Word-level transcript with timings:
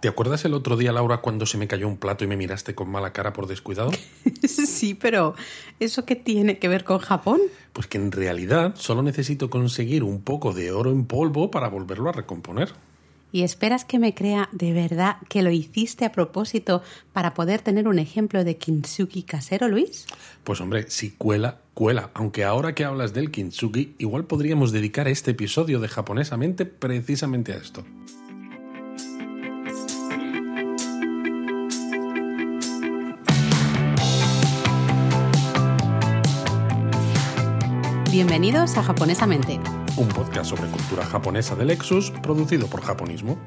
¿Te 0.00 0.06
acuerdas 0.06 0.44
el 0.44 0.54
otro 0.54 0.76
día, 0.76 0.92
Laura, 0.92 1.16
cuando 1.18 1.44
se 1.44 1.58
me 1.58 1.66
cayó 1.66 1.88
un 1.88 1.96
plato 1.96 2.22
y 2.22 2.28
me 2.28 2.36
miraste 2.36 2.72
con 2.72 2.88
mala 2.88 3.12
cara 3.12 3.32
por 3.32 3.48
descuidado? 3.48 3.90
sí, 4.46 4.94
pero 4.94 5.34
¿eso 5.80 6.04
qué 6.04 6.14
tiene 6.14 6.60
que 6.60 6.68
ver 6.68 6.84
con 6.84 6.98
Japón? 6.98 7.40
Pues 7.72 7.88
que 7.88 7.98
en 7.98 8.12
realidad 8.12 8.74
solo 8.76 9.02
necesito 9.02 9.50
conseguir 9.50 10.04
un 10.04 10.22
poco 10.22 10.52
de 10.52 10.70
oro 10.70 10.92
en 10.92 11.04
polvo 11.06 11.50
para 11.50 11.68
volverlo 11.68 12.08
a 12.10 12.12
recomponer. 12.12 12.74
¿Y 13.32 13.42
esperas 13.42 13.84
que 13.84 13.98
me 13.98 14.14
crea 14.14 14.48
de 14.52 14.72
verdad 14.72 15.16
que 15.28 15.42
lo 15.42 15.50
hiciste 15.50 16.04
a 16.04 16.12
propósito 16.12 16.80
para 17.12 17.34
poder 17.34 17.60
tener 17.60 17.88
un 17.88 17.98
ejemplo 17.98 18.44
de 18.44 18.56
kintsugi 18.56 19.24
casero, 19.24 19.66
Luis? 19.66 20.06
Pues 20.44 20.60
hombre, 20.60 20.88
si 20.88 21.10
cuela, 21.10 21.58
cuela. 21.74 22.10
Aunque 22.14 22.44
ahora 22.44 22.74
que 22.74 22.84
hablas 22.84 23.12
del 23.12 23.32
kintsugi, 23.32 23.96
igual 23.98 24.24
podríamos 24.26 24.70
dedicar 24.70 25.08
este 25.08 25.32
episodio 25.32 25.80
de 25.80 25.88
Japonesamente 25.88 26.66
precisamente 26.66 27.52
a 27.52 27.56
esto. 27.56 27.84
Bienvenidos 38.10 38.78
a 38.78 38.82
Japonesamente, 38.82 39.60
un 39.98 40.08
podcast 40.08 40.48
sobre 40.48 40.70
cultura 40.70 41.04
japonesa 41.04 41.54
de 41.56 41.66
Lexus 41.66 42.10
producido 42.22 42.66
por 42.66 42.80
Japonismo. 42.80 43.38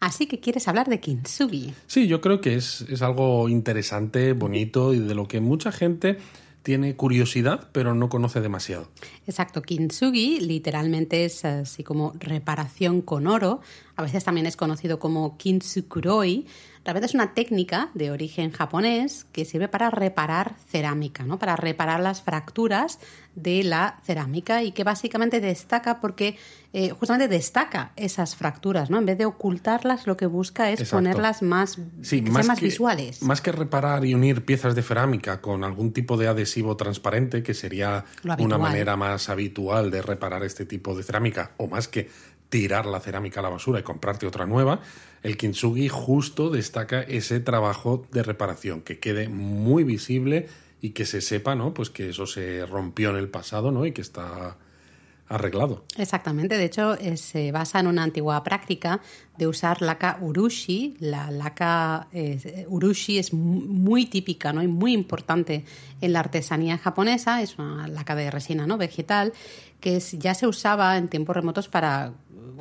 Así 0.00 0.26
que 0.26 0.40
quieres 0.40 0.66
hablar 0.66 0.88
de 0.88 0.98
kintsugi. 0.98 1.74
Sí, 1.86 2.08
yo 2.08 2.20
creo 2.20 2.40
que 2.40 2.56
es, 2.56 2.80
es 2.88 3.00
algo 3.02 3.48
interesante, 3.48 4.32
bonito 4.32 4.94
y 4.94 4.98
de 4.98 5.14
lo 5.14 5.28
que 5.28 5.40
mucha 5.40 5.70
gente 5.70 6.18
tiene 6.64 6.96
curiosidad, 6.96 7.68
pero 7.70 7.94
no 7.94 8.08
conoce 8.08 8.40
demasiado. 8.40 8.88
Exacto, 9.28 9.62
kintsugi 9.62 10.40
literalmente 10.40 11.24
es 11.24 11.44
así 11.44 11.84
como 11.84 12.14
reparación 12.18 13.00
con 13.00 13.28
oro. 13.28 13.60
A 13.98 14.02
veces 14.02 14.22
también 14.22 14.46
es 14.46 14.56
conocido 14.56 15.00
como 15.00 15.36
kintsukuroi, 15.36 16.46
Realmente 16.88 17.04
es 17.04 17.14
una 17.14 17.34
técnica 17.34 17.90
de 17.92 18.10
origen 18.10 18.50
japonés 18.50 19.26
que 19.30 19.44
sirve 19.44 19.68
para 19.68 19.90
reparar 19.90 20.54
cerámica, 20.70 21.22
¿no? 21.24 21.38
para 21.38 21.54
reparar 21.54 22.00
las 22.00 22.22
fracturas 22.22 22.98
de 23.34 23.62
la 23.62 24.00
cerámica 24.04 24.62
y 24.62 24.72
que 24.72 24.84
básicamente 24.84 25.40
destaca 25.40 26.00
porque 26.00 26.38
eh, 26.72 26.88
justamente 26.90 27.28
destaca 27.28 27.92
esas 27.96 28.36
fracturas, 28.36 28.88
¿no? 28.88 28.98
En 28.98 29.04
vez 29.04 29.18
de 29.18 29.26
ocultarlas, 29.26 30.06
lo 30.06 30.16
que 30.16 30.24
busca 30.24 30.70
es 30.70 30.88
ponerlas 30.90 31.42
más, 31.42 31.78
más, 31.78 32.60
visuales. 32.60 33.22
Más 33.22 33.42
que 33.42 33.52
reparar 33.52 34.06
y 34.06 34.14
unir 34.14 34.46
piezas 34.46 34.74
de 34.74 34.82
cerámica 34.82 35.42
con 35.42 35.64
algún 35.64 35.92
tipo 35.92 36.16
de 36.16 36.28
adhesivo 36.28 36.74
transparente, 36.76 37.42
que 37.42 37.52
sería 37.52 38.06
una 38.38 38.56
manera 38.56 38.96
más 38.96 39.28
habitual 39.28 39.90
de 39.90 40.00
reparar 40.00 40.42
este 40.42 40.64
tipo 40.64 40.96
de 40.96 41.02
cerámica, 41.02 41.52
o 41.58 41.68
más 41.68 41.86
que 41.86 42.08
tirar 42.48 42.86
la 42.86 43.00
cerámica 43.00 43.40
a 43.40 43.42
la 43.42 43.48
basura 43.50 43.80
y 43.80 43.82
comprarte 43.82 44.26
otra 44.26 44.46
nueva, 44.46 44.80
el 45.22 45.36
kintsugi 45.36 45.88
justo 45.88 46.50
destaca 46.50 47.02
ese 47.02 47.40
trabajo 47.40 48.06
de 48.12 48.22
reparación, 48.22 48.82
que 48.82 48.98
quede 48.98 49.28
muy 49.28 49.84
visible 49.84 50.48
y 50.80 50.90
que 50.90 51.06
se 51.06 51.20
sepa, 51.20 51.54
¿no? 51.54 51.74
Pues 51.74 51.90
que 51.90 52.10
eso 52.10 52.26
se 52.26 52.64
rompió 52.66 53.10
en 53.10 53.16
el 53.16 53.28
pasado, 53.28 53.72
¿no? 53.72 53.84
Y 53.84 53.92
que 53.92 54.00
está 54.00 54.56
arreglado. 55.28 55.84
Exactamente, 55.96 56.56
de 56.56 56.64
hecho 56.64 56.94
eh, 56.94 57.16
se 57.16 57.52
basa 57.52 57.80
en 57.80 57.86
una 57.86 58.02
antigua 58.02 58.42
práctica 58.42 59.00
de 59.36 59.46
usar 59.46 59.82
laca 59.82 60.18
urushi. 60.20 60.96
La 61.00 61.30
laca 61.30 62.08
eh, 62.12 62.64
urushi 62.68 63.18
es 63.18 63.32
muy 63.32 64.06
típica 64.06 64.52
¿no? 64.52 64.62
y 64.62 64.68
muy 64.68 64.94
importante 64.94 65.64
en 66.00 66.12
la 66.12 66.20
artesanía 66.20 66.78
japonesa, 66.78 67.42
es 67.42 67.58
una 67.58 67.88
laca 67.88 68.14
de 68.14 68.30
resina 68.30 68.66
¿no? 68.66 68.78
vegetal 68.78 69.32
que 69.80 70.00
ya 70.00 70.34
se 70.34 70.46
usaba 70.46 70.96
en 70.96 71.08
tiempos 71.08 71.36
remotos 71.36 71.68
para 71.68 72.12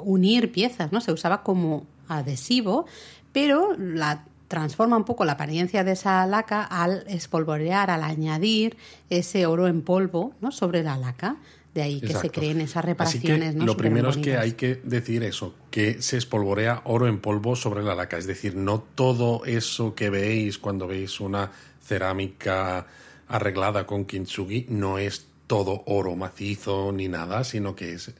unir 0.03 0.51
piezas, 0.51 0.91
¿no? 0.91 1.01
se 1.01 1.11
usaba 1.11 1.43
como 1.43 1.85
adhesivo, 2.07 2.85
pero 3.31 3.75
la 3.77 4.23
transforma 4.47 4.97
un 4.97 5.03
poco 5.03 5.25
la 5.25 5.33
apariencia 5.33 5.83
de 5.83 5.91
esa 5.91 6.25
laca 6.25 6.63
al 6.63 7.03
espolvorear, 7.07 7.91
al 7.91 8.03
añadir 8.03 8.77
ese 9.09 9.45
oro 9.45 9.67
en 9.67 9.81
polvo 9.81 10.33
¿no? 10.41 10.51
sobre 10.51 10.83
la 10.83 10.97
laca. 10.97 11.37
De 11.73 11.83
ahí 11.83 12.01
que 12.01 12.13
se 12.13 12.31
creen 12.31 12.59
esas 12.59 12.83
reparaciones. 12.83 13.53
¿no? 13.53 13.63
Lo 13.63 13.77
primero 13.77 14.09
es 14.09 14.17
que 14.17 14.35
hay 14.35 14.53
que 14.53 14.81
decir 14.83 15.21
eso, 15.21 15.53
que 15.69 16.01
se 16.01 16.17
espolvorea 16.17 16.81
oro 16.85 17.07
en 17.07 17.19
polvo 17.19 17.55
sobre 17.55 17.83
la 17.83 17.93
laca. 17.93 18.17
Es 18.17 18.25
decir, 18.25 18.55
no 18.55 18.79
todo 18.95 19.45
eso 19.45 19.93
que 19.93 20.09
veis 20.09 20.57
cuando 20.57 20.87
veis 20.87 21.19
una 21.19 21.51
cerámica 21.83 22.87
arreglada 23.27 23.85
con 23.85 24.05
kintsugi 24.05 24.65
no 24.69 24.97
es 24.97 25.27
todo 25.45 25.83
oro 25.85 26.15
macizo 26.15 26.91
ni 26.91 27.09
nada, 27.09 27.43
sino 27.43 27.75
que 27.75 27.93
es 27.93 28.11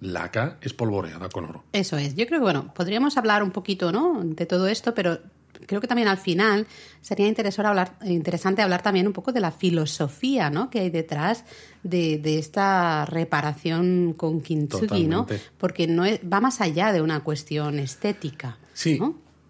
laca 0.00 0.58
espolvoreada 0.60 1.28
con 1.28 1.44
oro. 1.44 1.64
Eso 1.72 1.96
es. 1.96 2.14
Yo 2.14 2.26
creo 2.26 2.40
que, 2.40 2.44
bueno, 2.44 2.72
podríamos 2.74 3.16
hablar 3.16 3.42
un 3.42 3.50
poquito, 3.50 3.92
¿no? 3.92 4.20
De 4.22 4.46
todo 4.46 4.66
esto, 4.68 4.94
pero 4.94 5.18
creo 5.66 5.80
que 5.80 5.86
también 5.86 6.08
al 6.08 6.18
final 6.18 6.66
sería 7.00 7.32
hablar, 7.64 7.96
interesante 8.04 8.62
hablar 8.62 8.82
también 8.82 9.06
un 9.06 9.12
poco 9.12 9.32
de 9.32 9.40
la 9.40 9.52
filosofía 9.52 10.50
¿no? 10.50 10.70
que 10.70 10.80
hay 10.80 10.90
detrás 10.90 11.44
de, 11.82 12.20
esta 12.38 13.06
reparación 13.06 14.14
con 14.16 14.40
kintsugi, 14.40 15.06
¿no? 15.06 15.26
Porque 15.58 15.86
no 15.86 16.04
va 16.30 16.40
más 16.40 16.60
allá 16.60 16.92
de 16.92 17.00
una 17.00 17.22
cuestión 17.22 17.78
estética. 17.78 18.58
Sí. 18.74 19.00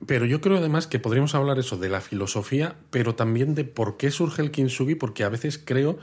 Pero 0.05 0.27
yo 0.27 0.43
creo 0.43 0.59
además 0.59 0.87
que 0.87 0.99
podríamos 0.99 1.35
hablar 1.35 1.59
eso 1.59 1.79
de 1.79 1.89
la 1.89 2.03
filosofía, 2.03 2.77
pero 2.91 3.15
también 3.15 3.55
de 3.55 3.65
por 3.65 3.97
qué 3.97 4.11
surge 4.11 4.43
el 4.43 4.51
kintsugi, 4.51 4.95
porque 4.95 5.25
a 5.25 5.31
veces 5.31 5.59
creo 5.63 5.99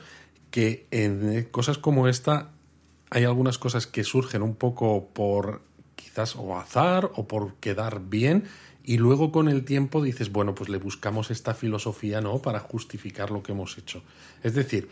que 0.50 0.88
en 0.90 1.44
cosas 1.52 1.78
como 1.78 2.08
esta 2.08 2.53
hay 3.14 3.26
algunas 3.26 3.60
cosas 3.60 3.86
que 3.86 4.04
surgen 4.04 4.42
un 4.42 4.56
poco 4.56 5.10
por 5.14 5.62
quizás 5.96 6.36
o 6.36 6.58
azar 6.58 7.12
o 7.14 7.28
por 7.28 7.56
quedar 7.56 8.02
bien 8.02 8.46
y 8.84 8.98
luego 8.98 9.32
con 9.32 9.48
el 9.48 9.64
tiempo 9.64 10.02
dices, 10.02 10.32
bueno, 10.32 10.56
pues 10.56 10.70
le 10.70 10.78
buscamos 10.78 11.30
esta 11.30 11.54
filosofía, 11.54 12.22
¿no? 12.22 12.40
Para 12.40 12.60
justificar 12.60 13.30
lo 13.30 13.44
que 13.44 13.52
hemos 13.52 13.78
hecho. 13.78 14.02
Es 14.42 14.56
decir, 14.56 14.90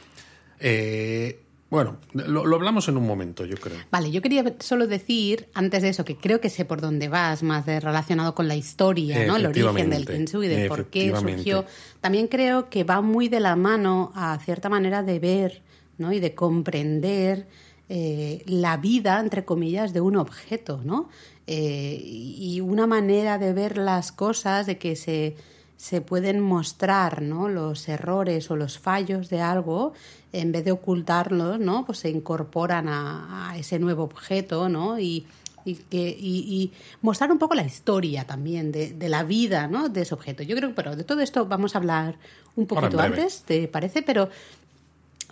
eh, 0.60 1.42
bueno, 1.72 1.98
lo, 2.14 2.42
hablamos 2.56 2.88
en 2.90 2.98
un 2.98 3.08
momento, 3.08 3.44
yo 3.44 3.58
creo. 3.58 3.78
Vale, 3.90 4.12
yo 4.12 4.22
quería 4.22 4.56
solo 4.60 4.86
decir, 4.86 5.48
antes 5.54 5.82
de 5.82 5.90
eso, 5.90 6.06
que 6.06 6.16
creo 6.16 6.40
que 6.40 6.50
sé 6.50 6.64
por 6.64 6.80
dónde 6.80 7.10
vas, 7.10 7.42
más 7.42 7.66
de 7.66 7.80
relacionado 7.80 8.36
con 8.36 8.48
la 8.48 8.56
historia, 8.56 9.26
¿no? 9.26 9.36
El 9.36 9.48
origen 9.48 9.90
del 9.90 10.04
y 10.04 10.48
de 10.48 10.68
por 10.68 10.86
qué 10.92 11.14
surgió. 11.16 11.66
También 12.02 12.28
creo 12.28 12.70
que 12.70 12.84
va 12.84 13.02
muy 13.02 13.30
de 13.30 13.40
la 13.40 13.56
mano 13.56 14.12
a 14.16 14.38
cierta 14.40 14.70
manera 14.70 15.02
de 15.02 15.20
ver, 15.20 15.64
¿no? 15.98 16.14
Y 16.14 16.20
de 16.20 16.36
comprender 16.36 17.48
eh, 17.94 18.42
la 18.46 18.78
vida, 18.78 19.20
entre 19.20 19.44
comillas, 19.44 19.92
de 19.92 20.00
un 20.00 20.16
objeto, 20.16 20.80
¿no? 20.86 21.10
Eh, 21.46 22.02
y 22.02 22.62
una 22.62 22.88
manera 22.88 23.38
de 23.38 23.52
ver 23.52 23.78
las 23.78 24.14
cosas, 24.14 24.66
de 24.66 24.78
que 24.78 24.96
se, 24.96 25.36
se 25.76 26.00
pueden 26.00 26.40
mostrar 26.40 27.22
¿no? 27.22 27.50
los 27.50 27.90
errores 27.90 28.50
o 28.50 28.56
los 28.56 28.80
fallos 28.80 29.30
de 29.30 29.42
algo, 29.42 29.92
en 30.32 30.54
vez 30.54 30.64
de 30.64 30.72
ocultarlos, 30.72 31.60
¿no? 31.60 31.86
pues 31.86 31.98
se 31.98 32.10
incorporan 32.10 32.88
a, 32.88 33.56
ese 33.58 33.78
nuevo 33.78 34.04
objeto 34.04 34.70
¿no? 34.70 34.98
y, 34.98 35.26
y, 35.66 35.76
que, 35.76 36.16
y, 36.18 36.72
mostrar 37.02 37.30
un 37.30 37.40
poco 37.40 37.56
la 37.56 37.66
historia 37.66 38.26
también 38.26 38.72
de, 38.72 38.94
de, 38.94 39.10
la 39.10 39.24
vida 39.24 39.68
¿no? 39.68 39.90
de 39.90 40.04
ese 40.04 40.14
objeto. 40.14 40.44
Yo 40.44 40.56
creo 40.56 40.70
que 40.70 40.76
pero 40.76 40.96
de 40.96 41.04
todo 41.04 41.20
esto 41.20 41.46
vamos 41.46 41.76
a 41.76 41.80
hablar 41.80 42.16
un 42.56 42.68
poquito 42.68 43.02
antes, 43.02 43.44
¿te 43.44 43.68
parece? 43.68 44.02
Pero 44.02 44.30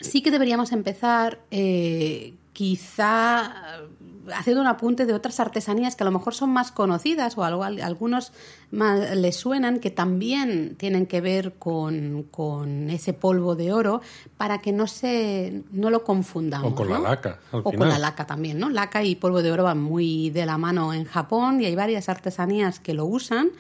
sí 0.02 0.22
que 0.22 0.32
deberíamos 0.32 0.72
empezar 0.72 1.40
eh, 1.52 2.36
quizá 2.54 3.80
haciendo 4.36 4.62
un 4.62 4.68
apunte 4.68 5.06
de 5.06 5.14
otras 5.14 5.40
artesanías 5.40 5.96
que 5.96 6.04
a 6.04 6.06
lo 6.06 6.12
mejor 6.12 6.34
son 6.34 6.52
más 6.52 6.72
conocidas 6.72 7.38
o 7.38 7.44
algo, 7.44 7.64
algunos 7.64 8.32
más 8.72 9.16
les 9.16 9.36
suenan 9.36 9.80
que 9.80 9.92
también 9.92 10.76
tienen 10.78 11.06
que 11.06 11.22
ver 11.22 11.54
con, 11.54 12.28
ese 12.90 13.14
polvo 13.14 13.56
de 13.56 13.72
oro 13.72 14.02
para 14.38 14.60
que 14.60 14.72
no 14.72 14.88
se 14.88 15.64
no 15.72 15.90
lo 15.90 16.04
confundamos. 16.04 16.72
O 16.72 16.76
con 16.76 16.90
la 16.90 17.00
laca. 17.00 17.40
o 17.52 17.64
con 17.64 17.88
la 17.90 17.98
laca 17.98 18.26
también, 18.26 18.60
¿no? 18.60 18.70
Laca 18.70 19.04
y 19.04 19.16
polvo 19.16 19.42
de 19.42 19.52
oro 19.52 19.64
van 19.64 19.82
muy 19.82 20.30
de 20.30 20.46
la 20.46 20.58
mano 20.58 20.94
en 20.94 21.06
Japón 21.06 21.62
y 21.62 21.66
hay 21.66 21.76
varias 21.76 22.10
artesanías 22.10 22.80
que 22.80 22.94
lo 22.94 23.06
usan 23.06 23.52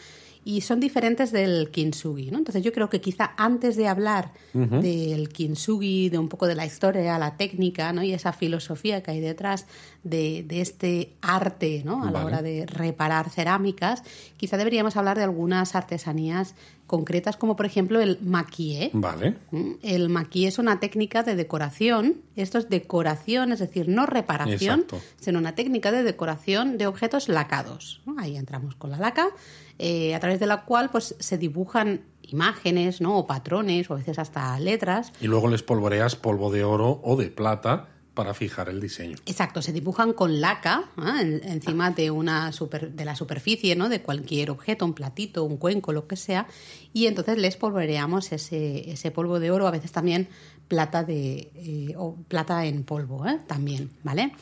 y 0.46 0.62
son 0.62 0.80
diferentes 0.80 1.32
del 1.32 1.70
kintsugi. 1.70 2.32
¿no? 2.32 2.38
Entonces 2.38 2.64
yo 2.64 2.72
creo 2.72 2.90
que 2.90 3.02
quizá 3.02 3.34
antes 3.38 3.76
de 3.76 3.88
hablar 3.88 4.32
del 4.54 5.30
kintsugi, 5.30 6.10
de 6.10 6.18
un 6.18 6.30
poco 6.30 6.48
de 6.48 6.56
la 6.56 6.66
historia, 6.66 7.20
la 7.20 7.36
técnica 7.36 7.92
¿no? 7.94 8.04
y 8.04 8.14
esa 8.14 8.34
filosofía 8.34 9.04
que 9.04 9.12
hay 9.12 9.20
detrás 9.20 9.68
de, 10.04 10.46
este 10.50 11.14
arte 11.22 11.84
¿no? 11.86 12.04
a 12.04 12.12
la 12.12 12.26
hora 12.26 12.42
de 12.42 12.66
reparar 12.66 13.30
cerámicas, 13.30 14.04
quizá 14.38 14.58
deberíamos 14.58 14.96
hablar 14.96 15.18
de 15.18 15.24
algunas 15.24 15.76
artesanías 15.76 16.56
concretas 16.88 17.38
como 17.38 17.56
por 17.56 17.68
ejemplo 17.68 18.02
el 18.02 18.18
maquillé. 18.22 18.90
Vale. 18.94 19.36
¿Mm? 19.52 19.74
El 19.84 20.10
maquillé 20.10 20.48
es 20.48 20.58
una 20.58 20.80
técnica 20.80 21.22
de 21.22 21.36
decoración. 21.36 22.16
Esto 22.36 22.58
es 22.58 22.68
decoración, 22.68 23.52
es 23.52 23.60
decir, 23.60 23.88
no 23.88 24.08
reparación, 24.08 24.86
sino 25.20 25.38
una 25.38 25.54
técnica 25.54 25.92
de 25.92 26.02
decoración 26.02 26.80
de 26.80 26.88
objetos 26.88 27.30
lacados. 27.30 28.02
Ahí 28.18 28.36
entramos 28.36 28.74
con 28.74 28.90
la 28.90 28.98
laca 28.98 29.30
eh, 29.80 30.14
a 30.14 30.20
través 30.20 30.40
de 30.40 30.46
la 30.46 30.66
cual 30.66 30.90
pues, 30.92 31.16
se 31.20 31.38
dibujan 31.38 32.02
imágenes 32.22 33.02
¿no? 33.02 33.18
o 33.18 33.26
patrones 33.26 33.90
o 33.90 33.94
a 33.94 33.98
veces 33.98 34.20
hasta 34.20 34.60
letras. 34.60 35.12
Y 35.22 35.28
luego 35.28 35.48
les 35.48 35.64
polvoreas 35.64 36.16
polvo 36.16 36.52
de 36.52 36.64
oro 36.64 37.00
o 37.04 37.16
de 37.16 37.30
plata 37.30 37.88
para 38.14 38.34
fijar 38.34 38.68
el 38.68 38.82
diseño. 38.82 39.16
Exacto, 39.26 39.62
se 39.62 39.72
dibujan 39.72 40.12
con 40.12 40.42
laca 40.42 40.84
¿eh? 40.98 41.40
encima 41.44 41.92
de, 41.92 42.12
una 42.12 42.52
super, 42.52 42.92
de 42.92 43.06
la 43.06 43.16
superficie 43.16 43.78
¿no? 43.78 43.88
de 43.88 44.02
cualquier 44.02 44.52
objeto, 44.52 44.84
un 44.84 44.94
platito, 44.94 45.46
un 45.46 45.56
cuenco, 45.56 45.94
lo 45.94 46.06
que 46.06 46.18
sea, 46.18 46.46
y 46.92 47.08
entonces 47.08 47.38
les 47.38 47.56
polvoreamos 47.56 48.34
ese, 48.34 48.92
ese 48.92 49.12
polvo 49.12 49.40
de 49.40 49.52
oro, 49.52 49.68
a 49.68 49.72
veces 49.72 49.94
también 49.94 50.28
plata, 50.68 51.06
de, 51.06 51.50
eh, 51.56 51.94
o 51.98 52.18
plata 52.28 52.66
en 52.66 52.84
polvo, 52.84 53.26
¿eh? 53.26 53.40
también, 53.48 53.90
¿vale? 54.04 54.34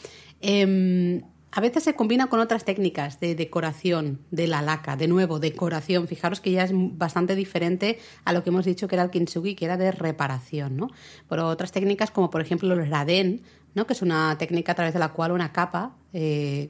A 1.51 1.61
veces 1.61 1.83
se 1.83 1.95
combina 1.95 2.27
con 2.27 2.39
otras 2.39 2.65
técnicas 2.65 3.19
de 3.19 3.33
decoración 3.33 4.19
de 4.31 4.47
la 4.47 4.61
laca. 4.61 4.97
De 4.97 5.07
nuevo, 5.07 5.39
decoración. 5.39 6.07
Fijaros 6.07 6.41
que 6.41 6.51
ya 6.51 6.63
es 6.63 6.71
bastante 6.73 7.35
diferente 7.35 7.99
a 8.25 8.33
lo 8.33 8.43
que 8.43 8.49
hemos 8.49 8.65
dicho 8.65 8.87
que 8.87 8.95
era 8.95 9.03
el 9.03 9.09
kintsugi, 9.09 9.55
que 9.55 9.65
era 9.65 9.77
de 9.77 9.91
reparación, 9.91 10.77
¿no? 10.77 10.89
Pero 11.29 11.47
otras 11.47 11.71
técnicas 11.71 12.11
como 12.11 12.29
por 12.29 12.41
ejemplo 12.41 12.73
el 12.73 12.89
raden, 12.89 13.41
que 13.85 13.93
es 13.93 14.01
una 14.01 14.37
técnica 14.37 14.71
a 14.71 14.75
través 14.75 14.93
de 14.93 14.99
la 14.99 15.09
cual 15.09 15.31
una 15.31 15.51
capa 15.51 15.91
eh, 16.13 16.69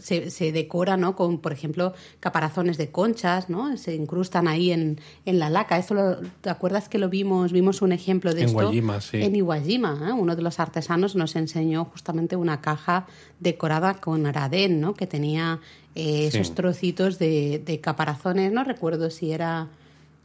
se, 0.00 0.52
decora 0.52 0.96
¿no? 0.96 1.16
con, 1.16 1.38
por 1.38 1.52
ejemplo, 1.52 1.94
caparazones 2.20 2.76
de 2.76 2.90
conchas, 2.90 3.48
¿no? 3.48 3.76
se 3.76 3.94
incrustan 3.94 4.48
ahí 4.48 4.72
en, 4.72 5.00
en 5.24 5.38
la 5.38 5.48
laca. 5.48 5.78
Eso 5.78 6.18
¿Te 6.40 6.50
acuerdas 6.50 6.88
que 6.88 6.98
lo 6.98 7.08
vimos? 7.08 7.52
Vimos 7.52 7.80
un 7.80 7.92
ejemplo 7.92 8.34
de 8.34 8.42
en 8.42 8.48
esto 8.48 9.00
sí. 9.00 9.22
en 9.22 9.36
Iwajima. 9.36 10.08
¿eh? 10.08 10.12
Uno 10.12 10.36
de 10.36 10.42
los 10.42 10.60
artesanos 10.60 11.14
nos 11.16 11.36
enseñó 11.36 11.86
justamente 11.86 12.36
una 12.36 12.60
caja 12.60 13.06
decorada 13.40 13.94
con 13.94 14.26
aradén, 14.26 14.80
¿no? 14.80 14.94
que 14.94 15.06
tenía 15.06 15.60
eh, 15.94 16.26
esos 16.26 16.54
trocitos 16.54 17.18
de, 17.18 17.62
de 17.64 17.80
caparazones. 17.80 18.52
No 18.52 18.64
recuerdo 18.64 19.10
si 19.10 19.32
era 19.32 19.68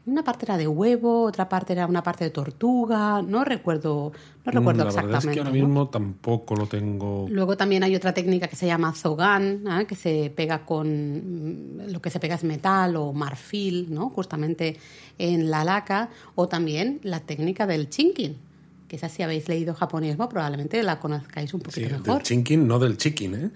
una 0.07 0.23
parte 0.23 0.45
era 0.45 0.57
de 0.57 0.67
huevo, 0.67 1.23
otra 1.23 1.49
parte 1.49 1.73
era 1.73 1.85
una 1.85 2.01
parte 2.01 2.23
de 2.23 2.29
tortuga, 2.29 3.21
no 3.21 3.43
recuerdo, 3.43 4.13
no 4.45 4.51
recuerdo 4.51 4.85
la 4.85 4.89
exactamente. 4.89 5.27
Verdad 5.27 5.29
es 5.29 5.33
que 5.33 5.39
ahora 5.39 5.51
mismo 5.51 5.89
tampoco 5.89 6.55
lo 6.55 6.65
tengo. 6.65 7.27
Luego 7.29 7.57
también 7.57 7.83
hay 7.83 7.93
otra 7.93 8.13
técnica 8.13 8.47
que 8.47 8.55
se 8.55 8.65
llama 8.67 8.93
zogan, 8.93 9.65
¿eh? 9.67 9.85
que 9.85 9.95
se 9.95 10.31
pega 10.33 10.65
con 10.65 10.87
mm, 10.87 11.91
lo 11.91 12.01
que 12.01 12.09
se 12.09 12.21
pega 12.21 12.35
es 12.35 12.45
metal 12.45 12.95
o 12.95 13.11
marfil, 13.11 13.93
¿no? 13.93 14.09
Justamente 14.09 14.77
en 15.17 15.51
la 15.51 15.65
laca, 15.65 16.09
o 16.35 16.47
también 16.47 17.01
la 17.03 17.19
técnica 17.19 17.67
del 17.67 17.89
chinkin, 17.89 18.37
que 18.87 18.95
esa 18.95 19.09
si 19.09 19.23
habéis 19.23 19.49
leído 19.49 19.73
japonismo 19.73 20.29
probablemente 20.29 20.81
la 20.83 21.01
conozcáis 21.01 21.53
un 21.53 21.59
poquito 21.59 21.89
mejor. 21.89 22.05
Del 22.05 22.23
chinkin, 22.23 22.65
no 22.65 22.79
del 22.79 22.97
chicken, 22.97 23.35
¿eh? 23.35 23.51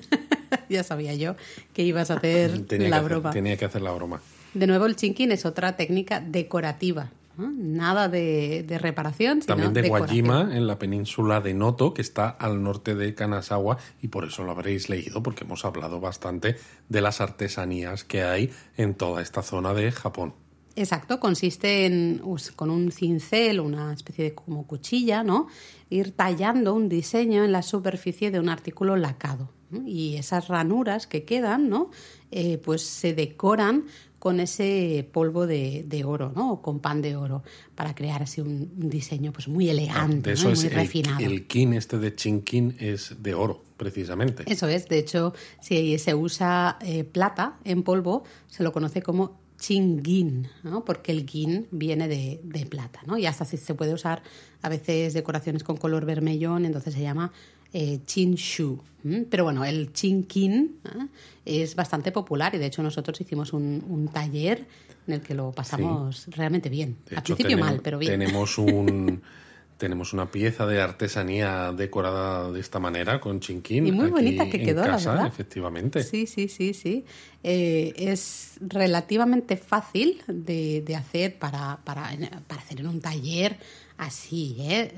ya 0.68 0.82
sabía 0.82 1.14
yo 1.14 1.36
que 1.72 1.82
ibas 1.84 2.10
a 2.10 2.14
hacer 2.14 2.64
la 2.80 3.00
broma. 3.00 3.30
tenía 3.30 3.56
que 3.56 3.66
hacer 3.66 3.82
la 3.82 3.92
broma. 3.92 4.20
De 4.54 4.66
nuevo, 4.66 4.86
el 4.86 4.96
chinkin 4.96 5.32
es 5.32 5.46
otra 5.46 5.76
técnica 5.76 6.20
decorativa. 6.20 7.10
Nada 7.38 8.08
de, 8.08 8.78
reparación. 8.78 9.40
Sino 9.40 9.54
También 9.54 9.72
de 9.72 9.88
Guajima, 9.88 10.50
en 10.54 10.66
la 10.66 10.78
península 10.78 11.40
de 11.40 11.54
Noto, 11.54 11.94
que 11.94 12.02
está 12.02 12.28
al 12.28 12.62
norte 12.62 12.94
de 12.94 13.14
Kanazawa, 13.14 13.78
y 14.02 14.08
por 14.08 14.24
eso 14.24 14.44
lo 14.44 14.52
habréis 14.52 14.90
leído, 14.90 15.22
porque 15.22 15.44
hemos 15.44 15.64
hablado 15.64 15.98
bastante 15.98 16.56
de 16.88 17.00
las 17.00 17.20
artesanías 17.22 18.04
que 18.04 18.22
hay 18.22 18.50
en 18.76 18.94
toda 18.94 19.22
esta 19.22 19.42
zona 19.42 19.72
de 19.72 19.90
Japón. 19.92 20.34
Exacto, 20.76 21.20
consiste 21.20 21.86
en, 21.86 22.22
con 22.56 22.70
un 22.70 22.92
cincel, 22.92 23.60
una 23.60 23.92
especie 23.92 24.24
de 24.24 24.34
como 24.34 24.66
cuchilla, 24.66 25.22
¿no? 25.22 25.48
Ir 25.90 26.12
tallando 26.12 26.74
un 26.74 26.88
diseño 26.88 27.44
en 27.44 27.52
la 27.52 27.62
superficie 27.62 28.30
de 28.30 28.40
un 28.40 28.48
artículo 28.48 28.96
lacado. 28.96 29.50
Y 29.86 30.16
esas 30.16 30.48
ranuras 30.48 31.06
que 31.06 31.24
quedan, 31.24 31.70
¿no? 31.70 31.90
Eh, 32.30 32.58
pues 32.58 32.82
se 32.82 33.14
decoran 33.14 33.84
con 34.22 34.38
ese 34.38 35.04
polvo 35.10 35.48
de, 35.48 36.04
oro, 36.06 36.32
¿no? 36.36 36.52
O 36.52 36.62
con 36.62 36.78
pan 36.78 37.02
de 37.02 37.16
oro, 37.16 37.42
para 37.74 37.92
crear 37.92 38.22
así 38.22 38.40
un, 38.40 38.70
diseño 38.88 39.32
pues 39.32 39.48
muy 39.48 39.68
elegante, 39.68 40.36
muy 40.36 40.52
el, 40.52 40.70
refinado. 40.70 41.18
El 41.18 41.48
kin 41.48 41.72
este 41.72 41.98
de 41.98 42.14
chinkin 42.14 42.76
es 42.78 43.16
de 43.20 43.34
oro, 43.34 43.64
precisamente. 43.76 44.44
Eso 44.46 44.68
es, 44.68 44.88
de 44.88 45.00
hecho, 45.00 45.34
si 45.60 45.98
se 45.98 46.14
usa 46.14 46.78
eh, 46.82 47.02
plata 47.02 47.58
en 47.64 47.82
polvo, 47.82 48.22
se 48.46 48.62
lo 48.62 48.70
conoce 48.70 49.02
como 49.02 49.41
chingin, 49.62 50.48
¿no? 50.64 50.84
porque 50.84 51.12
el 51.12 51.24
gin 51.24 51.68
viene 51.70 52.08
de, 52.08 52.40
de, 52.42 52.66
plata, 52.66 53.00
¿no? 53.06 53.16
Y 53.16 53.26
hasta 53.26 53.44
si 53.44 53.56
se 53.56 53.74
puede 53.74 53.94
usar 53.94 54.20
a 54.60 54.68
veces 54.68 55.14
decoraciones 55.14 55.62
con 55.62 55.76
color 55.76 56.04
vermellón, 56.04 56.64
entonces 56.64 56.94
se 56.94 57.00
llama 57.00 57.32
eh, 57.72 58.00
Shu. 58.06 58.82
Pero 59.30 59.44
bueno, 59.44 59.64
el 59.64 59.92
Chinkin 59.92 60.76
¿eh? 60.84 61.06
es 61.44 61.74
bastante 61.74 62.12
popular 62.12 62.54
y 62.54 62.58
de 62.58 62.66
hecho 62.66 62.82
nosotros 62.82 63.20
hicimos 63.20 63.52
un, 63.52 64.08
taller 64.12 64.66
en 65.06 65.14
el 65.14 65.20
que 65.20 65.34
lo 65.34 65.52
pasamos 65.52 66.26
realmente 66.28 66.68
bien. 66.68 66.96
Al 67.14 67.22
principio 67.22 67.58
mal, 67.58 67.80
pero 67.82 67.98
bien. 67.98 68.12
Tenemos 68.12 68.58
un... 68.58 69.22
tenemos 69.82 70.12
una 70.12 70.30
pieza 70.30 70.64
de 70.64 70.80
artesanía 70.80 71.72
decorada 71.72 72.52
de 72.52 72.60
esta 72.60 72.78
manera 72.78 73.20
con 73.20 73.40
chinquín. 73.40 73.84
Y 73.84 73.90
muy 73.90 74.10
bonita 74.10 74.48
que 74.48 74.62
quedó, 74.62 74.84
casa, 74.84 75.08
la 75.08 75.14
verdad. 75.14 75.32
Efectivamente. 75.32 76.04
Sí, 76.04 76.28
sí, 76.28 76.46
sí, 76.46 76.72
sí. 76.72 77.04
Eh, 77.42 77.92
es 77.96 78.58
relativamente 78.60 79.56
fácil 79.56 80.22
de, 80.28 80.82
de 80.82 80.94
hacer 80.94 81.36
para, 81.36 81.80
para, 81.82 82.12
para, 82.46 82.62
hacer 82.62 82.78
en 82.78 82.86
un 82.86 83.00
taller 83.00 83.58
así, 83.98 84.54
¿eh? 84.60 84.92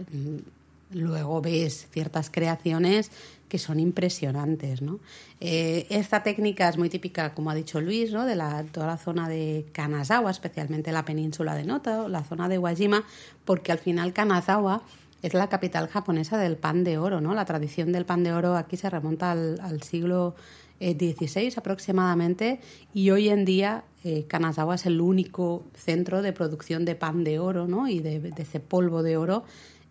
luego 0.91 1.41
ves 1.41 1.89
ciertas 1.91 2.29
creaciones 2.29 3.11
que 3.49 3.59
son 3.59 3.81
impresionantes, 3.81 4.83
¿no? 4.83 5.01
Eh, 5.41 5.87
esta 5.91 6.23
técnica 6.23 6.69
es 6.69 6.79
muy 6.79 6.89
típica, 6.89 7.35
como 7.35 7.51
ha 7.51 7.55
dicho 7.55 7.81
Luis, 7.81 8.13
¿no? 8.13 8.25
de 8.25 8.37
la, 8.37 8.65
toda 8.65 8.87
la 8.87 8.97
zona 8.97 9.29
de 9.29 9.67
Kanazawa, 9.73 10.31
especialmente 10.31 10.93
la 10.93 11.05
península 11.05 11.55
de 11.55 11.65
Noto, 11.65 12.09
la 12.09 12.25
zona 12.25 12.49
de 12.49 12.59
Wajima, 12.59 13.05
porque 13.45 13.73
al 13.73 13.79
final 13.79 14.13
Kanazawa 14.13 14.83
es 15.25 15.33
la 15.33 15.49
capital 15.49 15.89
japonesa 15.89 16.37
del 16.37 16.57
pan 16.57 16.85
de 16.85 16.99
oro, 16.99 17.23
¿no? 17.23 17.35
La 17.35 17.47
tradición 17.47 17.93
del 17.93 18.05
pan 18.05 18.25
de 18.25 18.35
oro 18.35 18.57
aquí 18.57 18.77
se 18.77 18.91
remonta 18.91 19.33
al, 19.33 19.83
siglo 19.83 20.35
XVI 20.81 21.47
eh, 21.47 21.53
aproximadamente 21.57 22.61
y 22.93 23.09
hoy 23.09 23.31
en 23.31 23.47
día 23.47 23.85
eh, 24.05 24.27
Kanazawa 24.29 24.75
es 24.75 24.85
el 24.85 25.01
único 25.01 25.65
centro 25.75 26.21
de 26.21 26.35
producción 26.35 26.85
de 26.85 26.95
pan 26.95 27.25
de 27.25 27.39
oro, 27.39 27.67
¿no? 27.67 27.89
Y 27.89 28.01
de, 28.01 28.35
ese 28.37 28.61
polvo 28.61 29.03
de 29.03 29.17
oro 29.17 29.45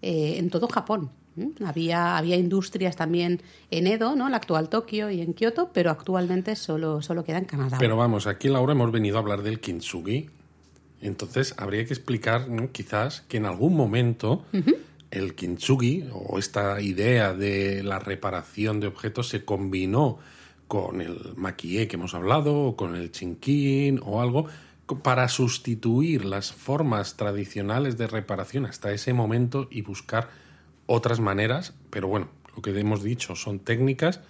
eh, 0.03 0.35
en 0.37 0.51
todo 0.51 0.67
Japón. 0.67 1.09
Había, 1.65 2.17
había 2.17 2.35
industrias 2.35 2.95
también 2.95 3.41
en 3.71 3.87
Edo, 3.87 4.15
¿no? 4.15 4.29
la 4.29 4.37
actual 4.37 4.69
Tokio 4.69 5.09
y 5.09 5.21
en 5.21 5.33
Kioto, 5.33 5.71
pero 5.73 5.89
actualmente 5.89 6.55
solo, 6.55 7.01
solo 7.01 7.23
queda 7.23 7.39
en 7.39 7.45
Canadá. 7.45 7.77
Pero 7.79 7.97
vamos, 7.97 8.27
aquí 8.27 8.49
Laura 8.49 8.73
hemos 8.73 8.91
venido 8.91 9.17
a 9.17 9.21
hablar 9.21 9.41
del 9.41 9.59
kintsugi. 9.59 10.29
Entonces 11.01 11.55
habría 11.57 11.85
que 11.85 11.93
explicar 11.93 12.47
quizás 12.71 13.21
que 13.21 13.37
en 13.37 13.45
algún 13.45 13.75
momento 13.75 14.45
el 15.11 15.35
kintsugi 15.35 16.07
o 16.13 16.39
esta 16.39 16.79
idea 16.81 17.33
de 17.33 17.83
la 17.83 17.99
reparación 17.99 18.79
de 18.79 18.87
objetos 18.87 19.27
se 19.27 19.43
combinó 19.43 20.19
con 20.67 21.01
el 21.01 21.33
maquillé 21.35 21.87
que 21.87 21.97
hemos 21.97 22.13
hablado, 22.15 22.55
o 22.55 22.75
con 22.75 22.95
el 22.95 23.11
chinkin 23.11 23.99
o 24.03 24.21
algo, 24.21 24.47
para 25.03 25.27
sustituir 25.27 26.25
las 26.25 26.51
formas 26.51 27.15
tradicionales 27.15 27.97
de 27.97 28.07
reparación 28.07 28.65
hasta 28.65 28.91
ese 28.91 29.13
momento 29.13 29.67
y 29.69 29.81
buscar 29.81 30.29
otras 30.85 31.19
maneras, 31.19 31.73
pero 31.89 32.07
bueno, 32.07 32.29
lo 32.55 32.61
que 32.61 32.77
hemos 32.77 33.03
dicho 33.03 33.35
son 33.35 33.59
técnicas 33.59 34.21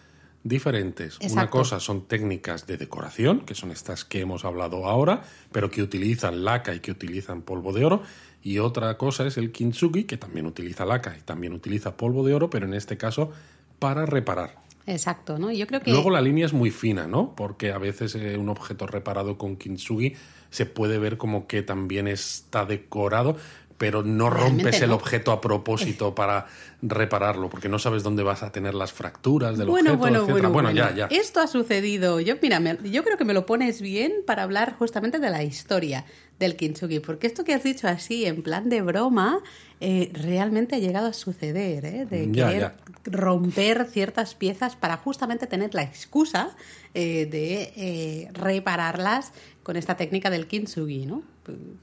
diferentes. 0.44 1.20
Una 1.32 1.50
cosa 1.50 1.80
son 1.80 2.06
técnicas 2.06 2.68
de 2.68 2.78
decoración, 2.78 3.42
que 3.42 3.56
son 3.56 3.72
estas 3.72 4.04
que 4.04 4.20
hemos 4.20 4.46
hablado 4.46 4.86
ahora, 4.88 5.24
pero 5.52 5.72
que 5.72 5.82
utilizan 5.82 6.44
laca 6.44 6.76
y 6.76 6.80
que 6.80 6.92
utilizan 6.92 7.42
polvo 7.42 7.72
de 7.72 7.86
oro, 7.86 8.04
y 8.44 8.60
otra 8.60 8.98
cosa 8.98 9.26
es 9.26 9.38
el 9.38 9.52
kintsugi, 9.52 10.04
que 10.04 10.18
también 10.18 10.46
utiliza 10.46 10.86
laca 10.86 11.16
y 11.18 11.22
también 11.22 11.54
utiliza 11.54 11.96
polvo 11.96 12.26
de 12.26 12.34
oro, 12.34 12.50
pero 12.50 12.66
en 12.66 12.74
este 12.74 12.98
caso 12.98 13.32
para 13.80 14.06
reparar. 14.06 14.64
Exacto, 14.86 15.38
¿no? 15.40 15.50
Yo 15.52 15.66
creo 15.66 15.80
que... 15.80 15.92
Luego 15.92 16.10
la 16.10 16.20
línea 16.20 16.46
es 16.46 16.52
muy 16.52 16.70
fina, 16.70 17.08
¿no? 17.08 17.36
Porque 17.36 17.72
a 17.72 17.78
veces 17.78 18.16
eh, 18.16 18.38
un 18.38 18.50
objeto 18.50 18.86
reparado 18.86 19.38
con 19.38 19.56
kintsugi 19.56 20.16
se 20.50 20.66
puede 20.66 21.00
ver 21.00 21.18
como 21.18 21.48
que 21.48 21.64
también 21.64 22.08
está 22.08 22.66
decorado, 22.66 23.38
pero 23.84 24.02
no 24.02 24.30
rompes 24.30 24.82
el 24.82 24.92
objeto 24.92 25.34
a 25.34 25.42
propósito 25.42 26.16
para 26.16 26.46
repararlo, 26.82 27.50
porque 27.50 27.68
no 27.68 27.80
sabes 27.80 28.02
dónde 28.02 28.24
vas 28.24 28.42
a 28.42 28.50
tener 28.50 28.74
las 28.74 28.94
fracturas 28.94 29.58
del 29.58 29.68
bueno, 29.68 29.96
objeto, 29.96 29.98
bueno, 29.98 30.26
Bueno, 30.26 30.52
bueno, 30.52 30.72
ya, 30.72 30.96
ya. 30.96 31.08
Esto 31.08 31.42
ha 31.42 31.48
sucedido. 31.48 32.22
Yo, 32.22 32.36
mira, 32.42 32.62
yo 32.82 33.04
creo 33.04 33.18
que 33.18 33.26
me 33.26 33.34
lo 33.34 33.46
pones 33.46 33.82
bien 33.82 34.14
para 34.26 34.44
hablar 34.44 34.78
justamente 34.80 35.20
de 35.20 35.30
la 35.30 35.44
historia 35.44 36.06
del 36.40 36.56
kintsugi, 36.56 37.02
porque 37.02 37.28
esto 37.28 37.44
que 37.44 37.54
has 37.54 37.64
dicho 37.64 37.90
así, 37.90 38.26
en 38.26 38.42
plan 38.42 38.70
de 38.70 38.82
broma, 38.82 39.42
eh, 39.82 40.12
realmente 40.14 40.78
ha 40.78 40.80
llegado 40.80 41.08
a 41.08 41.14
suceder, 41.14 41.84
¿eh? 41.84 42.06
de 42.06 42.32
querer 42.32 42.72
romper 43.06 43.86
ciertas 43.86 44.34
piezas 44.34 44.78
para 44.78 44.96
justamente 44.96 45.46
tener 45.46 45.76
la 45.76 45.84
excusa 45.84 46.56
eh, 46.96 47.26
de 47.26 47.74
eh, 47.76 48.30
repararlas 48.34 49.34
con 49.64 49.78
esta 49.78 49.96
técnica 49.96 50.30
del 50.30 50.46
kintsugi, 50.46 51.06
¿no? 51.06 51.24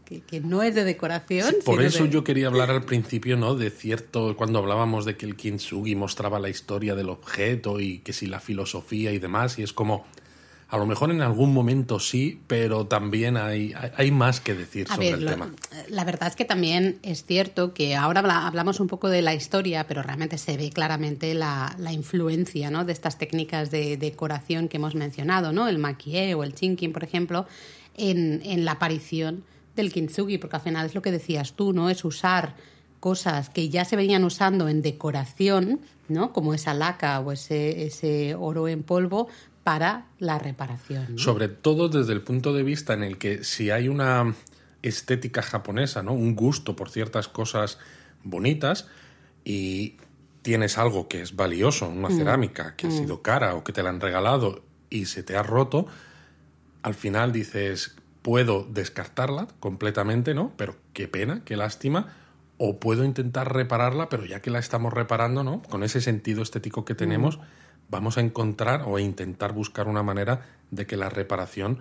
Que, 0.05 0.41
no 0.41 0.63
es 0.63 0.75
de 0.75 0.85
decoración. 0.85 1.57
por 1.65 1.83
eso 1.83 2.05
yo 2.05 2.25
quería 2.25 2.47
hablar 2.47 2.71
al 2.71 2.85
principio, 2.85 3.37
¿no? 3.37 3.55
De 3.55 3.71
cierto, 3.71 4.37
cuando 4.37 4.59
hablábamos 4.59 5.05
de 5.05 5.17
que 5.17 5.27
el 5.27 5.35
kintsugi 5.35 5.97
mostraba 5.97 6.39
la 6.39 6.51
historia 6.51 6.95
del 6.95 7.09
objeto 7.09 7.81
y 7.81 7.99
que 7.99 8.13
si 8.13 8.27
la 8.27 8.41
filosofía 8.41 9.13
y 9.13 9.19
demás, 9.19 9.59
y 9.59 9.63
es 9.63 9.73
como 9.73 10.05
A 10.71 10.79
lo 10.79 10.87
mejor 10.87 11.11
en 11.11 11.21
algún 11.21 11.53
momento 11.53 11.99
sí, 11.99 12.41
pero 12.47 12.87
también 12.87 13.37
hay, 13.37 13.75
hay, 13.97 14.11
más 14.13 14.41
que 14.41 14.55
decir 14.55 14.87
sobre 14.87 15.11
el 15.11 15.27
tema. 15.27 15.53
La 15.89 16.05
verdad 16.05 16.29
es 16.29 16.37
que 16.37 16.45
también 16.45 17.01
es 17.03 17.25
cierto 17.25 17.75
que 17.75 17.97
ahora 17.97 18.21
hablamos 18.47 18.79
un 18.79 18.87
poco 18.87 19.09
de 19.09 19.21
la 19.21 19.35
historia, 19.35 19.89
pero 19.89 20.03
realmente 20.03 20.39
se 20.39 20.57
ve 20.57 20.71
claramente 20.71 21.35
la, 21.35 21.75
influencia 21.91 22.71
¿no? 22.71 22.85
de 22.85 22.93
estas 22.93 23.19
técnicas 23.19 23.73
de 23.73 23.97
decoración 23.97 24.69
que 24.69 24.77
hemos 24.77 24.95
mencionado, 24.95 25.53
¿no? 25.53 25.67
el 25.67 25.79
maquillé 25.79 26.35
o 26.37 26.45
el 26.45 26.55
chinking, 26.55 26.93
por 26.93 27.03
ejemplo, 27.03 27.47
en, 27.97 28.41
en 28.45 28.65
la 28.65 28.73
aparición 28.73 29.43
del 29.75 29.93
kintsugi, 29.93 30.39
porque 30.39 30.57
al 30.57 30.63
final 30.63 30.87
es 30.87 30.95
lo 30.95 31.03
que 31.03 31.11
decías 31.11 31.55
tú, 31.55 31.73
¿no? 31.73 31.91
Es 31.91 32.05
usar 32.05 32.55
cosas 33.01 33.49
que 33.49 33.69
ya 33.69 33.85
se 33.85 33.97
venían 33.97 34.25
usando 34.25 34.69
en 34.69 34.83
decoración, 34.83 35.81
¿no? 36.09 36.33
Como 36.33 36.55
esa 36.55 36.75
laca 36.75 37.19
o 37.21 37.33
ese, 37.33 37.87
ese 37.87 38.35
oro 38.35 38.69
en 38.69 38.83
polvo 38.83 39.29
para 39.65 40.07
la 40.19 40.39
reparación. 40.39 41.19
Sobre 41.19 41.49
todo 41.49 41.89
desde 41.89 42.13
el 42.13 42.23
punto 42.23 42.53
de 42.53 42.63
vista 42.63 42.95
en 42.95 43.03
el 43.03 43.19
que 43.19 43.45
si 43.45 43.71
hay 43.71 43.89
una 43.89 44.35
estética 44.83 45.43
japonesa, 45.43 46.03
¿no? 46.03 46.13
Un 46.13 46.35
gusto 46.35 46.77
por 46.77 46.91
ciertas 46.91 47.29
cosas 47.29 47.79
bonitas 48.25 48.89
y 49.45 49.97
tienes 50.43 50.79
algo 50.79 51.09
que 51.09 51.21
es 51.21 51.37
valioso, 51.37 51.89
una 51.89 52.09
mm. 52.09 52.17
cerámica 52.17 52.75
que 52.77 52.87
ha 52.87 52.91
mm. 52.91 52.97
sido 52.97 53.23
cara 53.23 53.55
o 53.55 53.65
que 53.65 53.73
te 53.73 53.83
la 53.83 53.91
han 53.91 54.01
regalado 54.01 54.63
y 54.89 55.07
se 55.07 55.23
te 55.23 55.37
ha 55.37 55.43
roto, 55.43 55.87
al 56.83 56.95
final 56.95 57.33
dices, 57.33 57.95
puedo 58.23 58.65
descartarla 58.65 59.49
completamente, 59.61 60.35
¿no? 60.35 60.53
Pero 60.57 60.77
qué 60.93 61.09
pena, 61.09 61.43
qué 61.45 61.57
lástima. 61.57 62.15
O 62.63 62.79
puedo 62.79 63.05
intentar 63.05 63.55
repararla, 63.55 64.11
pero 64.11 64.27
ya 64.27 64.41
que 64.41 64.51
la 64.51 64.59
estamos 64.59 64.93
reparando, 64.93 65.45
¿no? 65.45 65.63
Con 65.63 65.83
ese 65.83 66.01
sentido 66.01 66.43
estético 66.43 66.85
que 66.85 66.95
tenemos, 66.95 67.39
mm. 67.39 67.41
Vamos 67.91 68.17
a 68.19 68.21
encontrar 68.21 68.83
o 68.87 68.97
a 68.97 69.01
intentar 69.01 69.53
buscar 69.53 69.89
una 69.89 70.03
manera 70.03 70.47
de 70.71 70.87
que 70.87 70.97
la 70.97 71.09
reparación 71.09 71.81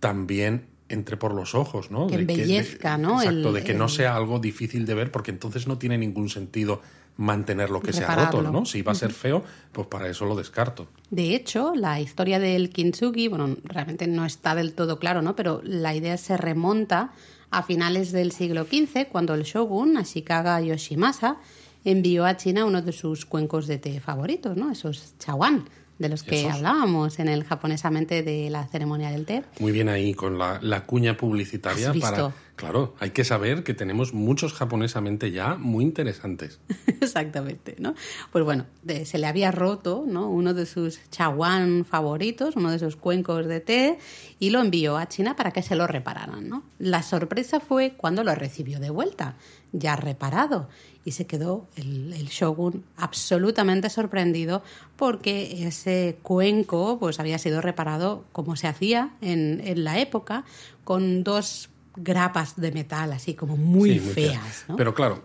también 0.00 0.66
entre 0.88 1.16
por 1.16 1.32
los 1.32 1.54
ojos, 1.54 1.90
¿no? 1.90 2.06
Que 2.06 2.16
embellezca, 2.16 2.98
¿no? 2.98 3.22
Exacto, 3.22 3.52
de 3.52 3.64
que 3.64 3.74
no 3.74 3.88
sea 3.88 4.16
algo 4.16 4.38
difícil 4.38 4.84
de 4.84 4.94
ver, 4.94 5.10
porque 5.10 5.30
entonces 5.30 5.66
no 5.66 5.78
tiene 5.78 5.96
ningún 5.96 6.28
sentido 6.28 6.82
mantener 7.16 7.70
lo 7.70 7.80
que 7.80 7.92
se 7.92 8.04
ha 8.04 8.14
roto, 8.14 8.42
¿no? 8.42 8.66
Si 8.66 8.82
va 8.82 8.92
a 8.92 8.96
ser 8.96 9.12
feo, 9.12 9.44
pues 9.72 9.86
para 9.86 10.08
eso 10.08 10.26
lo 10.26 10.34
descarto. 10.34 10.88
De 11.10 11.34
hecho, 11.34 11.74
la 11.74 12.00
historia 12.00 12.38
del 12.38 12.70
kintsugi, 12.70 13.28
bueno, 13.28 13.56
realmente 13.62 14.06
no 14.06 14.26
está 14.26 14.54
del 14.54 14.74
todo 14.74 14.98
claro, 14.98 15.22
¿no? 15.22 15.36
Pero 15.36 15.60
la 15.64 15.94
idea 15.94 16.16
se 16.16 16.36
remonta 16.36 17.12
a 17.50 17.62
finales 17.62 18.10
del 18.10 18.32
siglo 18.32 18.64
XV, 18.64 19.06
cuando 19.10 19.34
el 19.34 19.44
shogun, 19.44 19.96
Ashikaga 19.96 20.60
Yoshimasa, 20.60 21.36
envió 21.84 22.24
a 22.24 22.36
China 22.36 22.64
uno 22.64 22.82
de 22.82 22.92
sus 22.92 23.26
cuencos 23.26 23.66
de 23.66 23.78
té 23.78 24.00
favoritos, 24.00 24.56
¿no? 24.56 24.70
Esos 24.70 25.14
chawan, 25.18 25.64
de 25.98 26.08
los 26.08 26.22
que 26.22 26.48
hablábamos 26.48 27.18
en 27.18 27.28
el 27.28 27.44
japonesamente 27.44 28.22
de 28.22 28.50
la 28.50 28.66
ceremonia 28.66 29.10
del 29.10 29.26
té. 29.26 29.44
Muy 29.60 29.72
bien 29.72 29.88
ahí, 29.88 30.14
con 30.14 30.38
la, 30.38 30.84
cuña 30.86 31.16
publicitaria 31.16 31.92
para... 32.00 32.32
Claro, 32.56 32.94
hay 33.00 33.10
que 33.10 33.24
saber 33.24 33.64
que 33.64 33.74
tenemos 33.74 34.14
muchos 34.14 34.52
japonesamente 34.52 35.32
ya 35.32 35.56
muy 35.56 35.82
interesantes. 35.82 36.60
Exactamente, 37.00 37.74
¿no? 37.80 37.94
Pues 38.30 38.44
bueno, 38.44 38.66
se 39.04 39.18
le 39.18 39.26
había 39.26 39.50
roto, 39.50 40.04
¿no? 40.06 40.28
Uno 40.28 40.54
de 40.54 40.64
sus 40.64 41.00
chawan 41.10 41.84
favoritos, 41.84 42.54
uno 42.54 42.70
de 42.70 42.78
sus 42.78 42.94
cuencos 42.94 43.46
de 43.46 43.58
té, 43.58 43.98
y 44.38 44.50
lo 44.50 44.60
envió 44.60 44.96
a 44.96 45.08
China 45.08 45.34
para 45.34 45.50
que 45.50 45.62
se 45.62 45.74
lo 45.74 45.88
repararan, 45.88 46.48
¿no? 46.48 46.62
La 46.78 47.02
sorpresa 47.02 47.58
fue 47.58 47.94
cuando 47.96 48.22
lo 48.22 48.32
recibió 48.36 48.78
de 48.78 48.90
vuelta, 48.90 49.34
ya 49.72 49.96
reparado, 49.96 50.68
y 51.04 51.10
se 51.10 51.26
quedó 51.26 51.66
el, 51.74 52.12
shogun 52.28 52.84
absolutamente 52.96 53.90
sorprendido 53.90 54.62
porque 54.96 55.66
ese 55.66 56.18
cuenco 56.22 56.98
pues 56.98 57.20
había 57.20 57.38
sido 57.38 57.60
reparado 57.60 58.24
como 58.32 58.56
se 58.56 58.68
hacía 58.68 59.10
en, 59.20 59.60
en 59.64 59.84
la 59.84 59.98
época 59.98 60.44
con 60.84 61.22
dos 61.24 61.68
grapas 61.96 62.56
de 62.56 62.72
metal 62.72 63.12
así 63.12 63.34
como 63.34 63.56
muy, 63.56 63.98
feas. 63.98 64.64
Pero 64.76 64.94
claro, 64.94 65.24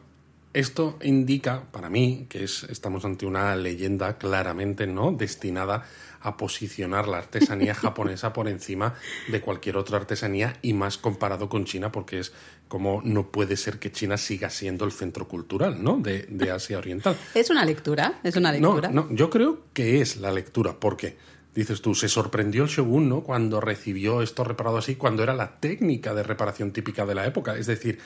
esto 0.54 0.98
indica 1.04 1.64
para 1.72 1.90
mí 1.90 2.26
que 2.28 2.44
es, 2.44 2.64
estamos 2.64 3.06
ante 3.06 3.26
una 3.26 3.56
leyenda 3.56 4.18
claramente 4.18 4.88
no 4.88 5.12
destinada 5.12 5.84
a 6.22 6.38
posicionar 6.38 7.08
la 7.08 7.20
artesanía 7.20 7.76
japonesa 7.76 8.34
por 8.34 8.48
encima 8.48 8.96
de 9.28 9.42
cualquier 9.42 9.78
otra 9.78 9.98
artesanía 9.98 10.58
y 10.62 10.74
más 10.74 10.98
comparado 10.98 11.50
con 11.50 11.66
China 11.66 11.92
porque 11.92 12.20
es 12.20 12.34
como 12.68 13.02
no 13.04 13.32
puede 13.32 13.58
ser 13.58 13.80
que 13.80 13.92
China 13.92 14.18
siga 14.18 14.50
siendo 14.50 14.86
el 14.86 14.92
centro 14.92 15.28
cultural 15.28 15.84
¿no? 15.84 15.98
de, 15.98 16.24
de 16.30 16.52
Asia 16.52 16.78
Oriental. 16.78 17.16
Es 17.36 17.50
una 17.50 17.64
lectura, 17.64 18.20
es 18.24 18.36
una 18.36 18.52
lectura. 18.52 18.90
No, 18.90 19.08
no, 19.10 19.16
yo 19.16 19.30
creo 19.30 19.60
que 19.74 20.02
es 20.02 20.18
la 20.18 20.32
lectura 20.32 20.80
porque 20.80 21.18
dices 21.60 21.82
tú, 21.82 21.94
se 21.94 22.10
sorprendió 22.10 22.64
el 22.64 22.70
shogun 22.70 23.10
¿no? 23.10 23.22
cuando 23.22 23.62
recibió 23.62 24.22
esto 24.22 24.44
reparado 24.44 24.78
así, 24.78 24.96
cuando 24.96 25.24
era 25.24 25.34
la 25.34 25.60
técnica 25.60 26.14
de 26.14 26.24
reparación 26.24 26.72
típica 26.72 27.06
de 27.06 27.16
la 27.16 27.26
época. 27.26 27.58
Es 27.58 27.68
decir, 27.68 28.00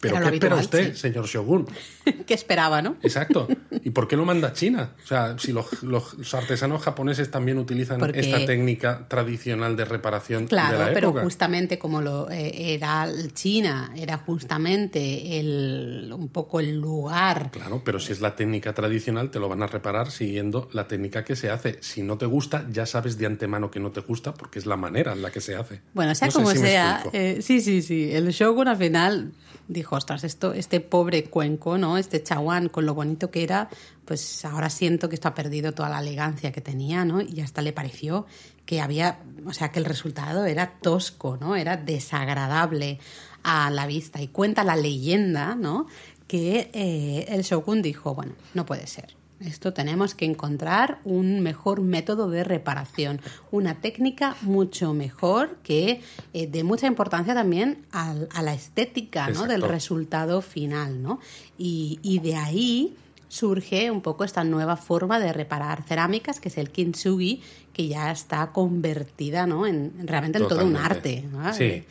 ¿Pero 0.00 0.20
qué 0.20 0.34
espera 0.34 0.56
usted, 0.56 0.94
señor 0.94 1.26
Shogun? 1.26 1.66
¿Qué 2.26 2.34
esperaba, 2.34 2.82
no? 2.82 2.96
Exacto. 3.02 3.48
¿Y 3.84 3.90
por 3.90 4.08
qué 4.08 4.16
lo 4.16 4.24
manda 4.24 4.48
a 4.48 4.52
China? 4.52 4.92
O 5.02 5.06
sea, 5.06 5.38
si 5.38 5.52
los, 5.52 6.34
artesanos 6.34 6.82
japoneses 6.82 7.30
también 7.30 7.58
utilizan 7.58 8.14
esta 8.14 8.44
técnica 8.44 9.06
tradicional 9.08 9.76
de 9.76 9.84
reparación 9.84 10.46
claro, 10.46 10.72
de 10.72 10.78
la 10.78 10.90
época. 10.90 10.94
pero 10.94 11.24
justamente 11.24 11.78
como 11.78 12.02
lo 12.02 12.30
eh, 12.30 12.74
era 12.74 13.08
China, 13.32 13.92
era 13.96 14.18
justamente 14.18 15.38
el, 15.38 16.12
un 16.12 16.28
poco 16.28 16.60
el 16.60 16.78
lugar. 16.78 17.50
Claro, 17.50 17.82
pero 17.84 18.00
si 18.00 18.12
es 18.12 18.20
la 18.20 18.34
técnica 18.34 18.74
tradicional, 18.74 19.30
te 19.30 19.38
lo 19.38 19.48
van 19.48 19.62
a 19.62 19.66
reparar 19.66 20.10
siguiendo 20.10 20.68
la 20.72 20.86
técnica 20.88 21.24
que 21.24 21.36
se 21.36 21.50
hace. 21.50 21.78
Si 21.80 22.02
no 22.02 22.18
te 22.18 22.26
gusta, 22.26 22.66
ya 22.70 22.86
sabes 22.86 23.18
de 23.18 23.26
antemano 23.26 23.70
que 23.70 23.80
no 23.80 23.92
te 23.92 24.00
gusta 24.00 24.34
porque 24.34 24.58
es 24.58 24.66
la 24.66 24.76
manera 24.76 25.12
en 25.12 25.22
la 25.22 25.30
que 25.30 25.40
se 25.40 25.56
hace. 25.56 25.80
Bueno, 25.94 26.14
sea 26.14 26.28
como 26.28 26.50
sea, 26.50 27.04
eh, 27.12 27.38
sí, 27.40 27.60
sí, 27.60 27.82
sí. 27.82 28.10
El 28.12 28.28
Shogun 28.30 28.68
al 28.68 28.76
final 28.76 29.32
dijo, 29.68 29.96
ostras, 29.96 30.24
esto, 30.24 30.52
este 30.52 30.80
pobre 30.80 31.24
cuenco, 31.24 31.78
¿no? 31.78 31.98
Este 31.98 32.22
chaguán, 32.22 32.68
con 32.68 32.86
lo 32.86 32.94
bonito 32.94 33.30
que 33.30 33.42
era, 33.42 33.68
pues 34.04 34.44
ahora 34.44 34.70
siento 34.70 35.08
que 35.08 35.14
esto 35.16 35.28
ha 35.28 35.34
perdido 35.34 35.72
toda 35.72 35.88
la 35.88 36.00
elegancia 36.00 36.52
que 36.52 36.60
tenía, 36.60 37.04
¿no? 37.04 37.20
Y 37.20 37.40
hasta 37.40 37.62
le 37.62 37.72
pareció 37.72 38.26
que 38.64 38.80
había, 38.80 39.18
o 39.46 39.52
sea, 39.52 39.72
que 39.72 39.78
el 39.78 39.84
resultado 39.84 40.44
era 40.44 40.78
tosco, 40.80 41.36
¿no? 41.40 41.56
Era 41.56 41.76
desagradable 41.76 42.98
a 43.42 43.70
la 43.70 43.86
vista. 43.86 44.20
Y 44.20 44.28
cuenta 44.28 44.64
la 44.64 44.76
leyenda, 44.76 45.54
¿no? 45.54 45.86
Que 46.26 46.70
eh, 46.72 47.26
el 47.28 47.42
shogun 47.42 47.82
dijo, 47.82 48.14
bueno, 48.14 48.34
no 48.54 48.66
puede 48.66 48.86
ser. 48.86 49.15
Esto 49.40 49.74
tenemos 49.74 50.14
que 50.14 50.24
encontrar 50.24 50.98
un 51.04 51.40
mejor 51.40 51.82
método 51.82 52.30
de 52.30 52.42
reparación, 52.42 53.20
una 53.50 53.80
técnica 53.80 54.36
mucho 54.40 54.94
mejor 54.94 55.56
que 55.62 56.00
eh, 56.32 56.46
dé 56.46 56.64
mucha 56.64 56.86
importancia 56.86 57.34
también 57.34 57.84
a, 57.92 58.14
la 58.42 58.54
estética 58.54 59.28
¿no? 59.28 59.46
del 59.46 59.62
resultado 59.62 60.40
final. 60.40 61.02
¿no? 61.02 61.20
Y, 61.58 61.98
y 62.02 62.20
de 62.20 62.36
ahí 62.36 62.96
surge 63.28 63.90
un 63.90 64.00
poco 64.00 64.24
esta 64.24 64.44
nueva 64.44 64.76
forma 64.76 65.18
de 65.18 65.32
reparar 65.32 65.82
cerámicas, 65.82 66.40
que 66.40 66.48
es 66.48 66.58
el 66.58 66.70
kintsugi, 66.70 67.42
que 67.76 67.88
ya 67.88 68.10
está 68.10 68.52
convertida 68.52 69.46
¿no? 69.46 69.66
en 69.66 69.92
realmente 70.08 70.38
en 70.38 70.48
todo 70.48 70.64
un 70.64 70.78
arte. 70.78 71.24
Sí, 71.52 71.84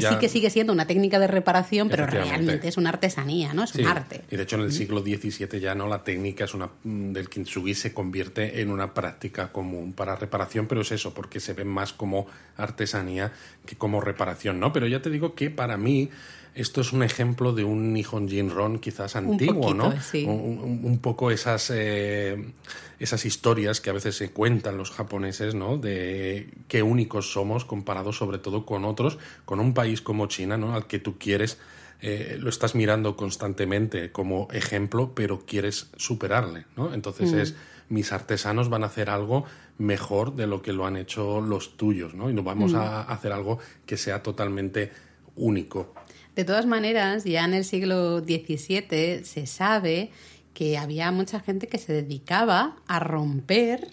sí 0.00 0.16
que 0.18 0.30
sigue 0.30 0.48
siendo 0.48 0.72
una 0.72 0.86
técnica 0.86 1.18
de 1.18 1.26
reparación, 1.26 1.90
pero 1.90 2.06
realmente 2.06 2.68
es 2.68 2.78
una 2.78 2.88
artesanía, 2.88 3.52
¿no? 3.52 3.64
es 3.64 3.74
un 3.74 3.84
arte. 3.84 4.22
Y 4.30 4.36
de 4.36 4.44
hecho 4.44 4.56
en 4.56 4.62
el 4.62 4.72
siglo 4.72 5.02
XVII 5.02 5.60
ya 5.60 5.74
no 5.74 5.88
la 5.88 6.04
técnica 6.04 6.44
es 6.44 6.54
una 6.54 6.70
mm, 6.84 7.12
del 7.12 7.28
kintsugi 7.28 7.74
se 7.74 7.92
convierte 7.92 8.62
en 8.62 8.70
una 8.70 8.94
práctica 8.94 9.52
común 9.52 9.92
para 9.92 10.16
reparación, 10.16 10.66
pero 10.66 10.80
es 10.80 10.90
eso, 10.90 11.12
porque 11.12 11.38
se 11.38 11.52
ve 11.52 11.66
más 11.66 11.92
como 11.92 12.26
artesanía 12.56 13.30
que 13.66 13.76
como 13.76 14.00
reparación, 14.00 14.58
¿no? 14.58 14.72
Pero 14.72 14.86
ya 14.86 15.02
te 15.02 15.10
digo 15.10 15.34
que 15.34 15.50
para 15.50 15.76
mí 15.76 16.08
esto 16.54 16.80
es 16.80 16.92
un 16.92 17.02
ejemplo 17.02 17.52
de 17.52 17.64
un 17.64 17.92
Nihon 17.92 18.28
Jinron 18.28 18.78
quizás 18.78 19.16
antiguo, 19.16 19.74
¿no? 19.74 19.94
Un, 20.26 20.98
poco 21.00 21.30
esas, 21.30 21.70
eh, 21.72 22.52
esas 22.98 23.24
historias 23.24 23.80
que 23.80 23.90
a 23.90 23.92
veces 23.92 24.16
se 24.16 24.30
cuentan 24.30 24.76
los 24.76 24.90
japoneses, 24.90 25.54
¿no? 25.54 25.78
De 25.78 26.50
qué 26.68 26.82
únicos 26.82 27.32
somos 27.32 27.64
comparados 27.64 28.16
sobre 28.16 28.38
todo 28.38 28.66
con 28.66 28.84
otros, 28.84 29.18
con 29.44 29.60
un 29.60 29.74
país 29.74 30.00
como 30.00 30.26
China, 30.26 30.56
¿no? 30.56 30.74
Al 30.74 30.86
que 30.86 30.98
tú 30.98 31.18
quieres, 31.18 31.58
eh, 32.02 32.36
lo 32.40 32.48
estás 32.48 32.74
mirando 32.74 33.16
constantemente 33.16 34.10
como 34.10 34.48
ejemplo, 34.52 35.12
pero 35.14 35.44
quieres 35.46 35.90
superarle, 35.96 36.66
¿no? 36.76 36.94
Entonces 36.94 37.32
mm. 37.32 37.38
es, 37.38 37.54
mis 37.88 38.12
artesanos 38.12 38.68
van 38.68 38.82
a 38.82 38.86
hacer 38.86 39.10
algo 39.10 39.44
mejor 39.78 40.34
de 40.34 40.46
lo 40.46 40.62
que 40.62 40.72
lo 40.72 40.86
han 40.86 40.96
hecho 40.96 41.40
los 41.40 41.76
tuyos, 41.76 42.14
¿no? 42.14 42.28
Y 42.28 42.34
no 42.34 42.42
vamos 42.42 42.72
mm. 42.72 42.76
a 42.76 43.02
hacer 43.02 43.32
algo 43.32 43.58
que 43.86 43.96
sea 43.96 44.22
totalmente 44.22 44.90
único. 45.36 45.94
De 46.36 46.44
todas 46.44 46.66
maneras, 46.66 47.24
ya 47.24 47.44
en 47.44 47.54
el 47.54 47.64
siglo 47.64 48.20
XVII 48.20 49.24
se 49.24 49.46
sabe 49.46 50.10
que 50.54 50.78
había 50.78 51.10
mucha 51.10 51.40
gente 51.40 51.68
que 51.68 51.78
se 51.78 51.92
dedicaba 51.92 52.76
a 52.86 53.00
romper 53.00 53.88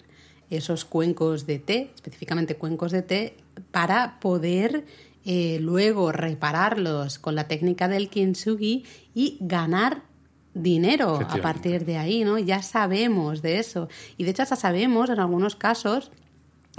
esos 0.50 0.84
cuencos 0.84 1.46
de 1.46 1.58
té, 1.58 1.90
específicamente 1.94 2.56
cuencos 2.56 2.92
de 2.92 3.02
té, 3.02 3.36
para 3.70 4.18
poder 4.20 4.84
eh, 5.24 5.58
luego 5.60 6.12
repararlos 6.12 7.18
con 7.18 7.34
la 7.34 7.48
técnica 7.48 7.88
del 7.88 8.08
kintsugi 8.08 8.84
y 9.14 9.36
ganar 9.40 10.02
dinero 10.54 11.20
a 11.28 11.36
partir 11.36 11.84
de 11.84 11.98
ahí, 11.98 12.24
¿no? 12.24 12.38
Ya 12.38 12.62
sabemos 12.62 13.42
de 13.42 13.58
eso. 13.58 13.88
Y 14.16 14.24
de 14.24 14.30
hecho 14.30 14.42
hasta 14.42 14.56
sabemos 14.56 15.10
en 15.10 15.20
algunos 15.20 15.54
casos 15.54 16.10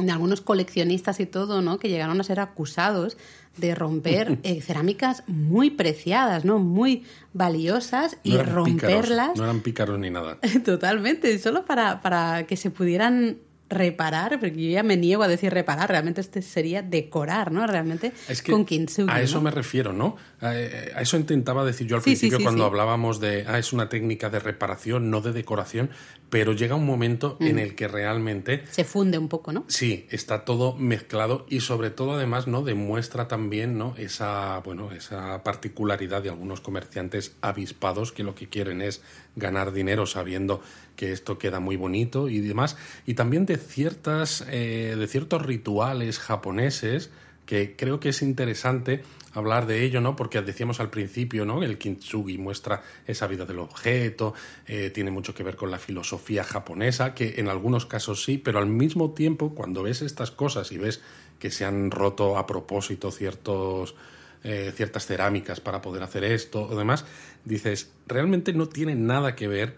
de 0.05 0.11
algunos 0.11 0.41
coleccionistas 0.41 1.19
y 1.19 1.25
todo, 1.25 1.61
¿no? 1.61 1.79
Que 1.79 1.89
llegaron 1.89 2.19
a 2.19 2.23
ser 2.23 2.39
acusados 2.39 3.17
de 3.57 3.75
romper 3.75 4.39
eh, 4.43 4.61
cerámicas 4.61 5.23
muy 5.27 5.69
preciadas, 5.69 6.45
¿no? 6.45 6.59
Muy 6.59 7.03
valiosas 7.33 8.17
y 8.23 8.37
romperlas. 8.37 9.37
no 9.37 9.43
eran 9.43 9.61
pícaros 9.61 9.99
ni 9.99 10.09
nada. 10.09 10.37
Totalmente, 10.65 11.37
solo 11.39 11.65
para, 11.65 12.01
para 12.01 12.45
que 12.47 12.57
se 12.57 12.71
pudieran 12.71 13.37
reparar, 13.69 14.39
porque 14.39 14.65
yo 14.65 14.71
ya 14.71 14.83
me 14.83 14.97
niego 14.97 15.23
a 15.23 15.27
decir 15.27 15.53
reparar, 15.53 15.89
realmente 15.89 16.21
este 16.21 16.41
sería 16.41 16.81
decorar, 16.81 17.51
¿no? 17.51 17.65
Realmente 17.67 18.11
con 18.49 18.65
kintsugi. 18.65 19.11
A 19.11 19.21
eso 19.21 19.41
me 19.41 19.51
refiero, 19.51 19.93
¿no? 19.93 20.17
A, 20.41 20.55
eso 20.55 21.17
intentaba 21.17 21.63
decir 21.63 21.87
yo 21.87 21.97
al 21.97 22.01
principio 22.01 22.39
cuando 22.41 22.65
hablábamos 22.65 23.19
de, 23.19 23.45
ah, 23.47 23.59
es 23.59 23.71
una 23.71 23.87
técnica 23.89 24.29
de 24.29 24.39
reparación, 24.39 25.11
no 25.11 25.21
de 25.21 25.33
decoración, 25.33 25.89
pero 26.29 26.53
llega 26.53 26.75
un 26.75 26.85
momento 26.85 27.37
en 27.39 27.55
mm. 27.55 27.59
el 27.59 27.75
que 27.75 27.87
realmente... 27.87 28.63
Se 28.71 28.83
funde 28.83 29.17
un 29.17 29.29
poco, 29.29 29.51
¿no? 29.51 29.65
Sí, 29.67 30.07
está 30.09 30.45
todo 30.45 30.75
mezclado 30.75 31.45
y 31.49 31.61
sobre 31.61 31.89
todo 31.89 32.13
además, 32.13 32.47
¿no? 32.47 32.61
Demuestra 32.61 33.27
también, 33.27 33.77
¿no? 33.77 33.95
Esa, 33.97 34.59
bueno, 34.59 34.91
esa 34.91 35.43
particularidad 35.43 36.21
de 36.21 36.29
algunos 36.29 36.61
comerciantes 36.61 37.35
avispados 37.41 38.11
que 38.11 38.23
lo 38.23 38.35
que 38.35 38.47
quieren 38.47 38.81
es 38.81 39.01
ganar 39.39 39.71
dinero 39.71 40.05
sabiendo 40.05 40.61
que 40.95 41.11
esto 41.11 41.37
queda 41.37 41.59
muy 41.59 41.77
bonito 41.77 42.29
y 42.29 42.39
demás, 42.39 42.77
y 43.05 43.13
también 43.13 43.45
de 43.45 43.57
ciertas, 43.57 44.45
eh, 44.49 44.95
de 44.97 45.07
ciertos 45.07 45.41
rituales 45.41 46.19
japoneses 46.19 47.09
que 47.45 47.75
creo 47.75 47.99
que 47.99 48.09
es 48.09 48.21
interesante 48.21 49.01
hablar 49.33 49.65
de 49.65 49.83
ello, 49.83 50.01
¿no? 50.01 50.15
Porque 50.15 50.39
decíamos 50.41 50.79
al 50.79 50.91
principio, 50.91 51.45
¿no? 51.45 51.63
El 51.63 51.79
kintsugi 51.79 52.37
muestra 52.37 52.83
esa 53.07 53.25
vida 53.25 53.43
del 53.45 53.57
objeto, 53.57 54.35
eh, 54.67 54.91
tiene 54.91 55.09
mucho 55.09 55.33
que 55.33 55.41
ver 55.41 55.55
con 55.55 55.71
la 55.71 55.79
filosofía 55.79 56.43
japonesa, 56.43 57.15
que 57.15 57.35
en 57.37 57.47
algunos 57.49 57.87
casos 57.87 58.23
sí, 58.23 58.37
pero 58.37 58.59
al 58.59 58.67
mismo 58.67 59.13
tiempo, 59.15 59.55
cuando 59.55 59.81
ves 59.81 60.03
estas 60.03 60.29
cosas 60.29 60.71
y 60.71 60.77
ves 60.77 61.01
que 61.39 61.49
se 61.49 61.65
han 61.65 61.89
roto 61.89 62.37
a 62.37 62.45
propósito 62.45 63.09
ciertos 63.09 63.95
eh, 64.43 64.71
ciertas 64.75 65.05
cerámicas 65.05 65.59
para 65.59 65.81
poder 65.81 66.03
hacer 66.03 66.23
esto 66.23 66.63
o 66.63 66.75
demás, 66.75 67.05
dices, 67.45 67.91
realmente 68.07 68.53
no 68.53 68.69
tiene 68.69 68.95
nada 68.95 69.35
que 69.35 69.47
ver 69.47 69.75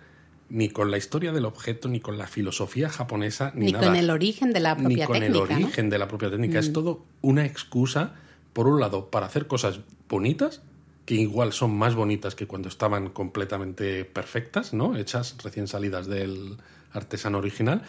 ni 0.50 0.70
con 0.70 0.92
la 0.92 0.98
historia 0.98 1.32
del 1.32 1.46
objeto, 1.46 1.88
ni 1.88 2.02
con 2.02 2.18
la 2.18 2.28
filosofía 2.28 2.90
japonesa, 2.90 3.54
ni, 3.56 3.68
ni 3.68 3.74
con 3.74 3.96
el 3.96 4.10
origen 4.10 4.52
de 4.52 4.60
la 4.60 4.76
propia 4.76 5.08
técnica. 5.08 5.14
Ni 5.14 5.34
con 5.34 5.52
el 5.52 5.62
origen 5.62 5.90
de 5.90 5.98
la 5.98 6.08
propia 6.08 6.30
técnica. 6.30 6.60
Es 6.60 6.70
mm. 6.70 6.74
todo 6.74 7.06
una 7.22 7.46
excusa, 7.46 8.16
por 8.52 8.68
un 8.68 8.80
lado, 8.80 9.10
para 9.10 9.28
hacer 9.28 9.48
cosas 9.48 9.80
bonitas, 10.10 10.62
que 11.06 11.16
igual 11.16 11.54
son 11.54 11.78
más 11.78 11.96
bonitas 11.96 12.36
que 12.36 12.48
cuando 12.48 12.68
estaban 12.68 13.10
completamente 13.10 14.04
perfectas, 14.06 14.74
¿no? 14.74 14.98
Hechas 14.98 15.38
recién 15.42 15.68
salidas 15.68 16.08
del, 16.08 16.58
artesano 16.94 17.38
original 17.38 17.84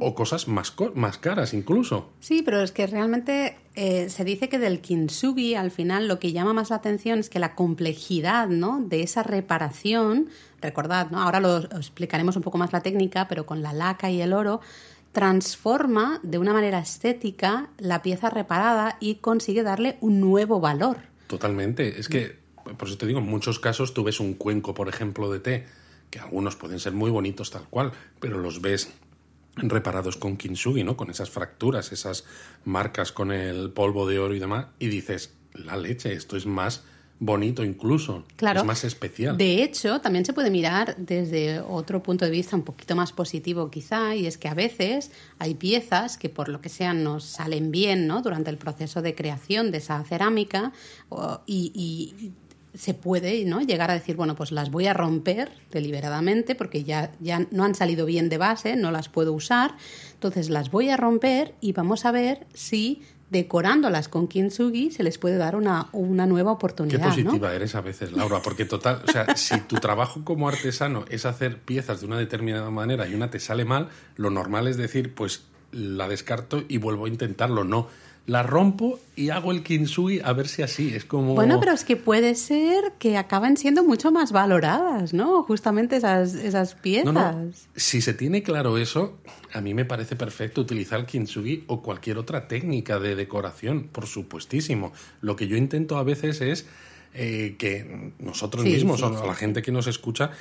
o 0.00 0.14
cosas 0.14 0.48
más, 0.48 0.74
más 0.94 1.18
caras 1.18 1.54
incluso. 1.54 2.10
Sí, 2.20 2.42
pero 2.42 2.62
es 2.62 2.72
que 2.72 2.86
realmente 2.86 3.56
eh, 3.74 4.08
se 4.08 4.24
dice 4.24 4.48
que 4.48 4.58
del 4.58 4.80
kintsugi 4.80 5.54
al 5.54 5.70
final 5.70 6.08
lo 6.08 6.18
que 6.18 6.32
llama 6.32 6.52
más 6.52 6.70
la 6.70 6.76
atención 6.76 7.18
es 7.18 7.28
que 7.28 7.38
la 7.38 7.54
complejidad 7.54 8.48
¿no? 8.48 8.80
de 8.80 9.02
esa 9.02 9.22
reparación, 9.22 10.28
recordad, 10.60 11.10
¿no? 11.10 11.20
ahora 11.20 11.40
lo 11.40 11.58
explicaremos 11.58 12.36
un 12.36 12.42
poco 12.42 12.58
más 12.58 12.72
la 12.72 12.80
técnica, 12.80 13.28
pero 13.28 13.46
con 13.46 13.62
la 13.62 13.72
laca 13.72 14.10
y 14.10 14.20
el 14.20 14.32
oro, 14.32 14.60
transforma 15.12 16.20
de 16.22 16.38
una 16.38 16.52
manera 16.52 16.78
estética 16.78 17.70
la 17.78 18.02
pieza 18.02 18.28
reparada 18.28 18.98
y 19.00 19.16
consigue 19.16 19.62
darle 19.62 19.96
un 20.00 20.20
nuevo 20.20 20.60
valor. 20.60 20.98
Totalmente. 21.26 21.98
Es 21.98 22.08
que, 22.08 22.36
por 22.76 22.86
eso 22.88 22.98
te 22.98 23.06
digo, 23.06 23.20
en 23.20 23.26
muchos 23.26 23.58
casos 23.58 23.94
tú 23.94 24.04
ves 24.04 24.20
un 24.20 24.34
cuenco, 24.34 24.74
por 24.74 24.88
ejemplo, 24.88 25.32
de 25.32 25.40
té 25.40 25.64
que 26.16 26.22
algunos 26.22 26.56
pueden 26.56 26.80
ser 26.80 26.94
muy 26.94 27.10
bonitos 27.10 27.50
tal 27.50 27.68
cual, 27.68 27.92
pero 28.20 28.38
los 28.38 28.62
ves 28.62 28.90
reparados 29.56 30.16
con 30.16 30.38
kintsugi, 30.38 30.82
¿no? 30.82 30.96
Con 30.96 31.10
esas 31.10 31.28
fracturas, 31.28 31.92
esas 31.92 32.24
marcas 32.64 33.12
con 33.12 33.32
el 33.32 33.70
polvo 33.70 34.08
de 34.08 34.18
oro 34.18 34.34
y 34.34 34.38
demás, 34.38 34.68
y 34.78 34.86
dices, 34.86 35.34
la 35.52 35.76
leche, 35.76 36.14
esto 36.14 36.38
es 36.38 36.46
más 36.46 36.84
bonito 37.18 37.64
incluso, 37.64 38.24
claro. 38.36 38.60
es 38.60 38.66
más 38.66 38.84
especial. 38.84 39.36
De 39.36 39.62
hecho, 39.62 40.00
también 40.00 40.24
se 40.24 40.32
puede 40.32 40.50
mirar 40.50 40.96
desde 40.96 41.60
otro 41.60 42.02
punto 42.02 42.24
de 42.24 42.30
vista 42.30 42.56
un 42.56 42.62
poquito 42.62 42.96
más 42.96 43.12
positivo 43.12 43.70
quizá, 43.70 44.14
y 44.14 44.26
es 44.26 44.38
que 44.38 44.48
a 44.48 44.54
veces 44.54 45.10
hay 45.38 45.54
piezas 45.54 46.16
que 46.16 46.30
por 46.30 46.48
lo 46.48 46.62
que 46.62 46.70
sea 46.70 46.94
nos 46.94 47.24
salen 47.24 47.70
bien, 47.70 48.06
¿no? 48.06 48.22
Durante 48.22 48.48
el 48.48 48.56
proceso 48.56 49.02
de 49.02 49.14
creación 49.14 49.70
de 49.70 49.78
esa 49.78 50.02
cerámica 50.04 50.72
y 51.46 52.32
se 52.76 52.94
puede 52.94 53.44
¿no? 53.44 53.60
llegar 53.60 53.90
a 53.90 53.94
decir, 53.94 54.16
bueno, 54.16 54.36
pues 54.36 54.52
las 54.52 54.70
voy 54.70 54.86
a 54.86 54.94
romper 54.94 55.50
deliberadamente 55.70 56.54
porque 56.54 56.84
ya, 56.84 57.12
ya 57.20 57.46
no 57.50 57.64
han 57.64 57.74
salido 57.74 58.06
bien 58.06 58.28
de 58.28 58.38
base, 58.38 58.76
no 58.76 58.90
las 58.90 59.08
puedo 59.08 59.32
usar, 59.32 59.74
entonces 60.14 60.50
las 60.50 60.70
voy 60.70 60.90
a 60.90 60.96
romper 60.96 61.54
y 61.60 61.72
vamos 61.72 62.04
a 62.04 62.12
ver 62.12 62.46
si 62.54 63.02
decorándolas 63.30 64.08
con 64.08 64.28
kintsugi 64.28 64.90
se 64.90 65.02
les 65.02 65.18
puede 65.18 65.36
dar 65.36 65.56
una, 65.56 65.88
una 65.92 66.26
nueva 66.26 66.52
oportunidad. 66.52 66.98
Qué 66.98 67.22
positiva 67.24 67.52
eres 67.54 67.74
a 67.74 67.80
veces, 67.80 68.12
Laura, 68.12 68.40
porque 68.42 68.64
total, 68.64 69.02
o 69.06 69.10
sea, 69.10 69.36
si 69.36 69.58
tu 69.60 69.76
trabajo 69.76 70.24
como 70.24 70.48
artesano 70.48 71.04
es 71.10 71.26
hacer 71.26 71.60
piezas 71.60 72.00
de 72.00 72.06
una 72.06 72.18
determinada 72.18 72.70
manera 72.70 73.08
y 73.08 73.14
una 73.14 73.30
te 73.30 73.40
sale 73.40 73.64
mal, 73.64 73.88
lo 74.16 74.30
normal 74.30 74.68
es 74.68 74.76
decir, 74.76 75.14
pues 75.14 75.42
la 75.72 76.08
descarto 76.08 76.62
y 76.68 76.78
vuelvo 76.78 77.06
a 77.06 77.08
intentarlo, 77.08 77.64
no 77.64 77.88
la 78.26 78.42
rompo 78.42 78.98
y 79.14 79.30
hago 79.30 79.52
el 79.52 79.62
kintsugi 79.62 80.20
a 80.20 80.32
ver 80.32 80.48
si 80.48 80.62
así 80.62 80.92
es 80.94 81.04
como... 81.04 81.34
Bueno, 81.34 81.60
pero 81.60 81.72
es 81.72 81.84
que 81.84 81.96
puede 81.96 82.34
ser 82.34 82.92
que 82.98 83.16
acaben 83.16 83.56
siendo 83.56 83.84
mucho 83.84 84.10
más 84.10 84.32
valoradas, 84.32 85.14
¿no? 85.14 85.44
Justamente 85.44 85.96
esas, 85.96 86.34
esas 86.34 86.74
piezas. 86.74 87.68
Si 87.76 88.00
se 88.00 88.14
tiene 88.14 88.42
claro 88.42 88.78
eso, 88.78 89.16
a 89.52 89.60
mí 89.60 89.74
me 89.74 89.84
parece 89.84 90.16
perfecto 90.16 90.60
utilizar 90.60 90.98
el 90.98 91.06
kintsugi 91.06 91.64
o 91.68 91.82
cualquier 91.82 92.18
otra 92.18 92.48
técnica 92.48 92.98
de 92.98 93.14
decoración, 93.14 93.88
por 93.92 94.06
supuestísimo. 94.06 94.92
Lo 95.20 95.36
que 95.36 95.46
yo 95.46 95.56
intento 95.56 95.96
a 95.96 96.02
veces 96.02 96.40
es 96.40 96.66
eh, 97.14 97.54
que 97.58 98.12
nosotros 98.18 98.64
mismos, 98.64 99.02
o 99.02 99.26
la 99.26 99.34
gente 99.34 99.62
que 99.62 99.72
nos 99.72 99.86
escucha, 99.86 100.32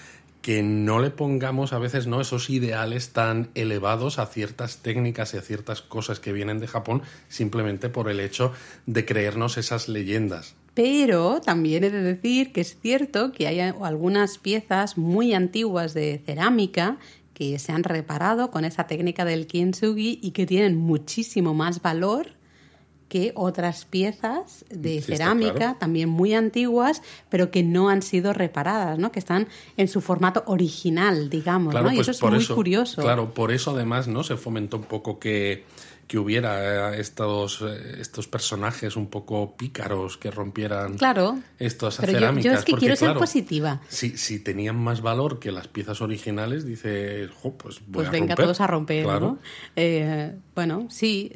que 0.45 0.61
no 0.61 0.99
le 0.99 1.09
pongamos 1.09 1.73
a 1.73 1.79
veces 1.79 2.05
no 2.05 2.21
esos 2.21 2.51
ideales 2.51 3.13
tan 3.13 3.49
elevados 3.55 4.19
a 4.19 4.27
ciertas 4.27 4.77
técnicas 4.77 5.33
y 5.33 5.37
a 5.37 5.41
ciertas 5.41 5.81
cosas 5.81 6.19
que 6.19 6.33
vienen 6.33 6.59
de 6.59 6.67
Japón 6.67 7.01
simplemente 7.29 7.89
por 7.89 8.11
el 8.11 8.19
hecho 8.19 8.53
de 8.85 9.05
creernos 9.05 9.57
esas 9.57 9.89
leyendas. 9.89 10.53
Pero 10.75 11.41
también 11.41 11.83
he 11.83 11.89
de 11.89 12.03
decir 12.03 12.51
que 12.51 12.61
es 12.61 12.77
cierto 12.79 13.31
que 13.31 13.47
hay 13.47 13.59
algunas 13.59 14.37
piezas 14.37 14.99
muy 14.99 15.33
antiguas 15.33 15.95
de 15.95 16.21
cerámica 16.23 16.99
que 17.33 17.57
se 17.57 17.71
han 17.71 17.83
reparado 17.83 18.51
con 18.51 18.65
esa 18.65 18.85
técnica 18.85 19.25
del 19.25 19.47
kintsugi 19.47 20.19
y 20.21 20.29
que 20.29 20.45
tienen 20.45 20.75
muchísimo 20.75 21.55
más 21.55 21.81
valor 21.81 22.27
que 23.07 23.31
otras 23.35 23.85
piezas 23.85 24.65
de 24.69 25.01
cerámica 25.01 25.77
también 25.79 26.09
muy 26.09 26.33
antiguas, 26.33 27.01
pero 27.29 27.51
que 27.51 27.63
no 27.63 27.89
han 27.89 28.01
sido 28.01 28.33
reparadas, 28.33 28.97
¿no? 28.97 29.11
Que 29.11 29.19
están 29.19 29.47
en 29.77 29.87
su 29.87 30.01
formato 30.01 30.43
original, 30.47 31.29
digamos, 31.29 31.73
¿no? 31.73 31.91
Y 31.91 31.97
pues 31.97 32.09
eso 32.09 32.27
es 32.27 32.49
muy 32.49 32.55
curioso. 32.55 33.01
Claro, 33.01 33.33
por 33.33 33.51
eso 33.51 33.71
además, 33.71 34.07
¿no? 34.07 34.23
Se 34.23 34.37
fomentó 34.37 34.77
un 34.77 34.85
poco 34.85 35.19
que, 35.19 35.65
que 36.07 36.17
hubiera 36.17 36.95
eh, 36.95 36.99
estos, 36.99 37.61
eh, 37.61 37.97
estos 37.99 38.27
personajes 38.27 38.95
un 38.95 39.07
poco 39.07 39.55
pícaros 39.55 40.17
que 40.17 40.31
rompieran 40.31 40.97
claro, 40.97 41.37
estas 41.59 41.97
pero 41.97 42.13
cerámicas. 42.13 42.43
Yo, 42.43 42.59
es 42.59 42.65
que 42.65 42.73
quiero 42.73 42.95
ser 42.95 43.15
positiva. 43.15 43.81
Si, 43.87 44.17
si 44.17 44.39
tenían 44.39 44.77
más 44.77 45.01
valor 45.01 45.37
que 45.39 45.51
las 45.51 45.67
piezas 45.67 46.01
originales, 46.01 46.65
dice, 46.65 47.29
pues 47.57 47.81
voy 47.81 47.93
pues 47.93 48.07
a 48.07 48.11
venga 48.11 48.33
todos 48.33 48.59
a 48.61 48.67
romper, 48.67 49.05
¿no? 49.05 49.37
Eh, 49.75 50.33
bueno, 50.55 50.87
sí 50.89 51.31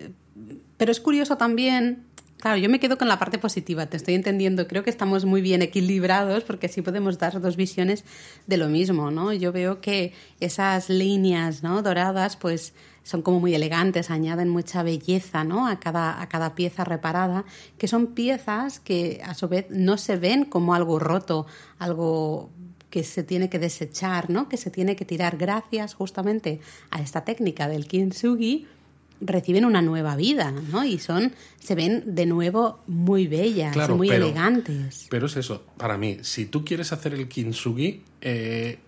pero 0.80 0.94
es 0.94 1.02
curioso 1.02 1.36
también, 1.36 2.06
claro, 2.38 2.58
yo 2.58 2.70
me 2.70 2.80
quedo 2.80 2.98
con 2.98 3.10
la 3.10 3.20
parte 3.20 3.38
positiva, 3.38 3.88
te 3.88 3.98
estoy 3.98 4.15
entendiendo, 4.15 4.65
creo 4.65 4.82
que 4.82 4.89
estamos 4.89 5.26
muy 5.26 5.42
bien 5.42 5.62
equilibrados 5.62 6.46
porque 6.46 6.68
así 6.68 6.82
podemos 6.82 7.20
dar 7.20 7.42
dos 7.42 7.58
visiones 7.58 8.06
de 8.48 8.56
lo 8.56 8.70
mismo, 8.70 9.12
¿no? 9.12 9.34
Yo 9.34 9.52
veo 9.52 9.82
que 9.82 10.13
esas 10.39 10.88
líneas, 10.88 11.63
¿no? 11.63 11.82
Doradas, 11.82 12.38
pues 12.38 12.74
son 13.04 13.24
como 13.24 13.42
muy 13.42 13.54
elegantes, 13.54 14.10
añaden 14.10 14.48
mucha 14.48 14.82
belleza 14.82 15.44
¿no? 15.44 15.68
a, 15.68 15.82
cada, 15.82 16.22
a 16.22 16.30
cada 16.30 16.56
pieza 16.56 16.86
reparada, 16.86 17.44
que 17.78 17.89
son 17.89 18.08
piezas 18.08 18.80
que 18.80 19.20
a 19.26 19.34
su 19.34 19.50
vez 19.50 19.65
no 19.70 19.98
se 19.98 20.15
ven 20.15 20.46
como 20.46 20.76
algo 20.76 20.98
roto, 20.98 21.46
algo 21.78 22.52
que 22.89 23.04
se 23.04 23.24
tiene 23.24 23.50
que 23.50 23.60
desechar, 23.60 24.30
¿no? 24.30 24.48
que 24.48 24.58
se 24.58 24.70
tiene 24.72 24.96
que 24.96 25.06
tirar 25.06 25.38
gracias 25.38 25.94
justamente 25.94 26.62
a 26.89 27.02
esta 27.02 27.26
técnica 27.26 27.68
del 27.68 27.88
kintsugi 27.88 28.68
reciben 29.21 29.65
una 29.65 29.82
nueva 29.82 30.15
vida, 30.15 30.51
¿no? 30.51 30.86
Y 30.86 30.99
son, 30.99 31.34
se 31.60 31.75
ven 31.75 32.03
de 32.05 32.25
nuevo 32.25 32.79
muy 32.88 33.27
bellas, 33.27 33.89
muy 33.89 34.10
elegantes. 34.10 35.08
Pero 35.10 35.27
es 35.27 35.38
eso, 35.38 35.65
para 35.77 35.97
mí, 35.97 36.19
si 36.21 36.45
tú 36.45 36.63
quieres 36.63 36.93
hacer 36.93 37.13
el 37.13 37.27
kintsugi, 37.27 38.03
eh, 38.21 38.79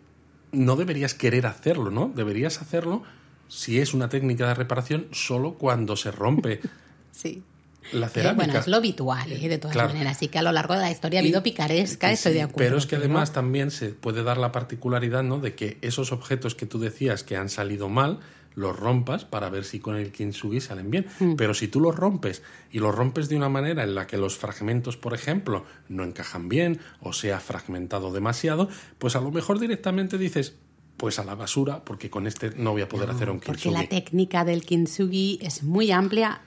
no 0.51 0.75
deberías 0.75 1.13
querer 1.13 1.45
hacerlo, 1.45 1.91
¿no? 1.91 2.11
Deberías 2.13 2.61
hacerlo 2.61 3.03
si 3.47 3.79
es 3.79 3.93
una 3.93 4.09
técnica 4.09 4.47
de 4.47 4.53
reparación 4.53 5.07
solo 5.11 5.55
cuando 5.55 5.95
se 5.95 6.11
rompe. 6.11 6.61
sí. 7.11 7.43
La 7.93 8.09
cerámica. 8.09 8.45
bueno, 8.45 8.59
es 8.59 8.67
lo 8.67 8.77
habitual, 8.77 9.31
¿eh? 9.31 9.49
de 9.49 9.57
todas 9.57 9.75
maneras. 9.75 10.15
Así 10.15 10.27
que 10.27 10.37
a 10.37 10.43
lo 10.43 10.51
largo 10.51 10.75
de 10.75 10.81
la 10.81 10.91
historia 10.91 11.19
ha 11.19 11.23
habido 11.23 11.41
picaresca, 11.41 12.11
estoy 12.11 12.33
de 12.33 12.43
acuerdo. 12.43 12.59
Pero 12.59 12.77
es 12.77 12.85
que 12.85 12.95
además 12.95 13.33
también 13.33 13.71
se 13.71 13.89
puede 13.89 14.21
dar 14.23 14.37
la 14.37 14.51
particularidad, 14.51 15.23
¿no? 15.23 15.39
De 15.39 15.55
que 15.55 15.79
esos 15.81 16.11
objetos 16.11 16.53
que 16.53 16.67
tú 16.67 16.79
decías 16.79 17.23
que 17.23 17.37
han 17.37 17.49
salido 17.49 17.89
mal, 17.89 18.19
los 18.55 18.77
rompas 18.77 19.25
para 19.25 19.49
ver 19.49 19.63
si 19.63 19.79
con 19.79 19.95
el 19.95 20.11
kintsugi 20.11 20.59
salen 20.59 20.91
bien. 20.91 21.05
Mm. 21.19 21.35
Pero 21.35 21.53
si 21.53 21.67
tú 21.67 21.79
los 21.79 21.95
rompes 21.95 22.43
y 22.71 22.79
los 22.79 22.93
rompes 22.93 23.29
de 23.29 23.37
una 23.37 23.49
manera 23.49 23.83
en 23.83 23.95
la 23.95 24.07
que 24.07 24.17
los 24.17 24.37
fragmentos, 24.37 24.97
por 24.97 25.13
ejemplo, 25.13 25.65
no 25.89 26.03
encajan 26.03 26.49
bien 26.49 26.79
o 27.01 27.13
se 27.13 27.33
ha 27.33 27.39
fragmentado 27.39 28.11
demasiado, 28.11 28.69
pues 28.97 29.15
a 29.15 29.21
lo 29.21 29.31
mejor 29.31 29.59
directamente 29.59 30.17
dices, 30.17 30.55
pues 30.97 31.19
a 31.19 31.23
la 31.23 31.35
basura, 31.35 31.83
porque 31.83 32.09
con 32.09 32.27
este 32.27 32.51
no 32.57 32.71
voy 32.71 32.81
a 32.81 32.89
poder 32.89 33.09
hacer 33.09 33.29
un 33.29 33.39
kintsugi. 33.39 33.69
Porque 33.69 33.81
la 33.83 33.89
técnica 33.89 34.45
del 34.45 34.63
kintsugi 34.63 35.39
es 35.41 35.63
muy 35.63 35.91
amplia. 35.91 36.41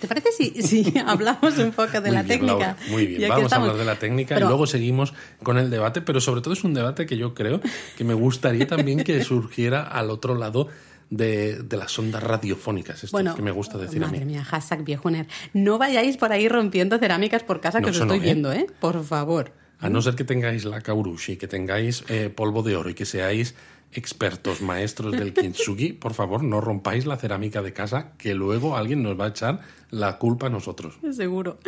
¿Te 0.00 0.06
parece 0.06 0.30
si, 0.32 0.62
si 0.62 0.98
hablamos 1.06 1.58
un 1.58 1.72
poco 1.72 2.00
de 2.00 2.12
la 2.12 2.24
técnica? 2.24 2.76
muy 2.90 3.06
bien, 3.06 3.28
vamos 3.28 3.52
a 3.52 3.56
hablar 3.56 3.76
de 3.76 3.84
la 3.84 3.98
técnica 3.98 4.38
y 4.38 4.40
luego 4.40 4.66
seguimos 4.66 5.14
con 5.42 5.58
el 5.58 5.70
debate, 5.70 6.00
pero 6.00 6.20
sobre 6.20 6.40
todo 6.42 6.54
es 6.54 6.64
un 6.64 6.74
debate 6.74 7.06
que 7.06 7.16
yo 7.16 7.34
creo 7.34 7.60
que 7.96 8.04
me 8.04 8.14
gustaría 8.14 8.66
también 8.66 9.02
que 9.02 9.24
surgiera 9.24 9.82
al 9.82 10.10
otro 10.10 10.36
lado 10.36 10.68
de, 11.10 11.64
las 11.70 11.98
ondas 11.98 12.22
radiofónicas, 12.22 13.04
esto 13.04 13.34
que 13.34 13.42
me 13.42 13.50
gusta 13.50 13.78
decir 13.78 14.02
a 14.02 14.06
mí. 14.06 14.12
Madre 14.12 14.26
mía, 14.26 14.44
hashtag 14.44 14.84
viejuner. 14.84 15.26
No 15.52 15.78
vayáis 15.78 16.16
por 16.16 16.32
ahí 16.32 16.48
rompiendo 16.48 16.98
cerámicas 16.98 17.42
por 17.42 17.60
casa 17.60 17.80
que 17.80 17.90
os 17.90 18.00
estoy 18.00 18.18
¿eh? 18.18 18.22
viendo, 18.22 18.52
¿eh? 18.52 18.66
Por 18.80 19.04
favor. 19.04 19.52
A 19.80 19.90
no 19.90 20.00
ser 20.00 20.14
que 20.14 20.24
tengáis 20.24 20.64
la 20.64 20.80
kaurushi, 20.80 21.36
que 21.36 21.48
tengáis 21.48 22.04
eh, 22.08 22.30
polvo 22.30 22.62
de 22.62 22.76
oro 22.76 22.90
y 22.90 22.94
que 22.94 23.04
seáis 23.04 23.54
expertos 23.94 24.60
maestros 24.60 25.12
del 25.12 25.32
kintsugi, 25.32 25.92
por 25.92 26.14
favor, 26.14 26.42
no 26.42 26.60
rompáis 26.60 27.06
la 27.06 27.16
cerámica 27.16 27.62
de 27.62 27.72
casa, 27.72 28.12
que 28.18 28.34
luego 28.34 28.76
alguien 28.76 29.02
nos 29.02 29.18
va 29.18 29.26
a 29.26 29.28
echar 29.28 29.60
la 29.90 30.18
culpa 30.18 30.46
a 30.46 30.50
nosotros. 30.50 30.98
Seguro. 31.12 31.58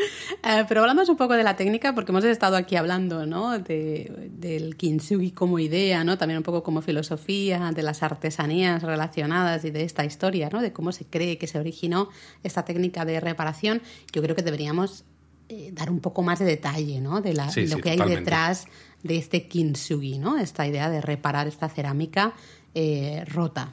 Eh, 0.42 0.64
pero 0.68 0.80
hablamos 0.80 1.08
un 1.08 1.16
poco 1.16 1.34
de 1.34 1.44
la 1.44 1.56
técnica, 1.56 1.94
porque 1.94 2.12
hemos 2.12 2.24
estado 2.24 2.56
aquí 2.56 2.76
hablando 2.76 3.26
¿no? 3.26 3.58
de, 3.58 4.30
del 4.32 4.76
kintsugi 4.76 5.30
como 5.30 5.58
idea, 5.58 6.02
¿no? 6.04 6.18
también 6.18 6.38
un 6.38 6.44
poco 6.44 6.62
como 6.62 6.82
filosofía, 6.82 7.70
de 7.72 7.82
las 7.82 8.02
artesanías 8.02 8.82
relacionadas 8.82 9.64
y 9.64 9.70
de 9.70 9.84
esta 9.84 10.04
historia, 10.04 10.48
¿no? 10.50 10.60
de 10.60 10.72
cómo 10.72 10.92
se 10.92 11.04
cree 11.04 11.38
que 11.38 11.46
se 11.46 11.58
originó 11.58 12.08
esta 12.42 12.64
técnica 12.64 13.04
de 13.04 13.20
reparación. 13.20 13.80
Yo 14.12 14.22
creo 14.22 14.34
que 14.34 14.42
deberíamos 14.42 15.04
eh, 15.48 15.70
dar 15.72 15.90
un 15.90 16.00
poco 16.00 16.22
más 16.22 16.40
de 16.40 16.44
detalle 16.44 17.00
¿no? 17.00 17.20
de, 17.20 17.32
la, 17.32 17.46
lo 17.46 17.78
que 17.78 17.90
hay 17.90 18.00
detrás 18.00 18.66
de 19.06 19.16
este 19.16 19.46
kintsugi, 19.48 20.18
¿no? 20.18 20.38
Esta 20.38 20.66
idea 20.66 20.90
de 20.90 21.00
reparar 21.00 21.46
esta 21.46 21.68
cerámica 21.68 22.34
eh, 22.74 23.24
rota. 23.26 23.72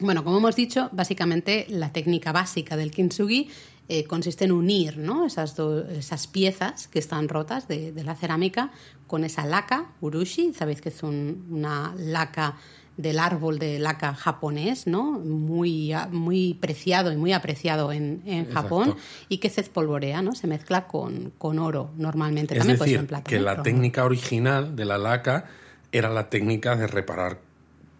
Bueno, 0.00 0.24
como 0.24 0.38
hemos 0.38 0.56
dicho, 0.56 0.88
básicamente 0.92 1.66
la 1.68 1.92
técnica 1.92 2.32
básica 2.32 2.76
del 2.76 2.90
kintsugi 2.90 3.48
eh, 3.88 4.04
consiste 4.04 4.44
en 4.44 4.52
unir 4.52 4.98
¿no? 4.98 5.26
esas, 5.26 5.56
esas 5.90 6.26
piezas 6.26 6.88
que 6.88 6.98
están 6.98 7.28
rotas 7.28 7.68
de, 7.68 7.92
la 8.04 8.16
cerámica 8.16 8.72
con 9.06 9.22
esa 9.22 9.46
laca, 9.46 9.92
urushi, 10.00 10.52
sabéis 10.54 10.80
que 10.80 10.88
es 10.88 11.02
una 11.02 11.94
laca 11.96 12.56
del 12.96 13.18
árbol 13.18 13.58
de 13.58 13.78
laca 13.78 14.14
japonés, 14.14 14.86
¿no? 14.86 15.12
Muy, 15.12 15.92
muy 16.10 16.54
preciado 16.54 17.12
y 17.12 17.16
muy 17.16 17.32
apreciado 17.32 17.92
en, 17.92 18.22
en 18.24 18.50
Japón 18.50 18.96
y 19.28 19.38
que 19.38 19.50
se 19.50 19.60
espolvorea, 19.60 20.22
¿no? 20.22 20.34
Se 20.34 20.46
mezcla 20.46 20.86
con, 20.86 21.32
con 21.38 21.58
oro 21.58 21.90
normalmente. 21.96 22.54
Es 22.54 22.58
También 22.58 22.78
decir, 22.78 23.22
que 23.24 23.40
la 23.40 23.62
técnica 23.62 24.04
original 24.04 24.76
de 24.76 24.84
la 24.84 24.98
laca 24.98 25.46
era 25.92 26.10
la 26.10 26.30
técnica 26.30 26.76
de 26.76 26.86
reparar 26.86 27.40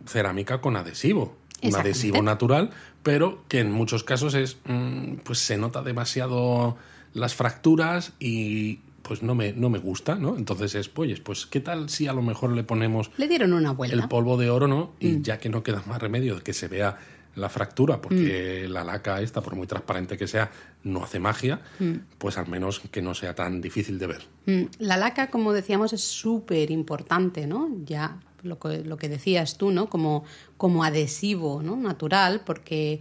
cerámica 0.07 0.61
con 0.61 0.77
adhesivo. 0.77 1.37
Un 1.63 1.75
adhesivo 1.75 2.23
natural, 2.23 2.71
pero 3.03 3.43
que 3.49 3.61
en 3.61 3.73
muchos 3.73 4.05
casos 4.05 4.35
es 4.35 4.59
mm, 4.67 5.17
pues 5.25 5.39
se 5.39 5.57
nota 5.57 5.83
demasiado 5.83 6.77
las 7.15 7.35
fracturas 7.35 8.13
y 8.21 8.81
pues 9.07 9.23
no 9.23 9.35
me, 9.35 9.53
no 9.53 9.71
me 9.71 9.79
gusta, 9.79 10.17
¿no? 10.17 10.37
Entonces 10.37 10.75
es, 10.75 10.89
pues, 10.89 11.21
pues, 11.21 11.47
¿qué 11.47 11.61
tal 11.61 11.89
si 11.89 12.09
a 12.09 12.13
lo 12.13 12.23
mejor 12.23 12.53
le 12.53 12.65
ponemos... 12.65 13.11
Le 13.17 13.29
dieron 13.29 13.53
una 13.53 13.71
vuelta. 13.71 13.97
El 13.97 14.09
polvo 14.09 14.37
de 14.37 14.51
oro, 14.51 14.67
¿no? 14.67 14.93
Y 14.99 15.09
mm. 15.09 15.23
ya 15.23 15.39
que 15.39 15.49
no 15.49 15.63
queda 15.63 15.83
más 15.87 16.01
remedio 16.01 16.35
de 16.37 16.43
que 16.43 16.53
se 16.53 16.67
vea 16.67 16.99
la 17.37 17.49
fractura, 17.49 18.01
porque 18.01 18.65
mm. 18.67 18.73
la 18.73 18.83
laca 18.83 19.21
esta, 19.21 19.43
por 19.43 19.55
muy 19.55 19.67
transparente 19.67 20.17
que 20.17 20.27
sea, 20.27 20.51
no 20.83 21.05
hace 21.05 21.21
magia, 21.21 21.61
mm. 21.79 21.93
pues 22.19 22.37
al 22.39 22.49
menos 22.49 22.81
que 22.91 23.03
no 23.03 23.15
sea 23.15 23.35
tan 23.35 23.61
difícil 23.61 23.99
de 23.99 24.07
ver. 24.07 24.23
La 24.79 24.97
laca, 24.97 25.31
como 25.31 25.53
decíamos, 25.53 25.93
es 25.93 26.03
súper 26.03 26.71
importante, 26.71 27.47
¿no? 27.47 27.71
Ya 27.85 28.19
lo 28.43 28.59
que, 28.59 28.83
lo 28.85 28.97
que 28.97 29.09
decías 29.09 29.57
tú, 29.57 29.71
¿no? 29.71 29.89
Como, 29.89 30.25
como 30.57 30.83
adhesivo, 30.83 31.63
¿no? 31.63 31.77
Natural, 31.77 32.43
porque 32.45 33.01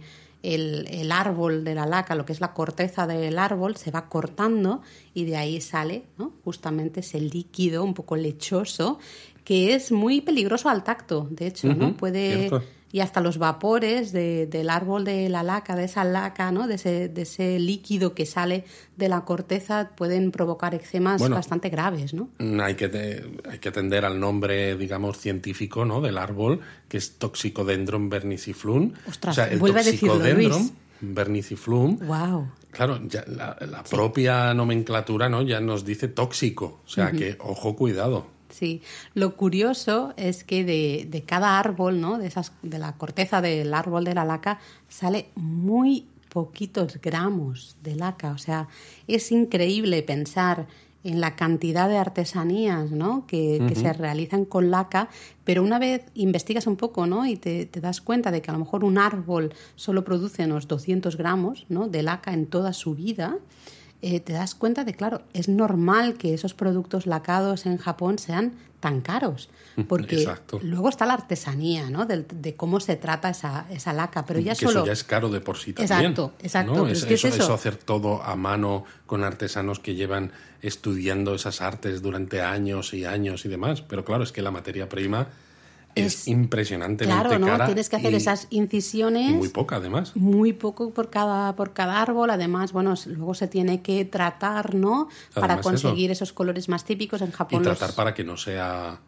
el, 0.54 1.10
árbol 1.12 1.64
de 1.64 1.74
la 1.74 1.86
laca, 1.86 2.14
lo 2.14 2.24
que 2.24 2.32
es 2.32 2.40
la 2.40 2.52
corteza 2.54 3.06
del 3.06 3.38
árbol, 3.38 3.76
se 3.76 3.90
va 3.90 4.08
cortando 4.08 4.82
y 5.14 5.24
de 5.24 5.36
ahí 5.36 5.60
sale 5.60 6.04
justamente 6.44 7.00
ese 7.00 7.20
líquido 7.20 7.82
un 7.82 7.94
poco 7.94 8.16
lechoso 8.16 8.98
que 9.44 9.74
es 9.74 9.92
muy 9.92 10.20
peligroso 10.20 10.68
al 10.68 10.82
tacto, 10.82 11.28
de 11.30 11.46
hecho, 11.46 11.72
¿no? 11.72 11.96
Puede 11.96 12.50
y 12.96 13.00
hasta 13.00 13.20
los 13.20 13.36
vapores 13.36 14.10
del 14.10 14.70
árbol 14.70 15.04
de 15.04 15.28
la 15.28 15.42
laca, 15.42 15.76
de 15.76 15.84
esa 15.84 16.02
laca, 16.02 16.50
¿no? 16.50 16.66
de, 16.66 16.76
ese, 16.76 17.10
de 17.10 17.22
ese 17.22 17.58
líquido 17.58 18.14
que 18.14 18.24
sale 18.24 18.64
de 18.96 19.10
la 19.10 19.26
corteza, 19.26 19.90
pueden 19.94 20.30
provocar 20.30 20.74
eczemas 20.74 21.28
bastante 21.28 21.68
graves. 21.68 22.14
¿no? 22.14 22.30
Mm, 22.38 22.58
hay, 22.58 22.74
que 22.74 23.22
hay 23.50 23.58
que 23.58 23.68
atender 23.68 24.06
al 24.06 24.18
nombre, 24.18 24.78
digamos, 24.78 25.18
científico 25.18 25.84
¿no? 25.84 26.00
del 26.00 26.16
árbol, 26.16 26.60
que 26.88 26.96
es 26.96 27.18
Toxicodendron 27.18 28.08
verniciflum. 28.08 28.94
Ostras, 29.06 29.34
o 29.34 29.42
sea, 29.42 29.52
el 29.52 29.58
vuelve 29.58 29.84
Toxicodendron 29.84 30.70
verniciflum. 31.02 31.98
Wow. 31.98 32.48
Claro, 32.70 32.98
ya 33.06 33.26
la, 33.26 33.84
propia 33.90 34.54
nomenclatura 34.54 35.28
¿no? 35.28 35.42
ya 35.42 35.60
nos 35.60 35.84
dice 35.84 36.08
tóxico, 36.08 36.80
o 36.86 36.88
sea 36.88 37.12
que 37.12 37.36
ojo, 37.40 37.76
cuidado. 37.76 38.35
Sí, 38.48 38.82
lo 39.14 39.36
curioso 39.36 40.14
es 40.16 40.44
que 40.44 40.64
de, 40.64 41.06
de, 41.10 41.22
cada 41.22 41.58
árbol, 41.58 42.00
¿no? 42.00 42.18
De, 42.18 42.26
esas, 42.26 42.52
de 42.62 42.78
la 42.78 42.92
corteza 42.92 43.40
del 43.40 43.74
árbol 43.74 44.04
de 44.04 44.14
la 44.14 44.24
laca, 44.24 44.58
sale 44.88 45.30
muy 45.34 46.06
poquitos 46.28 47.00
gramos 47.00 47.76
de 47.82 47.96
laca. 47.96 48.32
O 48.32 48.38
sea, 48.38 48.68
es 49.08 49.32
increíble 49.32 50.02
pensar 50.02 50.66
en 51.06 51.20
la 51.20 51.36
cantidad 51.36 51.88
de 51.88 51.98
artesanías 51.98 52.90
¿no? 52.90 53.26
que, 53.28 53.64
que, 53.68 53.76
se 53.76 53.92
realizan 53.92 54.44
con 54.44 54.72
laca, 54.72 55.08
pero 55.44 55.62
una 55.62 55.78
vez 55.78 56.02
investigas 56.14 56.66
un 56.66 56.74
poco 56.74 57.06
¿no? 57.06 57.26
y 57.26 57.36
te, 57.36 57.64
te, 57.64 57.80
das 57.80 58.00
cuenta 58.00 58.32
de 58.32 58.42
que 58.42 58.50
a 58.50 58.54
lo 58.54 58.58
mejor 58.58 58.82
un 58.82 58.98
árbol 58.98 59.54
solo 59.76 60.04
produce 60.04 60.44
unos 60.44 60.66
200 60.66 61.16
gramos 61.16 61.64
¿no? 61.68 61.86
de 61.86 62.02
laca 62.02 62.32
en 62.32 62.46
toda 62.46 62.72
su 62.72 62.96
vida, 62.96 63.38
eh, 64.06 64.20
te 64.20 64.32
das 64.32 64.54
cuenta 64.54 64.84
de, 64.84 64.94
claro, 64.94 65.22
es 65.32 65.48
normal 65.48 66.14
que 66.14 66.32
esos 66.32 66.54
productos 66.54 67.06
lacados 67.06 67.66
en 67.66 67.76
Japón 67.76 68.20
sean 68.20 68.52
tan 68.78 69.00
caros, 69.00 69.48
porque 69.88 70.28
luego 70.62 70.88
está 70.88 71.06
la 71.06 71.14
artesanía, 71.14 71.90
¿no? 71.90 72.06
De, 72.06 72.54
cómo 72.54 72.78
se 72.78 72.94
trata 72.94 73.30
esa, 73.30 73.66
esa 73.68 73.92
laca, 73.92 74.24
pero 74.24 74.38
ya 74.38 74.52
que 74.52 74.66
solo... 74.66 74.80
Eso 74.80 74.86
ya 74.86 74.92
es 74.92 75.02
caro 75.02 75.28
de 75.28 75.40
por 75.40 75.58
sí 75.58 75.72
también. 75.72 76.12
Exacto, 76.12 76.34
exacto. 76.40 76.86
Es, 76.86 77.02
eso, 77.02 77.26
eso, 77.26 77.52
hacer 77.52 77.74
todo 77.76 78.22
a 78.22 78.36
mano 78.36 78.84
con 79.06 79.24
artesanos 79.24 79.80
que 79.80 79.96
llevan 79.96 80.30
estudiando 80.62 81.34
esas 81.34 81.60
artes 81.60 82.00
durante 82.00 82.42
años 82.42 82.94
y 82.94 83.06
años 83.06 83.44
y 83.44 83.48
demás, 83.48 83.82
pero 83.82 84.04
claro, 84.04 84.22
es 84.22 84.30
que 84.30 84.40
la 84.40 84.52
materia 84.52 84.88
prima 84.88 85.26
es, 85.96 86.28
impresionantemente 86.28 87.36
claro, 87.36 87.38
¿no? 87.38 87.64
Tienes 87.66 87.88
que 87.88 87.96
hacer 87.96 88.14
esas 88.14 88.46
incisiones. 88.50 89.32
muy 89.32 89.48
poca, 89.48 89.76
además. 89.76 90.14
Muy 90.14 90.52
poco 90.52 90.90
por 90.90 91.10
cada, 91.10 91.56
por 91.56 91.72
cada 91.72 92.00
árbol. 92.00 92.30
Además, 92.30 92.72
bueno, 92.72 92.94
luego 93.06 93.34
se 93.34 93.48
tiene 93.48 93.82
que 93.82 94.04
tratar, 94.04 94.74
¿no? 94.74 95.08
para 95.34 95.60
conseguir 95.60 96.10
esos 96.10 96.32
colores 96.32 96.68
más 96.68 96.84
típicos 96.84 97.22
en 97.22 97.32
Japón. 97.32 97.60
Y 97.60 97.64
tratar 97.64 97.94
para 97.94 98.14
que 98.14 98.24
no 98.24 98.36
sea 98.36 99.00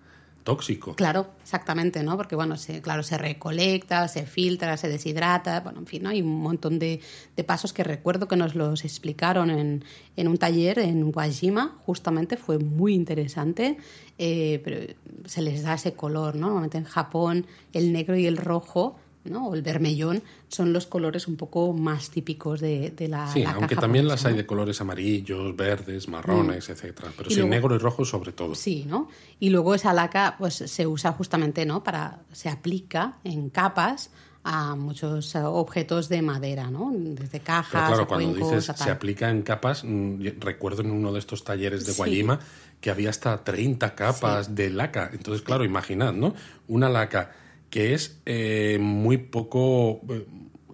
Claro, 0.95 1.29
exactamente, 1.43 2.03
¿no? 2.03 2.17
Porque, 2.17 2.37
bueno, 2.37 2.57
se, 2.57 2.81
claro, 2.81 3.03
se 3.03 3.19
recolecta, 3.19 4.09
se 4.09 4.27
filtra, 4.27 4.77
se 4.77 4.89
deshidrata, 4.89 5.61
bueno, 5.61 5.81
en 5.81 5.87
fin. 5.87 6.07
Hay 6.07 6.23
un 6.23 6.41
montón 6.41 6.79
de, 6.79 7.01
pasos 7.47 7.73
que 7.73 7.85
recuerdo 7.85 8.29
que 8.29 8.37
nos 8.37 8.55
los 8.55 8.85
explicaron 8.85 9.51
en, 9.51 9.85
en 10.17 10.29
un 10.29 10.39
taller 10.39 10.79
en 10.79 11.13
Wajima, 11.15 11.79
justamente, 11.85 12.37
fue 12.37 12.59
muy 12.59 12.95
interesante, 12.95 13.79
eh, 14.19 14.61
pero 14.65 14.95
se 15.27 15.43
les 15.43 15.63
da 15.63 15.75
ese 15.75 15.93
color, 15.93 16.35
¿no? 16.35 16.47
Normalmente 16.47 16.79
en 16.79 16.85
Japón 16.85 17.47
el 17.73 17.93
negro 17.93 18.17
y 18.17 18.27
el 18.27 18.37
rojo 18.37 18.97
o 19.37 19.55
el 19.55 19.63
vermellón 19.63 20.23
son 20.49 20.73
los 20.73 20.87
colores 20.87 21.29
un 21.29 21.37
poco 21.37 21.73
más 21.73 22.11
típicos 22.11 22.61
de, 22.61 22.91
de 22.91 23.09
la 23.09 23.33
Sí, 23.33 23.45
aunque 23.45 23.77
también 23.77 24.09
las 24.09 24.25
hay 24.25 24.35
de 24.35 24.47
colores 24.47 24.81
amarillos, 24.81 25.55
verdes, 25.57 26.09
marrones, 26.09 26.69
mm. 26.69 26.73
etcétera, 26.73 27.13
pero 27.17 27.31
sí 27.31 27.43
negro 27.45 27.75
y 27.75 27.79
rojo 27.79 28.05
sobre 28.05 28.33
todo. 28.33 28.55
Sí, 28.55 28.85
¿no? 28.89 29.09
Y 29.41 29.51
luego 29.51 29.75
esa 29.75 29.93
laca 29.93 30.37
pues 30.39 30.55
se 30.55 30.87
usa 30.87 31.13
justamente, 31.13 31.65
¿no? 31.67 31.83
Para 31.83 32.21
se 32.33 32.49
aplica 32.49 33.19
en 33.25 33.51
capas 33.51 34.11
a 34.45 34.77
muchos 34.77 35.35
objetos 35.37 36.09
de 36.09 36.23
madera, 36.23 36.71
¿no? 36.71 36.91
Desde 36.95 37.41
cajas, 37.41 37.91
Pero 37.91 38.07
claro, 38.07 38.09
cuando 38.09 38.33
dices 38.33 38.73
se 38.75 38.91
aplica 38.91 39.29
en 39.31 39.43
capas, 39.43 39.85
mm, 39.85 40.23
recuerdo 40.41 40.83
en 40.83 40.91
uno 40.91 41.13
de 41.13 41.19
estos 41.19 41.45
talleres 41.45 41.85
de 41.85 41.93
Guayima 41.93 42.39
que 42.81 42.91
había 42.91 43.11
hasta 43.11 43.45
30 43.45 43.95
capas 43.95 44.55
de 44.55 44.71
laca. 44.71 45.11
Entonces, 45.13 45.43
claro, 45.43 45.65
imaginad, 45.65 46.13
¿no? 46.13 46.35
Una 46.69 46.89
laca 46.89 47.33
que 47.71 47.95
es 47.95 48.21
eh, 48.27 48.79
muy 48.81 49.19
poco, 49.19 50.01
eh, 50.09 50.27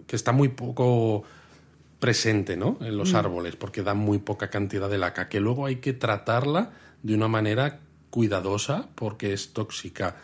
que 0.07 0.17
está 0.17 0.33
muy 0.33 0.49
poco 0.49 1.25
presente 1.99 2.57
¿no? 2.57 2.79
en 2.81 2.97
los 2.97 3.13
mm. 3.13 3.17
árboles, 3.17 3.57
porque 3.57 3.83
da 3.83 3.95
muy 3.95 4.19
poca 4.19 4.51
cantidad 4.51 4.91
de 4.91 4.99
laca, 4.99 5.29
que 5.29 5.41
luego 5.41 5.67
hay 5.67 5.77
que 5.77 5.93
tratarla 5.93 6.73
de 7.03 7.15
una 7.15 7.29
manera 7.29 7.81
cuidadosa 8.11 8.89
porque 8.95 9.33
es 9.33 9.53
tóxica, 9.53 10.17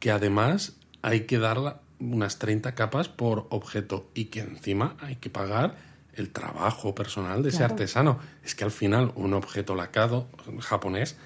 que 0.00 0.10
además 0.10 0.76
hay 1.02 1.22
que 1.22 1.38
darla 1.38 1.80
unas 2.00 2.38
30 2.38 2.74
capas 2.74 3.08
por 3.08 3.46
objeto 3.50 4.08
y 4.14 4.26
que 4.26 4.40
encima 4.40 4.96
hay 5.00 5.16
que 5.16 5.30
pagar 5.30 5.76
el 6.14 6.30
trabajo 6.30 6.94
personal 6.94 7.42
de 7.42 7.50
ese 7.50 7.64
artesano. 7.64 8.18
Es 8.44 8.54
que 8.54 8.64
al 8.64 8.70
final 8.70 9.12
un 9.14 9.34
objeto 9.34 9.74
lacado 9.74 10.26
japonés 10.60 11.16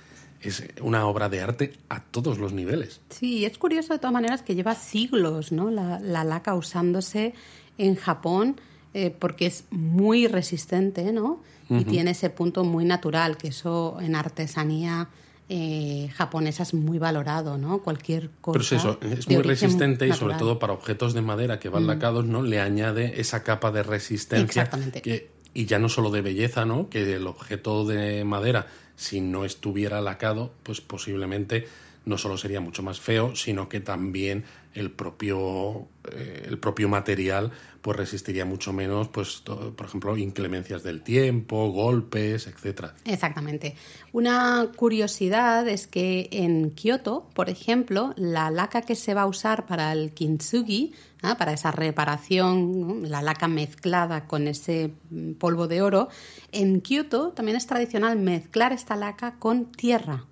es 0.42 0.64
una 0.81 1.07
obra 1.07 1.28
de 1.28 1.40
arte 1.40 1.72
a 1.88 2.02
todos 2.02 2.38
los 2.38 2.52
niveles. 2.52 3.00
Sí, 3.11 3.44
es 3.44 3.59
curioso 3.59 3.92
de 3.92 3.98
todas 3.98 4.12
maneras 4.12 4.42
que 4.42 4.55
lleva 4.55 4.74
siglos 4.74 5.52
¿no? 5.52 5.70
la, 5.70 5.98
laca 6.00 6.55
usándose 6.55 7.35
en 7.78 7.96
Japón 7.96 8.61
eh, 8.94 9.14
porque 9.16 9.46
es 9.46 9.64
muy 9.70 10.26
resistente 10.26 11.12
¿no? 11.12 11.40
y 11.70 11.85
tiene 11.85 12.11
ese 12.11 12.28
punto 12.28 12.64
muy 12.64 12.85
natural, 12.85 13.38
que 13.38 13.48
eso 13.48 13.96
en 14.00 14.14
artesanía 14.14 15.09
eh, 15.48 16.09
japonesa 16.14 16.62
es 16.62 16.72
muy 16.72 16.98
valorado, 16.98 17.59
¿no? 17.59 17.83
Cualquier 17.83 18.31
cosa. 18.40 18.52
Pero 18.52 18.64
es 18.64 18.72
eso, 18.72 18.98
es 19.02 19.28
muy 19.28 19.42
resistente 19.42 20.07
y 20.07 20.12
sobre 20.12 20.37
todo 20.37 20.59
para 20.59 20.72
objetos 20.72 21.14
de 21.14 21.20
madera 21.20 21.59
que 21.59 21.68
van 21.68 21.85
mm. 21.85 21.88
lacados, 21.88 22.24
¿no? 22.24 22.42
Le 22.42 22.61
añade 22.61 23.20
esa 23.20 23.42
capa 23.42 23.70
de 23.70 23.83
resistencia. 23.83 24.62
Exactamente. 24.62 25.31
y 25.55 25.66
ya 25.66 25.78
no 25.78 25.90
solo 25.90 26.11
de 26.11 26.22
belleza, 26.22 26.64
¿no? 26.64 26.88
Que 26.88 27.16
el 27.16 27.26
objeto 27.26 27.85
de 27.85 28.24
madera, 28.24 28.66
si 29.02 29.20
no 29.20 29.44
estuviera 29.44 30.00
lacado, 30.00 30.52
pues 30.62 30.80
posiblemente 30.80 31.66
no 32.04 32.18
solo 32.18 32.36
sería 32.36 32.60
mucho 32.60 32.82
más 32.82 33.00
feo, 33.00 33.36
sino 33.36 33.68
que 33.68 33.80
también 33.80 34.44
el 34.74 34.90
propio, 34.90 35.86
eh, 36.10 36.46
el 36.48 36.58
propio 36.58 36.88
material 36.88 37.52
pues 37.82 37.96
resistiría 37.96 38.44
mucho 38.44 38.72
menos, 38.72 39.08
pues, 39.08 39.42
por 39.42 39.86
ejemplo, 39.86 40.16
inclemencias 40.16 40.84
del 40.84 41.02
tiempo, 41.02 41.70
golpes, 41.72 42.46
etcétera. 42.46 42.94
Exactamente. 43.04 43.74
Una 44.12 44.70
curiosidad 44.76 45.68
es 45.68 45.88
que 45.88 46.28
en 46.30 46.70
Kioto, 46.70 47.28
por 47.34 47.50
ejemplo, 47.50 48.14
la 48.16 48.52
laca 48.52 48.82
que 48.82 48.94
se 48.94 49.14
va 49.14 49.22
a 49.22 49.26
usar 49.26 49.66
para 49.66 49.92
el 49.92 50.12
kintsugi, 50.12 50.92
para 51.38 51.52
esa 51.52 51.70
reparación, 51.70 53.11
la 53.11 53.22
laca 53.22 53.48
mezclada 53.48 54.26
con 54.26 54.48
ese 54.48 54.92
polvo 55.38 55.68
de 55.68 55.80
oro, 55.80 56.08
en 56.50 56.80
Kioto 56.80 57.30
también 57.30 57.56
es 57.56 57.66
tradicional 57.66 58.18
mezclar 58.18 58.72
esta 58.72 58.96
laca 58.96 59.37
con 59.38 59.66
tierra 59.66 60.26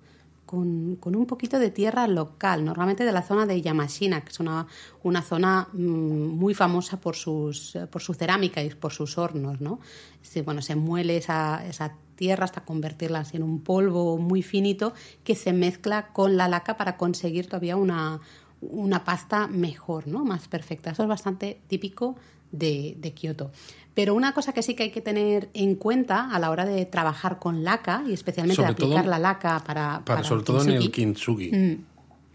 con, 0.51 1.15
un 1.15 1.25
poquito 1.27 1.59
de 1.59 1.71
tierra 1.71 2.07
local, 2.07 2.65
normalmente 2.65 3.05
de 3.05 3.13
la 3.13 3.21
zona 3.21 3.45
de 3.45 3.61
Yamashina, 3.61 4.19
que 4.19 4.31
es 4.31 4.39
una, 4.41 4.67
una 5.01 5.21
zona 5.21 5.69
mm, 5.71 5.77
muy 5.77 6.53
famosa 6.53 6.99
por, 6.99 7.15
sus, 7.15 7.77
por 7.89 8.01
su 8.01 8.13
cerámica 8.13 8.61
y 8.61 8.69
por 8.71 8.91
sus 8.91 9.17
hornos. 9.17 9.61
¿no? 9.61 9.79
Se, 10.21 10.41
bueno, 10.41 10.61
se 10.61 10.75
muele 10.75 11.15
esa, 11.15 11.65
esa 11.65 11.93
tierra 12.15 12.43
hasta 12.43 12.65
convertirla 12.65 13.25
en 13.31 13.43
un 13.43 13.61
polvo 13.61 14.17
muy 14.17 14.41
finito 14.41 14.93
que 15.23 15.35
se 15.35 15.53
mezcla 15.53 16.07
con 16.07 16.35
la 16.35 16.49
laca 16.49 16.75
para 16.75 16.97
conseguir 16.97 17.47
todavía 17.47 17.77
una, 17.77 18.19
una 18.61 19.03
pasta 19.03 19.47
mejor, 19.47 20.07
¿no? 20.07 20.23
más 20.23 20.47
perfecta. 20.47 20.91
Eso 20.91 21.03
es 21.03 21.09
bastante 21.09 21.59
típico 21.67 22.15
de, 22.51 22.95
de 22.97 23.13
Kioto. 23.13 23.51
Pero 23.93 24.15
una 24.15 24.33
cosa 24.33 24.53
que 24.53 24.61
sí 24.61 24.75
que 24.75 24.83
hay 24.83 24.91
que 24.91 25.01
tener 25.01 25.49
en 25.53 25.75
cuenta 25.75 26.33
a 26.33 26.39
la 26.39 26.49
hora 26.49 26.65
de 26.65 26.85
trabajar 26.85 27.39
con 27.39 27.63
laca 27.63 28.03
y 28.07 28.13
especialmente 28.13 28.61
de 28.61 28.67
aplicar 28.67 29.05
la 29.05 29.19
laca 29.19 29.61
para, 29.65 30.03
para, 30.05 30.23
sobre 30.23 30.43
todo 30.43 30.61
en 30.63 30.69
el 30.69 30.91
kintsugi. 30.91 31.51
Mm, 31.51 31.85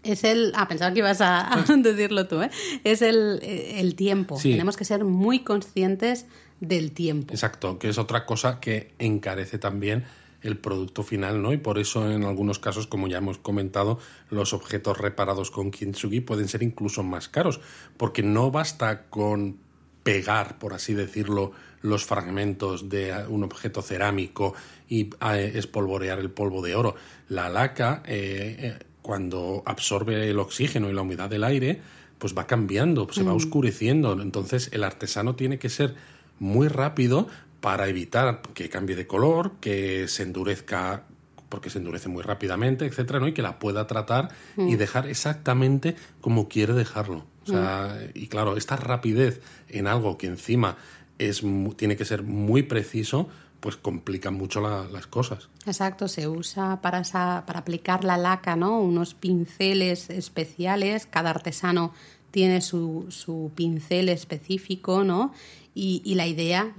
es 0.03 0.23
el. 0.23 0.51
Ah, 0.55 0.67
pensaba 0.67 0.93
que 0.93 0.99
ibas 0.99 1.19
a, 1.21 1.65
decirlo 1.77 2.27
tú, 2.27 2.41
¿eh? 2.43 2.51
Es 2.83 3.01
el, 3.01 3.39
el 3.41 3.95
tiempo. 3.95 4.37
Tenemos 4.41 4.77
que 4.77 4.85
ser 4.85 5.03
muy 5.03 5.39
conscientes 5.39 6.27
del 6.59 6.91
tiempo. 6.91 7.33
Exacto, 7.33 7.79
que 7.79 7.89
es 7.89 7.97
otra 7.97 8.25
cosa 8.25 8.59
que 8.59 8.93
encarece 8.99 9.57
también 9.57 10.05
el 10.41 10.57
producto 10.57 11.03
final, 11.03 11.41
¿no? 11.41 11.53
Y 11.53 11.57
por 11.57 11.79
eso 11.79 12.11
en 12.11 12.23
algunos 12.23 12.59
casos, 12.59 12.87
como 12.87 13.07
ya 13.07 13.17
hemos 13.17 13.37
comentado, 13.37 13.99
los 14.29 14.53
objetos 14.53 14.97
reparados 14.97 15.51
con 15.51 15.71
kintsugi 15.71 16.21
pueden 16.21 16.47
ser 16.47 16.63
incluso 16.63 17.03
más 17.03 17.27
caros, 17.27 17.59
porque 17.97 18.23
no 18.23 18.51
basta 18.51 19.07
con 19.09 19.57
pegar, 20.03 20.57
por 20.57 20.73
así 20.73 20.93
decirlo, 20.93 21.51
los 21.81 22.05
fragmentos 22.05 22.89
de 22.89 23.13
un 23.27 23.43
objeto 23.43 23.81
cerámico 23.81 24.53
y 24.87 25.09
eh, 25.33 25.51
espolvorear 25.55 26.19
el 26.19 26.31
polvo 26.31 26.61
de 26.61 26.75
oro. 26.75 26.95
La 27.29 27.49
laca, 27.49 28.03
eh, 28.05 28.55
eh, 28.59 28.85
cuando 29.01 29.63
absorbe 29.65 30.29
el 30.29 30.39
oxígeno 30.39 30.89
y 30.89 30.93
la 30.93 31.01
humedad 31.01 31.29
del 31.29 31.43
aire, 31.43 31.81
pues 32.17 32.37
va 32.37 32.47
cambiando, 32.47 33.07
se 33.11 33.23
va 33.23 33.33
mm. 33.33 33.35
oscureciendo. 33.35 34.21
Entonces 34.21 34.69
el 34.71 34.83
artesano 34.83 35.35
tiene 35.35 35.59
que 35.59 35.69
ser 35.69 35.95
muy 36.39 36.67
rápido 36.67 37.27
para 37.61 37.87
evitar 37.87 38.41
que 38.53 38.69
cambie 38.69 38.95
de 38.95 39.07
color, 39.07 39.53
que 39.59 40.07
se 40.07 40.23
endurezca 40.23 41.03
porque 41.49 41.69
se 41.69 41.79
endurece 41.79 42.09
muy 42.09 42.23
rápidamente, 42.23 42.85
etcétera, 42.85 43.19
¿no? 43.19 43.27
Y 43.27 43.33
que 43.33 43.41
la 43.41 43.59
pueda 43.59 43.87
tratar 43.87 44.29
y 44.57 44.75
mm. 44.75 44.77
dejar 44.77 45.07
exactamente 45.07 45.95
como 46.19 46.49
quiere 46.49 46.73
dejarlo. 46.73 47.25
O 47.43 47.45
sea, 47.47 47.97
mm. 47.99 48.17
y 48.17 48.27
claro, 48.27 48.57
esta 48.57 48.75
rapidez 48.75 49.41
en 49.69 49.87
algo 49.87 50.17
que 50.17 50.27
encima 50.27 50.77
es 51.19 51.43
tiene 51.77 51.95
que 51.95 52.05
ser 52.05 52.23
muy 52.23 52.63
preciso, 52.63 53.29
pues 53.59 53.75
complica 53.75 54.29
mucho 54.29 54.61
las 54.61 55.07
cosas. 55.07 55.49
Exacto, 55.65 56.07
se 56.07 56.27
usa 56.27 56.81
para, 56.81 57.01
para 57.03 57.59
aplicar 57.59 58.03
la 58.03 58.17
laca, 58.17 58.55
¿no? 58.55 58.79
Unos 58.79 59.13
pinceles 59.13 60.09
especiales, 60.09 61.07
cada 61.07 61.31
artesano 61.31 61.93
tiene 62.29 62.61
su, 62.61 63.07
su 63.09 63.51
pincel 63.55 64.09
específico, 64.09 65.03
¿no? 65.03 65.33
Y, 65.79 66.15
la 66.15 66.25
idea, 66.25 66.73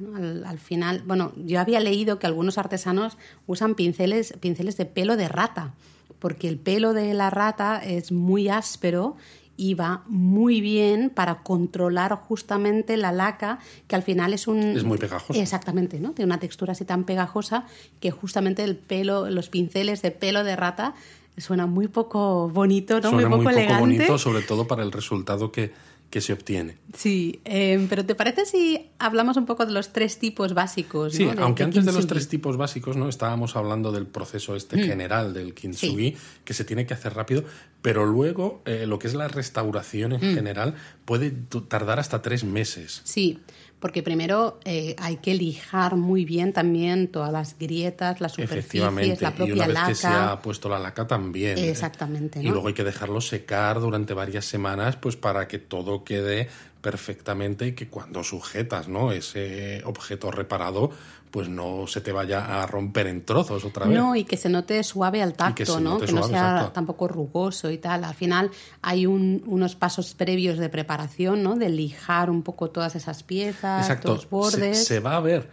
al, 0.45 0.59
final, 0.59 1.05
bueno, 1.07 1.31
yo 1.37 1.61
había 1.61 1.79
leído 1.79 2.19
que 2.19 2.27
algunos 2.27 2.59
artesanos 2.59 3.17
usan 3.47 3.77
pinceles, 3.77 4.35
pinceles 4.41 4.77
de 4.77 4.87
pelo 4.87 5.17
de 5.17 5.29
rata, 5.29 5.75
porque 6.19 6.49
el 6.49 6.59
pelo 6.59 6.95
de 6.95 7.15
la 7.15 7.31
rata 7.31 7.81
es 7.85 8.11
muy 8.11 8.49
áspero 8.49 9.15
y 9.57 9.75
va 9.75 10.03
muy 10.09 10.61
bien 10.61 11.11
para 11.11 11.45
controlar 11.45 12.17
justamente 12.17 12.97
la 12.97 13.13
laca, 13.13 13.61
que 13.87 13.95
al 13.95 14.03
final 14.03 14.35
es 14.35 14.49
un... 14.49 14.59
Es 14.77 14.83
muy 14.83 14.99
pegajosa. 14.99 15.41
Exactamente, 15.41 16.01
¿no? 16.01 16.11
Tiene 16.11 16.27
una 16.27 16.41
textura 16.41 16.73
así 16.73 16.85
tan 16.85 17.05
pegajosa 17.05 17.67
que 18.01 18.11
justamente 18.11 18.65
el 18.65 18.77
pelo, 18.77 19.31
los 19.31 19.49
pinceles 19.49 20.03
de 20.03 20.11
pelo 20.11 20.43
de 20.43 20.57
rata 20.57 20.95
suena 21.37 21.67
muy 21.67 21.87
poco 21.87 22.49
bonito, 22.49 23.01
¿no? 23.01 23.13
muy 23.13 23.25
poco 23.25 23.37
muy 23.37 23.65
Poco 23.65 23.79
bonito, 23.79 24.19
sobre 24.19 24.43
todo 24.43 24.67
para 24.67 24.83
el 24.83 24.91
resultado 24.91 25.53
que, 25.53 25.73
que 26.11 26.23
se 26.23 26.33
obtiene. 26.33 26.79
Sí, 26.94 27.40
em, 27.44 27.87
pero 27.87 28.05
¿te 28.05 28.14
parece 28.14 28.47
si 28.47 28.88
hablamos 28.99 29.37
un 29.37 29.44
poco 29.44 29.66
de 29.66 29.73
los 29.73 29.92
tres 29.92 30.18
tipos 30.18 30.55
básicos? 30.55 31.12
Sí, 31.12 31.29
aunque 31.38 31.64
antes 31.64 31.85
de 31.85 31.92
los 31.92 32.07
tres 32.07 32.29
tipos 32.29 32.57
básicos 32.57 32.97
no 32.97 33.09
estábamos 33.09 33.57
hablando 33.57 33.92
del 33.92 34.07
proceso 34.07 34.57
este 34.57 34.79
mm. 34.79 34.87
general 34.87 35.35
del 35.35 35.53
kintsugi, 35.53 36.16
que 36.44 36.55
se 36.55 36.64
tiene 36.64 36.87
que 36.87 36.94
hacer 36.94 37.14
rápido, 37.14 37.44
pero 37.83 38.07
luego 38.07 38.62
eh, 38.64 38.87
lo 38.87 38.99
que 38.99 39.07
es 39.07 39.14
la 39.14 39.29
restauración 39.29 40.14
en 40.14 40.33
mm. 40.33 40.35
general 40.35 40.75
puede 41.05 41.31
tardar 41.68 42.01
hasta 42.01 42.23
tres 42.23 42.42
meses. 42.42 43.03
Sí, 43.05 43.40
porque 43.81 44.03
primero 44.03 44.59
eh, 44.64 44.97
hay 44.99 45.17
que 45.17 45.35
lijar 45.35 45.97
muy 45.97 46.25
bien 46.25 46.53
también 46.53 47.09
todas 47.09 47.33
las 47.33 47.57
grietas, 47.59 48.21
las 48.21 48.33
superficies, 48.33 49.21
la 49.21 49.35
propia 49.35 49.55
y 49.55 49.59
una 49.59 49.67
vez 49.67 49.79
que 49.88 49.95
se 49.95 50.07
ha 50.09 50.41
puesto 50.41 50.69
la 50.69 50.79
laca 50.79 51.07
también. 51.07 51.59
¿eh? 51.59 51.71
Exactamente. 51.71 52.41
Y 52.41 52.49
luego 52.49 52.69
hay 52.69 52.75
que 52.75 52.85
dejarlo 52.85 53.21
secar 53.21 53.81
durante 53.81 54.14
varias 54.14 54.45
semanas, 54.45 54.97
pues 54.97 55.17
para 55.17 55.47
que 55.47 55.59
todo 55.59 56.03
quede 56.03 56.49
perfectamente 56.81 57.69
y 57.69 57.73
que 57.73 57.88
cuando 57.88 58.23
sujetas 58.25 58.88
¿no? 58.88 59.12
ese 59.12 59.83
objeto 59.85 60.31
reparado, 60.31 60.91
pues 61.31 61.49
no 61.49 61.87
se 61.87 62.01
te 62.01 62.12
vaya 62.12 62.62
a 62.62 62.67
romper 62.67 63.07
en 63.07 63.25
trozos 63.25 63.64
otra 63.64 63.87
vez. 63.87 63.97
No, 63.97 64.17
y 64.17 64.25
que 64.25 64.37
se 64.37 64.49
note 64.49 64.83
suave 64.83 65.23
al 65.23 65.35
tacto, 65.35 65.81
¿no? 65.81 65.99
que 65.99 66.12
no 66.12 66.23
sea 66.23 66.71
tampoco 66.73 67.09
rugoso 67.09 67.71
y 67.71 67.79
tal. 67.79 68.05
Al 68.05 68.14
final 68.14 68.51
hay 68.83 69.07
unos 69.07 69.77
pasos 69.77 70.14
previos 70.14 70.59
de 70.59 70.69
preparación, 70.69 71.43
¿no? 71.43 71.57
De 71.57 71.69
lijar 71.69 72.31
un 72.31 72.43
poco 72.43 72.71
todas 72.71 72.97
esas 72.97 73.23
piezas, 73.23 74.05
los 74.05 74.29
bordes. 74.29 74.87
Se, 74.87 75.01
va 75.01 75.17
a 75.17 75.21
ver 75.21 75.49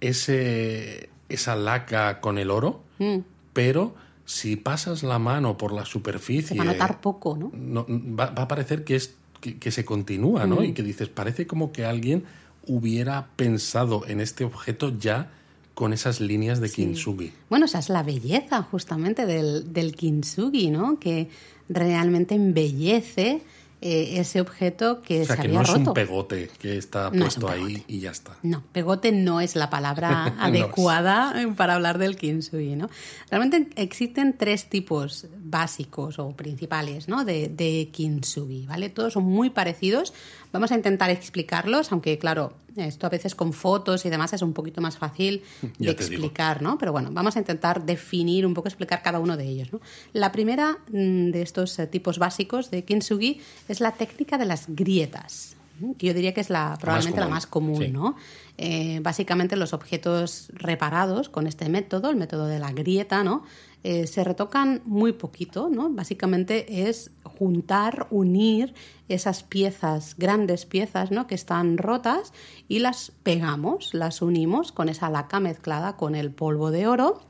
ese, 0.00 1.10
esa 1.28 1.56
laca 1.56 2.20
con 2.20 2.38
el 2.38 2.50
oro, 2.50 2.82
mm. 2.98 3.18
pero 3.52 3.94
si 4.24 4.56
pasas 4.56 5.02
la 5.02 5.18
mano 5.18 5.56
por 5.56 5.72
la 5.72 5.84
superficie... 5.84 6.48
Se 6.48 6.54
va 6.54 6.62
a 6.62 6.72
notar 6.72 7.00
poco, 7.00 7.36
¿no? 7.36 7.52
va, 7.88 8.24
a 8.24 8.48
parecer 8.48 8.84
que, 8.84 8.96
es, 8.96 9.14
que, 9.40 9.70
se 9.70 9.84
continúa, 9.84 10.46
¿no? 10.46 10.56
Mm. 10.56 10.64
Y 10.64 10.72
que 10.72 10.82
dices, 10.82 11.08
parece 11.08 11.46
como 11.46 11.72
que 11.72 11.84
alguien 11.84 12.24
hubiera 12.66 13.28
pensado 13.36 14.06
en 14.06 14.20
este 14.20 14.44
objeto 14.44 14.96
ya 14.98 15.30
con 15.74 15.92
esas 15.92 16.20
líneas 16.20 16.60
de 16.60 16.70
kintsugi. 16.70 17.32
Bueno, 17.48 17.64
esa 17.64 17.78
es 17.78 17.88
la 17.88 18.02
belleza 18.02 18.62
justamente 18.62 19.26
del, 19.26 19.72
del 19.72 19.96
kintsugi, 19.96 20.70
¿no? 20.70 20.98
Que 20.98 21.28
realmente 21.68 22.34
embellece 22.34 23.42
eh, 23.84 24.20
ese 24.20 24.40
objeto 24.40 25.02
que 25.02 25.22
o 25.22 25.24
sea, 25.24 25.34
se 25.34 25.42
que 25.42 25.48
no 25.48 25.62
es 25.62 25.70
un 25.70 25.92
pegote 25.92 26.48
que 26.60 26.76
está 26.76 27.10
puesto 27.10 27.48
ahí 27.48 27.82
y 27.88 27.98
ya 27.98 28.12
está. 28.12 28.36
No, 28.44 28.62
pegote 28.70 29.10
no 29.10 29.40
es 29.40 29.56
la 29.56 29.70
palabra 29.70 30.26
adecuada 30.38 31.34
para 31.56 31.74
hablar 31.74 31.98
del 31.98 32.14
kintsugi, 32.14 32.76
¿no? 32.76 32.88
Realmente 33.28 33.70
existen 33.74 34.36
tres 34.38 34.66
tipos 34.66 35.26
básicos 35.52 36.18
o 36.18 36.34
principales 36.34 37.06
¿no? 37.06 37.24
de, 37.24 37.48
de 37.48 37.90
kintsugi, 37.92 38.66
¿vale? 38.66 38.88
Todos 38.88 39.12
son 39.12 39.24
muy 39.24 39.50
parecidos. 39.50 40.12
Vamos 40.52 40.72
a 40.72 40.74
intentar 40.74 41.10
explicarlos, 41.10 41.92
aunque 41.92 42.18
claro, 42.18 42.54
esto 42.76 43.06
a 43.06 43.10
veces 43.10 43.34
con 43.36 43.52
fotos 43.52 44.04
y 44.04 44.10
demás 44.10 44.32
es 44.32 44.42
un 44.42 44.52
poquito 44.52 44.80
más 44.80 44.96
fácil 44.96 45.42
de 45.78 45.90
explicar, 45.90 46.62
¿no? 46.62 46.78
Pero 46.78 46.90
bueno, 46.90 47.10
vamos 47.12 47.36
a 47.36 47.38
intentar 47.38 47.84
definir 47.84 48.46
un 48.46 48.54
poco, 48.54 48.68
explicar 48.68 49.02
cada 49.02 49.20
uno 49.20 49.36
de 49.36 49.44
ellos, 49.44 49.72
¿no? 49.72 49.80
La 50.12 50.32
primera 50.32 50.78
mm, 50.88 51.30
de 51.30 51.42
estos 51.42 51.78
eh, 51.78 51.86
tipos 51.86 52.18
básicos 52.18 52.70
de 52.70 52.84
kintsugi 52.84 53.40
es 53.68 53.80
la 53.80 53.92
técnica 53.92 54.38
de 54.38 54.46
las 54.46 54.64
grietas 54.68 55.56
que 55.98 56.06
yo 56.06 56.14
diría 56.14 56.32
que 56.34 56.40
es 56.40 56.50
la, 56.50 56.76
probablemente 56.80 57.20
la 57.20 57.28
más 57.28 57.46
común, 57.46 57.92
¿no? 57.92 58.14
Eh, 58.58 59.00
básicamente 59.02 59.56
los 59.56 59.72
objetos 59.72 60.50
reparados 60.54 61.28
con 61.28 61.46
este 61.46 61.68
método, 61.68 62.10
el 62.10 62.16
método 62.16 62.46
de 62.46 62.58
la 62.58 62.72
grieta, 62.72 63.24
¿no? 63.24 63.44
Eh, 63.84 64.06
se 64.06 64.22
retocan 64.22 64.80
muy 64.84 65.12
poquito, 65.12 65.68
¿no? 65.68 65.90
Básicamente 65.90 66.88
es 66.88 67.10
juntar, 67.24 68.06
unir 68.10 68.74
esas 69.08 69.42
piezas, 69.42 70.14
grandes 70.16 70.66
piezas, 70.66 71.10
¿no? 71.10 71.26
Que 71.26 71.34
están 71.34 71.78
rotas 71.78 72.32
y 72.68 72.78
las 72.78 73.12
pegamos, 73.24 73.92
las 73.92 74.22
unimos 74.22 74.70
con 74.70 74.88
esa 74.88 75.10
laca 75.10 75.40
mezclada 75.40 75.96
con 75.96 76.14
el 76.14 76.30
polvo 76.30 76.70
de 76.70 76.86
oro 76.86 77.22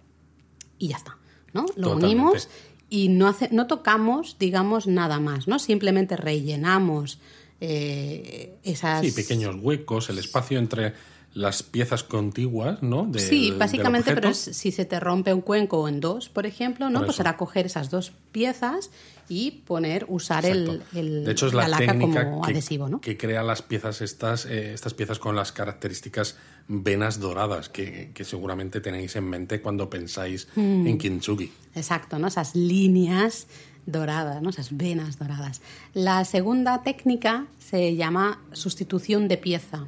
y 0.78 0.88
ya 0.88 0.96
está, 0.96 1.16
¿no? 1.54 1.64
Lo 1.74 1.96
unimos 1.96 2.50
y 2.90 3.08
no, 3.08 3.28
hace, 3.28 3.48
no 3.50 3.66
tocamos, 3.66 4.36
digamos, 4.38 4.86
nada 4.86 5.20
más, 5.20 5.48
¿no? 5.48 5.58
Simplemente 5.58 6.18
rellenamos 6.18 7.18
eh, 7.60 8.58
esas... 8.62 9.00
Sí, 9.00 9.12
pequeños 9.12 9.56
huecos, 9.62 10.10
el 10.10 10.18
espacio 10.18 10.58
entre 10.58 10.92
las 11.34 11.62
piezas 11.62 12.04
contiguas, 12.04 12.82
¿no? 12.82 13.10
sí, 13.16 13.52
básicamente, 13.56 14.14
pero 14.14 14.34
si 14.34 14.70
se 14.70 14.84
te 14.84 15.00
rompe 15.00 15.32
un 15.32 15.40
cuenco 15.40 15.88
en 15.88 16.00
dos, 16.00 16.28
por 16.28 16.46
ejemplo, 16.46 16.90
¿no? 16.90 17.04
pues 17.04 17.16
será 17.16 17.36
coger 17.36 17.66
esas 17.66 17.90
dos 17.90 18.12
piezas 18.32 18.90
y 19.28 19.62
poner, 19.66 20.04
usar 20.08 20.44
el, 20.44 20.82
De 20.92 21.32
hecho, 21.32 21.46
es 21.46 21.54
la, 21.54 21.78
técnica 21.78 22.24
como 22.24 22.42
que, 22.42 22.52
adhesivo, 22.52 22.88
¿no? 22.88 23.00
que 23.00 23.16
crea 23.16 23.42
las 23.42 23.62
piezas 23.62 24.02
estas, 24.02 24.44
eh, 24.44 24.74
estas 24.74 24.92
piezas 24.92 25.18
con 25.18 25.34
las 25.34 25.52
características 25.52 26.36
venas 26.68 27.18
doradas 27.18 27.68
que, 27.68 28.12
seguramente 28.24 28.80
tenéis 28.80 29.16
en 29.16 29.24
mente 29.24 29.62
cuando 29.62 29.88
pensáis 29.88 30.48
mm. 30.54 30.86
en 30.86 30.98
kintsugi. 30.98 31.50
Exacto, 31.74 32.18
¿no? 32.18 32.28
Esas 32.28 32.54
líneas 32.54 33.46
doradas, 33.86 34.42
¿no? 34.42 34.50
esas 34.50 34.76
venas 34.76 35.18
doradas. 35.18 35.60
La 35.94 36.24
segunda 36.24 36.82
técnica 36.82 37.46
se 37.58 37.96
llama 37.96 38.42
sustitución 38.52 39.28
de 39.28 39.38
pieza. 39.38 39.86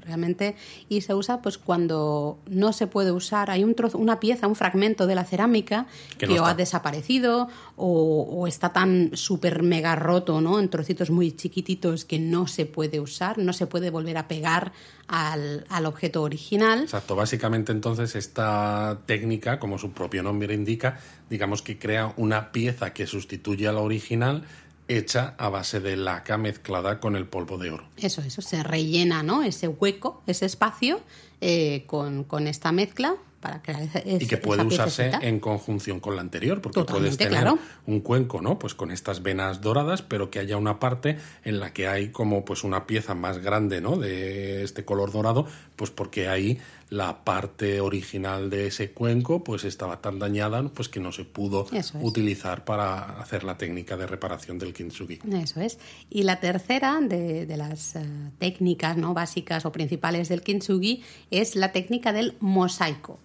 Realmente, 0.00 0.56
y 0.88 1.00
se 1.02 1.14
usa 1.14 1.42
pues 1.42 1.58
cuando 1.58 2.38
no 2.48 2.72
se 2.72 2.86
puede 2.86 3.12
usar, 3.12 3.50
hay 3.50 3.64
un 3.64 3.74
trozo, 3.74 3.98
una 3.98 4.20
pieza, 4.20 4.46
un 4.46 4.56
fragmento 4.56 5.06
de 5.06 5.14
la 5.14 5.24
cerámica 5.24 5.86
que, 6.18 6.38
o 6.40 6.44
ha 6.44 6.54
desaparecido 6.54 7.48
o, 7.76 8.46
está 8.46 8.72
tan 8.72 9.10
súper 9.14 9.62
mega 9.62 9.94
roto, 9.96 10.40
¿no? 10.40 10.58
En 10.58 10.68
trocitos 10.68 11.10
muy 11.10 11.32
chiquititos 11.32 12.04
que 12.04 12.18
no 12.18 12.46
se 12.46 12.66
puede 12.66 13.00
usar, 13.00 13.38
no 13.38 13.52
se 13.52 13.66
puede 13.66 13.90
volver 13.90 14.16
a 14.16 14.28
pegar 14.28 14.72
al, 15.08 15.66
al 15.68 15.86
objeto 15.86 16.22
original. 16.22 16.82
Exacto, 16.82 17.16
básicamente 17.16 17.72
entonces 17.72 18.16
esta 18.16 19.00
técnica, 19.06 19.58
como 19.58 19.78
su 19.78 19.92
propio 19.92 20.22
nombre 20.22 20.54
indica, 20.54 20.98
digamos 21.28 21.62
que 21.62 21.78
crea 21.78 22.14
una 22.16 22.52
pieza 22.52 22.92
que 22.92 23.06
sustituye 23.06 23.68
a 23.68 23.72
la 23.72 23.80
original 23.80 24.44
hecha 24.88 25.34
a 25.38 25.48
base 25.48 25.80
de 25.80 25.96
laca 25.96 26.38
mezclada 26.38 27.00
con 27.00 27.16
el 27.16 27.26
polvo 27.26 27.58
de 27.58 27.70
oro. 27.70 27.88
Eso, 27.96 28.22
eso, 28.22 28.42
se 28.42 28.62
rellena, 28.62 29.22
¿no? 29.22 29.42
Ese 29.42 29.68
hueco, 29.68 30.22
ese 30.26 30.46
espacio 30.46 31.00
eh, 31.40 31.84
con, 31.86 32.24
con, 32.24 32.46
esta 32.46 32.72
mezcla 32.72 33.16
para 33.40 33.62
crear 33.62 33.82
ese, 33.82 34.18
Y 34.24 34.26
que 34.26 34.38
puede 34.38 34.64
usarse 34.64 35.10
en 35.20 35.38
conjunción 35.38 36.00
con 36.00 36.16
la 36.16 36.22
anterior, 36.22 36.60
porque 36.60 36.82
puedes 36.84 37.16
tener 37.16 37.46
un 37.86 38.00
cuenco, 38.00 38.40
¿no? 38.40 38.58
Pues 38.58 38.74
con 38.74 38.90
estas 38.90 39.22
venas 39.22 39.60
doradas, 39.60 40.02
pero 40.02 40.30
que 40.30 40.38
haya 40.38 40.56
una 40.56 40.80
parte 40.80 41.18
en 41.44 41.60
la 41.60 41.72
que 41.72 41.86
hay 41.86 42.08
como 42.08 42.44
pues 42.44 42.64
una 42.64 42.86
pieza 42.86 43.14
más 43.14 43.38
grande, 43.38 43.80
¿no? 43.80 43.96
De 43.96 44.64
este 44.64 44.84
color 44.84 45.12
dorado, 45.12 45.46
pues 45.76 45.90
porque 45.90 46.28
ahí 46.28 46.58
la 46.88 47.24
parte 47.24 47.80
original 47.80 48.48
de 48.48 48.68
ese 48.68 48.92
cuenco 48.92 49.42
pues 49.42 49.64
estaba 49.64 50.00
tan 50.00 50.18
dañada 50.18 50.62
pues 50.68 50.88
que 50.88 51.00
no 51.00 51.10
se 51.10 51.24
pudo 51.24 51.66
utilizar 52.00 52.64
para 52.64 53.20
hacer 53.20 53.42
la 53.42 53.58
técnica 53.58 53.96
de 53.96 54.06
reparación 54.06 54.58
del 54.58 54.72
kintsugi. 54.72 55.20
Eso 55.32 55.60
es. 55.60 55.78
Y 56.10 56.22
la 56.22 56.38
tercera 56.38 57.00
de, 57.00 57.46
las 57.56 57.96
eh, 57.96 58.04
técnicas 58.38 58.96
¿no? 58.96 59.14
básicas 59.14 59.66
o 59.66 59.72
principales 59.72 60.28
del 60.28 60.42
kintsugi 60.42 61.02
es 61.30 61.56
la 61.56 61.72
técnica 61.72 62.12
del 62.12 62.34
mosaico. 62.40 63.18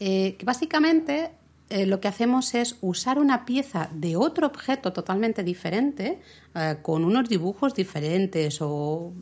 Eh, 0.00 0.36
que 0.38 0.44
básicamente 0.44 1.30
eh, 1.68 1.86
lo 1.86 2.00
que 2.00 2.08
hacemos 2.08 2.54
es 2.54 2.76
usar 2.80 3.18
una 3.18 3.44
pieza 3.44 3.88
de 3.92 4.16
otro 4.16 4.46
objeto 4.46 4.92
totalmente 4.92 5.42
diferente, 5.42 6.18
con 6.82 7.06
unos 7.06 7.30
dibujos 7.30 7.74
diferentes 7.74 8.58
o 8.60 9.14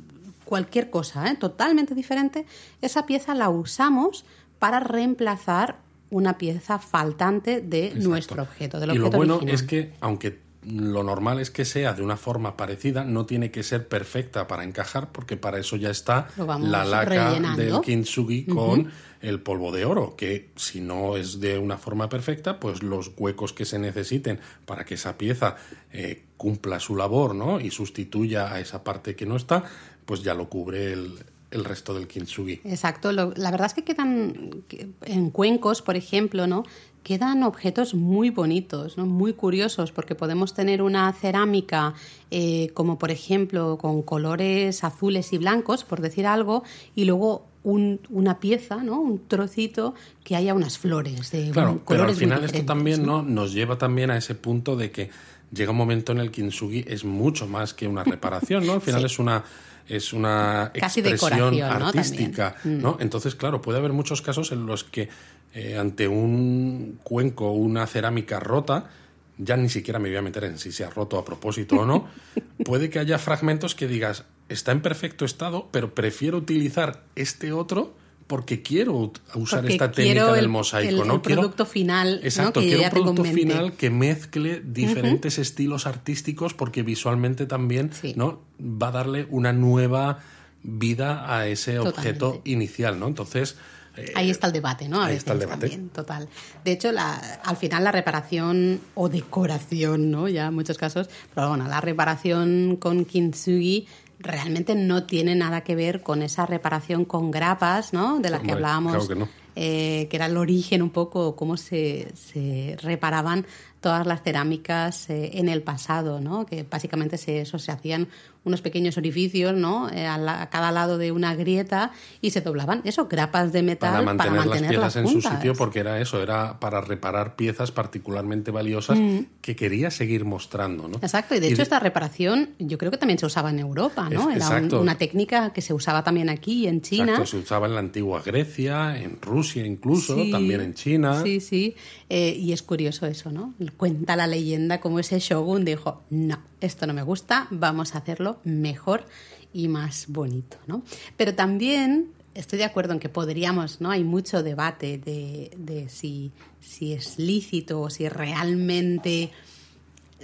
cualquier 0.50 0.90
cosa, 0.90 1.30
¿eh? 1.30 1.36
totalmente 1.36 1.94
diferente, 1.94 2.44
esa 2.82 3.06
pieza 3.06 3.34
la 3.34 3.48
usamos 3.48 4.24
para 4.58 4.80
reemplazar 4.80 5.78
una 6.10 6.36
pieza 6.38 6.80
faltante 6.80 7.60
de 7.60 7.92
nuestro 7.94 8.42
objeto. 8.42 8.84
y 8.92 8.98
lo 8.98 9.10
bueno 9.10 9.40
es 9.46 9.62
que, 9.62 9.92
aunque 10.00 10.40
lo 10.66 11.02
normal 11.04 11.40
es 11.40 11.50
que 11.50 11.64
sea 11.64 11.94
de 11.94 12.02
una 12.02 12.16
forma 12.16 12.56
parecida, 12.56 13.04
no 13.04 13.24
tiene 13.26 13.50
que 13.50 13.62
ser 13.62 13.86
perfecta 13.88 14.46
para 14.46 14.64
encajar, 14.64 15.10
porque 15.12 15.36
para 15.36 15.58
eso 15.58 15.76
ya 15.76 15.90
está 15.90 16.28
la 16.36 16.84
laca 16.84 17.38
del 17.56 17.80
kintsugi 17.80 18.44
con 18.44 18.90
el 19.20 19.40
polvo 19.40 19.70
de 19.70 19.84
oro, 19.84 20.16
que 20.16 20.50
si 20.56 20.80
no 20.80 21.16
es 21.16 21.40
de 21.40 21.58
una 21.58 21.78
forma 21.78 22.08
perfecta, 22.08 22.58
pues 22.58 22.82
los 22.82 23.12
huecos 23.16 23.52
que 23.52 23.64
se 23.64 23.78
necesiten 23.78 24.40
para 24.66 24.84
que 24.84 24.94
esa 24.94 25.16
pieza 25.16 25.56
eh, 25.92 26.24
cumpla 26.36 26.80
su 26.80 26.96
labor 26.96 27.34
¿no? 27.34 27.60
y 27.60 27.70
sustituya 27.70 28.52
a 28.52 28.60
esa 28.60 28.82
parte 28.82 29.14
que 29.14 29.26
no 29.26 29.36
está, 29.36 29.64
pues 30.11 30.25
ya 30.25 30.35
lo 30.35 30.49
cubre 30.49 30.92
el, 30.92 31.64
resto 31.64 31.94
del 31.94 32.09
kintsugi. 32.09 32.62
Exacto. 32.64 33.12
la 33.12 33.27
verdad 33.29 33.66
es 33.66 33.75
que 33.75 33.85
quedan 33.85 34.64
en 35.03 35.31
cuencos, 35.31 35.83
por 35.83 35.94
ejemplo, 35.94 36.49
¿no? 36.49 36.64
Quedan 37.05 37.44
objetos 37.44 37.94
muy 37.94 38.31
bonitos, 38.31 38.99
¿no? 38.99 39.07
muy 39.07 39.35
curiosos, 39.35 39.92
porque 39.92 40.16
podemos 40.16 40.53
tener 40.53 40.83
una 40.83 41.12
cerámica 41.12 41.94
eh, 42.33 42.70
como 42.75 42.99
por 42.99 43.12
ejemplo 43.12 43.79
con 43.79 44.03
colores 44.03 44.83
azules 44.83 45.33
y 45.33 45.38
blancos, 45.38 45.85
por 45.85 46.01
decir 46.01 46.27
algo, 46.27 46.64
y 46.96 47.05
luego 47.05 47.46
una 47.62 48.40
pieza, 48.40 48.83
¿no? 48.83 49.01
un 49.01 49.29
trocito 49.29 49.94
que 50.25 50.35
haya 50.35 50.55
unas 50.55 50.77
flores 50.77 51.31
de 51.31 51.53
claro, 51.53 51.81
pero 51.87 52.03
al 52.03 52.16
final 52.16 52.42
esto 52.42 52.64
también 52.64 53.07
¿no? 53.07 53.23
nos 53.23 53.53
lleva 53.53 53.79
también 53.79 54.11
a 54.11 54.16
ese 54.16 54.35
punto 54.35 54.75
de 54.75 54.90
que 54.90 55.11
llega 55.53 55.70
un 55.70 55.77
momento 55.77 56.11
en 56.11 56.18
el 56.18 56.33
kintsugi 56.33 56.85
es 56.88 57.05
mucho 57.05 57.46
más 57.46 57.75
que 57.75 57.87
una 57.87 58.03
reparación, 58.03 58.66
¿no? 58.66 58.73
Al 58.73 58.81
final 58.81 59.05
es 59.05 59.18
una 59.20 59.44
es 59.90 60.12
una 60.12 60.70
expresión 60.72 61.61
artística, 61.61 62.55
mm. 62.62 62.81
¿no? 62.81 62.96
Entonces, 63.00 63.35
claro, 63.35 63.61
puede 63.61 63.79
haber 63.79 63.92
muchos 63.92 64.22
casos 64.22 64.53
en 64.53 64.64
los 64.64 64.85
que 64.85 65.09
eh, 65.53 65.76
ante 65.76 66.07
un 66.07 67.00
cuenco 67.03 67.48
o 67.48 67.55
una 67.55 67.87
cerámica 67.88 68.38
rota, 68.38 68.88
ya 69.37 69.57
ni 69.57 69.68
siquiera 69.68 69.98
me 69.98 70.09
voy 70.09 70.18
a 70.18 70.22
meter 70.22 70.44
en 70.44 70.59
si 70.59 70.70
se 70.70 70.85
ha 70.85 70.90
roto 70.90 71.18
a 71.18 71.24
propósito 71.24 71.76
o 71.76 71.87
no, 71.87 72.07
puede 72.64 72.88
que 72.88 73.00
haya 73.00 73.18
fragmentos 73.18 73.74
que 73.74 73.88
digas, 73.88 74.24
está 74.48 74.70
en 74.70 74.81
perfecto 74.81 75.24
estado, 75.24 75.68
pero 75.72 75.92
prefiero 75.92 76.38
utilizar 76.38 77.03
este 77.16 77.53
otro 77.53 77.92
porque 78.31 78.62
quiero 78.62 79.12
usar 79.35 79.69
esta 79.69 79.90
técnica 79.90 80.33
del 80.35 80.49
mosaico, 80.49 81.05
¿no? 81.05 81.14
El 81.14 81.21
producto 81.21 81.66
final, 81.66 82.21
exacto, 82.23 82.61
quiero 82.61 82.85
un 82.85 82.90
producto 82.90 83.25
final 83.25 83.73
que 83.73 83.90
mezcle 83.90 84.62
diferentes 84.64 85.37
estilos 85.40 85.85
artísticos 85.85 86.55
porque 86.55 86.85
visualmente 86.85 87.47
también, 87.47 87.90
¿no? 88.14 88.38
Va 88.61 88.88
a 88.88 88.93
darle 88.93 89.27
una 89.31 89.53
nueva 89.53 90.21
vida 90.62 91.37
a 91.37 91.49
ese 91.49 91.81
objeto 91.81 92.40
inicial, 92.45 93.01
¿no? 93.01 93.09
Entonces, 93.09 93.57
eh, 93.97 94.12
ahí 94.14 94.31
está 94.31 94.47
el 94.47 94.53
debate, 94.53 94.88
¿no? 94.88 95.03
ahí 95.03 95.16
está 95.16 95.33
el 95.33 95.40
debate. 95.40 95.77
total. 95.93 96.29
De 96.64 96.71
hecho, 96.71 96.93
la, 96.93 97.16
al 97.45 97.57
final 97.57 97.83
la 97.83 97.90
reparación 97.90 98.81
o 98.95 99.09
decoración, 99.09 100.12
¿no? 100.12 100.29
Ya 100.29 100.47
en 100.47 100.55
muchos 100.55 100.79
casos, 100.79 101.11
pero 101.35 101.49
bueno, 101.49 101.66
la 101.66 101.81
reparación 101.81 102.77
con 102.77 103.05
kintsugi 103.05 103.88
realmente 104.20 104.74
no 104.74 105.04
tiene 105.04 105.35
nada 105.35 105.62
que 105.62 105.74
ver 105.74 106.02
con 106.02 106.22
esa 106.22 106.46
reparación 106.46 107.04
con 107.04 107.30
grapas, 107.30 107.92
¿no? 107.92 108.20
De 108.20 108.30
la 108.30 108.40
que 108.40 108.52
hablábamos. 108.52 109.09
que, 109.09 109.26
eh, 109.56 110.06
que 110.09 110.16
era 110.16 110.26
el 110.26 110.37
origen 110.37 110.83
un 110.83 110.90
poco, 110.90 111.35
cómo 111.35 111.56
se, 111.56 112.12
se 112.14 112.76
reparaban 112.80 113.46
todas 113.81 114.07
las 114.07 114.23
cerámicas 114.23 115.09
eh, 115.11 115.33
en 115.35 115.49
el 115.49 115.62
pasado, 115.62 116.21
¿no? 116.21 116.47
Que 116.47 116.64
básicamente 116.69 117.19
se, 117.19 117.40
eso, 117.40 117.59
se 117.59 117.73
hacían 117.73 118.09
unos 118.45 118.62
pequeños 118.62 118.97
orificios, 118.97 119.55
¿no? 119.55 119.90
Eh, 119.90 120.07
a, 120.07 120.49
cada 120.51 120.71
lado 120.71 120.97
de 120.97 121.12
una 121.12 121.35
grieta 121.35 121.93
y 122.21 122.31
se 122.31 122.40
doblaban, 122.40 122.81
eso, 122.85 123.07
grapas 123.07 123.53
de 123.53 123.62
metal 123.62 124.05
para 124.16 124.31
mantener, 124.31 124.79
las 124.79 124.95
piezas 124.95 124.97
en 124.97 125.09
su 125.09 125.21
sitio, 125.21 125.55
porque 125.55 125.81
era 125.81 126.01
eso, 126.01 126.23
era 126.23 126.61
para 126.61 126.81
reparar 126.81 127.37
piezas 127.37 127.71
particularmente 127.73 128.51
valiosas 128.51 128.99
mm. 128.99 129.19
que 129.43 129.57
quería 129.57 129.90
seguir 129.90 130.25
mostrando, 130.25 130.88
¿no? 130.88 130.97
Exacto, 131.03 131.35
y 131.35 131.40
de 131.40 131.49
hecho 131.49 131.62
esta 131.62 131.81
reparación 131.81 132.51
yo 132.59 132.79
creo 132.79 132.90
que 132.90 132.99
también 132.99 133.19
se 133.19 133.27
usaba 133.27 133.51
en 133.51 133.59
Europa, 133.59 134.09
¿no? 134.09 134.31
era 134.31 134.62
una 134.78 134.97
técnica 134.97 135.53
que 135.53 135.61
se 135.61 135.74
usaba 135.74 136.03
también 136.05 136.28
aquí 136.28 136.66
en 136.66 136.81
China. 136.81 137.12
Exacto, 137.12 137.26
se 137.26 137.37
usaba 137.39 137.66
en 137.66 137.74
la 137.74 137.81
antigua 137.81 138.22
Grecia, 138.22 138.97
en 138.99 139.20
Rusia 139.20 139.41
Rusia 139.41 139.64
incluso, 139.64 140.16
también 140.31 140.61
en 140.61 140.74
China. 140.74 141.22
Sí, 141.22 141.41
sí. 141.41 141.74
Eh, 142.09 142.37
y 142.39 142.53
es 142.53 142.62
curioso 142.62 143.07
eso, 143.07 143.31
¿no? 143.31 143.55
Cuenta 143.77 144.16
la 144.16 144.27
leyenda 144.27 144.81
como 144.81 144.99
ese 144.99 145.18
shogun 145.18 145.64
dijo, 145.64 146.03
no, 146.11 146.39
esto 146.61 146.87
no 146.87 146.95
me 146.95 147.03
gusta, 147.03 147.49
vamos 147.51 147.95
a 147.95 147.99
hacerlo 147.99 148.39
mejor 148.45 149.05
y 149.53 149.68
más 149.68 150.07
bonito, 150.09 150.57
¿no? 150.66 150.83
Pero 151.16 151.35
también 151.35 152.12
estoy 152.35 152.59
de 152.59 152.64
acuerdo 152.64 152.93
en 152.93 153.01
que 153.01 153.09
podríamos, 153.09 153.81
¿no? 153.81 153.91
Hay 153.91 154.05
mucho 154.05 154.43
debate 154.43 154.99
de, 154.99 155.51
de 155.57 155.89
si, 155.89 156.33
si 156.61 156.93
es 156.93 157.18
lícito 157.18 157.81
o 157.81 157.91
si 157.91 158.09
realmente 158.09 159.31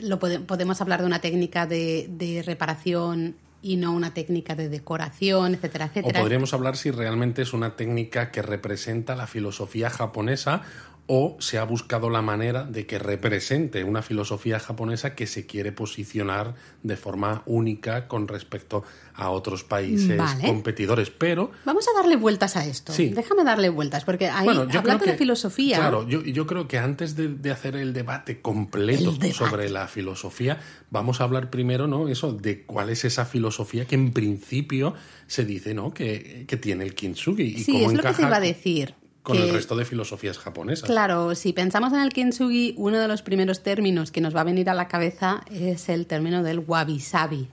lo 0.01 0.19
podemos 0.19 0.81
hablar 0.81 1.01
de 1.01 1.07
una 1.07 1.21
técnica 1.21 1.67
de, 1.67 2.07
de, 2.11 2.43
reparación 2.43 3.37
y 3.63 3.77
no 3.77 3.93
una 3.93 4.13
técnica 4.13 4.55
de 4.55 4.69
decoración, 4.69 5.55
etcétera, 5.55 5.87
etcétera. 5.87 6.21
O 6.21 6.23
podríamos 6.23 6.53
hablar 6.53 6.77
si 6.77 6.91
realmente 6.91 7.43
es 7.43 7.53
una 7.53 7.77
técnica 7.77 8.31
que 8.31 8.43
representa 8.43 9.17
la 9.17 9.27
filosofía 9.27 9.89
japonesa 9.89 10.63
o 11.07 11.37
se 11.39 11.59
ha 11.59 11.65
buscado 11.65 12.11
la 12.11 12.21
manera 12.21 12.65
de 12.65 12.87
que 12.87 12.99
represente 12.99 13.85
una 13.85 14.03
filosofía 14.03 14.59
japonesa 14.59 15.15
que 15.15 15.27
se 15.27 15.47
quiere 15.47 15.71
posicionar 15.71 16.55
de 16.83 16.97
forma 16.97 17.43
única 17.47 18.09
con 18.09 18.27
respecto 18.27 18.83
a 19.15 19.31
otros 19.31 19.63
países 19.63 20.21
competidores. 20.45 21.11
Pero 21.11 21.53
vamos 21.65 21.87
a 21.89 21.97
darle 21.97 22.17
vueltas 22.17 22.57
a 22.57 22.67
esto. 22.67 22.93
Déjame 22.97 23.45
darle 23.45 23.69
vueltas 23.69 24.05
porque 24.05 24.29
ahí 24.29 24.49
hablando 24.49 25.05
de 25.05 25.17
filosofía. 25.17 25.79
Claro, 25.79 26.07
yo, 26.09 26.23
yo 26.23 26.47
creo 26.47 26.67
que 26.67 26.79
antes 26.79 27.15
de, 27.17 27.51
hacer 27.51 27.77
el 27.77 27.93
debate 27.93 28.41
completo 28.41 29.15
sobre 29.33 29.71
la 29.71 29.87
filosofía, 29.87 30.59
vamos 30.91 31.21
a 31.21 31.25
hablar 31.25 31.51
primero, 31.51 31.87
¿no? 31.87 32.09
Eso 32.09 32.33
de 32.33 32.65
cuál 32.65 32.91
es 32.91 33.05
esa 33.05 33.25
filosofía 33.25 33.87
que 33.87 33.95
en 33.95 34.13
principio 34.13 34.95
se 35.29 35.45
dice, 35.45 35.73
¿no? 35.73 35.95
Que, 35.95 36.45
que 36.49 36.57
tiene 36.57 36.85
el 36.85 36.95
kintsugi 36.95 37.43
y 37.43 37.59
sí, 37.63 37.73
cómo 37.73 37.91
es 37.93 37.97
lo 37.97 38.03
que 38.03 38.15
se 38.15 38.23
iba 38.23 38.37
a 38.37 38.41
decir 38.41 38.95
con 39.27 39.39
el 39.39 39.53
resto 39.53 39.75
de 39.75 39.85
filosofías 39.85 40.39
japonesas. 40.39 40.89
Claro, 40.89 41.35
si 41.35 41.53
pensamos 41.53 41.93
en 41.93 41.99
el 41.99 42.13
kintsugi, 42.13 42.75
uno 42.77 43.01
de 43.01 43.09
los 43.09 43.23
primeros 43.23 43.61
términos 43.65 44.13
que 44.13 44.21
nos 44.21 44.37
va 44.37 44.43
a 44.43 44.45
venir 44.45 44.71
a 44.71 44.75
la 44.75 44.87
cabeza 44.87 45.43
es 45.51 45.89
el 45.89 46.07
término 46.07 46.45
del 46.45 46.61
wabi-sabi, 46.61 47.49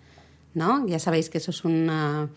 ¿no? 0.53 0.85
Ya 0.85 0.99
sabéis 0.99 1.31
que 1.31 1.39
eso 1.39 1.49
es 1.49 1.65
un 1.65 2.29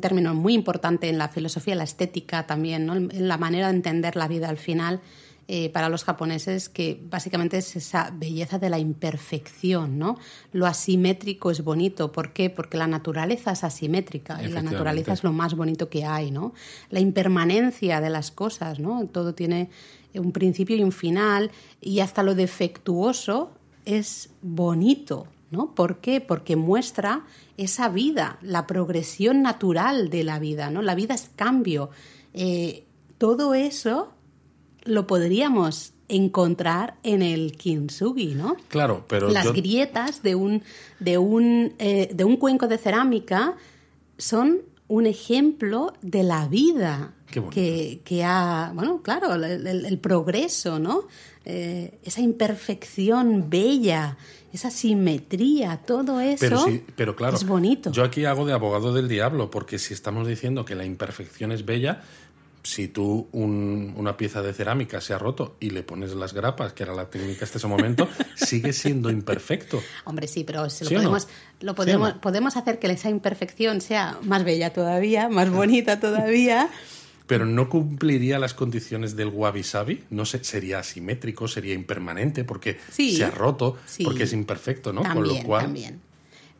término 0.00 0.34
muy 0.34 0.54
importante 0.54 1.08
en 1.08 1.18
la 1.18 1.28
filosofía, 1.28 1.76
la 1.76 1.84
estética 1.84 2.48
también, 2.48 2.84
¿no? 2.84 2.96
en 2.96 3.28
la 3.28 3.38
manera 3.38 3.68
de 3.68 3.76
entender 3.76 4.16
la 4.16 4.26
vida 4.26 4.48
al 4.48 4.58
final 4.58 5.00
eh, 5.48 5.68
para 5.70 5.88
los 5.88 6.04
japoneses, 6.04 6.68
que 6.68 7.00
básicamente 7.10 7.58
es 7.58 7.74
esa 7.74 8.12
belleza 8.14 8.58
de 8.58 8.70
la 8.70 8.78
imperfección, 8.78 9.98
¿no? 9.98 10.16
Lo 10.52 10.66
asimétrico 10.66 11.50
es 11.50 11.64
bonito. 11.64 12.12
¿Por 12.12 12.32
qué? 12.32 12.50
Porque 12.50 12.76
la 12.76 12.86
naturaleza 12.86 13.52
es 13.52 13.64
asimétrica 13.64 14.42
y 14.42 14.48
la 14.48 14.62
naturaleza 14.62 15.12
es 15.12 15.24
lo 15.24 15.32
más 15.32 15.54
bonito 15.54 15.88
que 15.88 16.04
hay, 16.04 16.30
¿no? 16.30 16.54
La 16.90 17.00
impermanencia 17.00 18.00
de 18.00 18.10
las 18.10 18.30
cosas, 18.30 18.78
¿no? 18.78 19.06
Todo 19.06 19.34
tiene 19.34 19.70
un 20.14 20.32
principio 20.32 20.76
y 20.76 20.82
un 20.82 20.92
final 20.92 21.50
y 21.80 22.00
hasta 22.00 22.22
lo 22.22 22.34
defectuoso 22.34 23.52
es 23.84 24.30
bonito, 24.42 25.26
¿no? 25.50 25.74
¿Por 25.74 25.98
qué? 25.98 26.20
Porque 26.20 26.56
muestra 26.56 27.24
esa 27.56 27.88
vida, 27.88 28.38
la 28.42 28.66
progresión 28.66 29.42
natural 29.42 30.10
de 30.10 30.24
la 30.24 30.38
vida, 30.38 30.70
¿no? 30.70 30.82
La 30.82 30.94
vida 30.94 31.14
es 31.14 31.30
cambio. 31.34 31.90
Eh, 32.34 32.84
todo 33.18 33.54
eso 33.54 34.12
lo 34.90 35.06
podríamos 35.06 35.92
encontrar 36.08 36.96
en 37.02 37.22
el 37.22 37.52
kintsugi, 37.52 38.34
¿no? 38.34 38.56
Claro, 38.68 39.04
pero 39.08 39.30
las 39.30 39.52
grietas 39.52 40.22
de 40.22 40.34
un 40.34 40.62
de 40.98 41.18
un 41.18 41.74
eh, 41.78 42.10
de 42.12 42.24
un 42.24 42.36
cuenco 42.36 42.66
de 42.66 42.78
cerámica 42.78 43.56
son 44.18 44.62
un 44.88 45.06
ejemplo 45.06 45.92
de 46.02 46.24
la 46.24 46.48
vida 46.48 47.14
que, 47.30 48.00
que, 48.04 48.24
ha, 48.24 48.72
bueno, 48.74 49.02
claro, 49.02 49.34
el, 49.34 49.98
progreso, 49.98 50.80
¿no? 50.80 51.04
Eh, 51.44 52.00
esa 52.02 52.20
imperfección 52.20 53.48
bella, 53.48 54.16
esa 54.52 54.68
simetría, 54.68 55.76
todo 55.86 56.18
eso 56.18 56.64
pero 56.66 56.82
pero 56.96 57.16
claro, 57.16 57.36
es 57.36 57.46
bonito. 57.46 57.92
Yo 57.92 58.02
aquí 58.02 58.24
hago 58.24 58.44
de 58.46 58.52
abogado 58.52 58.92
del 58.92 59.08
diablo, 59.08 59.48
porque 59.48 59.78
si 59.78 59.94
estamos 59.94 60.26
diciendo 60.26 60.64
que 60.64 60.74
la 60.74 60.84
imperfección 60.84 61.52
es 61.52 61.64
bella, 61.64 62.02
si 62.62 62.88
tú 62.88 63.28
una 63.32 64.16
pieza 64.16 64.42
de 64.42 64.52
cerámica 64.52 65.00
se 65.00 65.14
ha 65.14 65.18
roto 65.18 65.56
y 65.60 65.70
le 65.70 65.82
pones 65.82 66.12
las 66.14 66.34
grapas, 66.34 66.72
que 66.72 66.82
era 66.82 66.94
la 66.94 67.08
técnica 67.08 67.44
hasta 67.44 67.58
ese 67.58 67.66
momento, 67.66 68.08
sigue 68.34 68.72
siendo 68.72 69.10
imperfecto. 69.10 69.82
Hombre, 70.04 70.28
sí, 70.28 70.44
pero 70.44 70.66
lo 71.60 71.74
podemos, 71.74 72.14
podemos, 72.14 72.56
hacer 72.56 72.78
que 72.78 72.88
esa 72.88 73.08
imperfección 73.08 73.80
sea 73.80 74.18
más 74.22 74.44
bella 74.44 74.72
todavía, 74.72 75.28
más 75.28 75.50
bonita 75.52 76.00
todavía. 76.00 76.68
pero 77.26 77.46
no 77.46 77.68
cumpliría 77.68 78.38
las 78.38 78.54
condiciones 78.54 79.16
del 79.16 79.28
wabi 79.28 79.62
sabi, 79.62 80.04
no 80.10 80.24
sería 80.26 80.80
asimétrico, 80.80 81.48
sería 81.48 81.74
impermanente 81.74 82.44
porque 82.44 82.78
se 82.90 83.24
ha 83.24 83.30
roto, 83.30 83.78
porque 84.04 84.24
es 84.24 84.32
imperfecto, 84.32 84.92
¿no? 84.92 85.02
Con 85.02 85.26
lo 85.26 85.42
cual 85.42 85.64
también. 85.64 86.09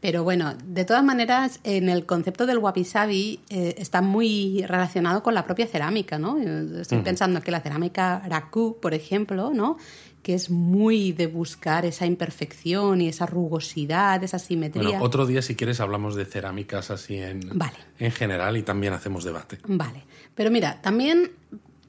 Pero 0.01 0.25
bueno, 0.25 0.55
de 0.65 0.85
todas 0.85 1.05
maneras, 1.05 1.61
en 1.63 1.89
el 1.89 2.07
concepto 2.07 2.47
del 2.47 2.59
wabi-sabi 2.59 3.41
eh, 3.51 3.75
está 3.77 4.01
muy 4.01 4.65
relacionado 4.67 5.23
con 5.23 5.35
la 5.35 5.45
propia 5.45 5.67
cerámica, 5.67 6.19
¿no? 6.19 6.39
Estoy 6.39 6.99
pensando 6.99 7.43
que 7.43 7.51
la 7.51 7.61
cerámica 7.61 8.21
raku, 8.27 8.79
por 8.81 8.95
ejemplo, 8.95 9.53
¿no? 9.53 9.77
que 10.23 10.35
es 10.35 10.51
muy 10.51 11.13
de 11.13 11.27
buscar 11.27 11.87
esa 11.87 12.05
imperfección 12.05 13.01
y 13.01 13.09
esa 13.09 13.27
rugosidad, 13.27 14.23
esa 14.23 14.39
simetría. 14.39 14.83
Bueno, 14.83 15.03
otro 15.03 15.27
día, 15.27 15.41
si 15.41 15.57
quieres, 15.57 15.81
hablamos 15.81 16.15
de 16.15 16.27
cerámicas 16.27 16.91
así 16.91 17.17
en, 17.17 17.41
en 17.99 18.13
general 18.13 18.57
y 18.57 18.63
también 18.63 18.93
hacemos 18.93 19.25
debate. 19.25 19.59
Vale. 19.67 20.05
Pero 20.35 20.51
mira, 20.51 20.81
también 20.83 21.31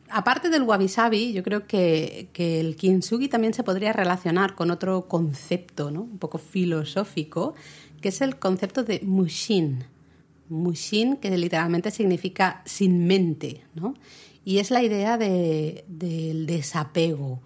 aparte 0.10 0.50
del 0.50 0.64
wabi-sabi, 0.64 1.34
yo 1.34 1.44
creo 1.44 1.68
que, 1.68 2.30
que, 2.34 2.60
el 2.60 2.76
kintsugi 2.76 3.28
también 3.28 3.54
se 3.54 3.64
podría 3.64 3.94
relacionar 3.94 4.56
con 4.56 4.72
otro 4.72 5.08
concepto, 5.08 5.92
¿no? 5.92 6.02
Un 6.02 6.18
poco 6.18 6.38
filosófico, 6.38 7.56
que 8.02 8.10
es 8.10 8.22
el 8.22 8.38
concepto 8.38 8.84
de 8.84 9.00
mushin. 9.04 9.86
Mushin, 10.50 11.18
que 11.18 11.30
literalmente 11.38 11.92
significa 11.92 12.62
sin 12.66 13.08
mente, 13.08 13.64
¿no? 13.74 13.94
Y 14.44 14.58
es 14.58 14.72
la 14.72 14.84
idea 14.84 15.18
de, 15.18 15.86
del 15.88 16.46
desapego, 16.46 17.42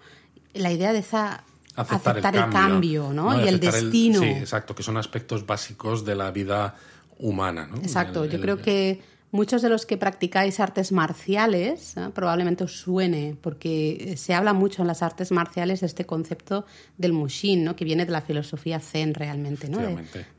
la 0.53 0.71
idea 0.71 0.93
de 0.93 0.99
esa 0.99 1.43
aceptar, 1.75 2.35
el, 2.35 2.49
cambio, 2.49 3.11
¿no? 3.13 3.39
y 3.43 3.47
el 3.47 3.59
destino. 3.59 4.21
sí, 4.21 4.27
exacto, 4.27 4.73
que 4.73 4.81
son 4.81 4.97
aspectos 4.97 5.45
básicos 5.45 6.05
de 6.05 6.15
la 6.15 6.31
vida 6.31 6.75
humana, 7.19 7.67
¿no? 7.67 7.77
Exacto, 7.77 8.25
yo 8.25 8.39
creo 8.39 8.61
que 8.61 9.01
Muchos 9.35 9.61
de 9.61 9.67
los 9.67 9.85
que 9.85 9.97
practicáis 9.97 10.61
artes 10.61 10.93
marciales 10.93 11.97
¿eh? 11.97 12.09
probablemente 12.13 12.63
os 12.63 12.79
suene, 12.79 13.35
porque 13.41 14.13
se 14.15 14.33
habla 14.33 14.53
mucho 14.53 14.81
en 14.81 14.87
las 14.87 15.03
artes 15.03 15.29
marciales 15.33 15.81
de 15.81 15.87
este 15.87 16.05
concepto 16.05 16.65
del 16.97 17.11
mushin, 17.11 17.65
¿no? 17.65 17.75
que 17.75 17.83
viene 17.83 18.05
de 18.05 18.13
la 18.13 18.21
filosofía 18.21 18.79
zen 18.79 19.13
realmente, 19.13 19.67
¿no? 19.67 19.79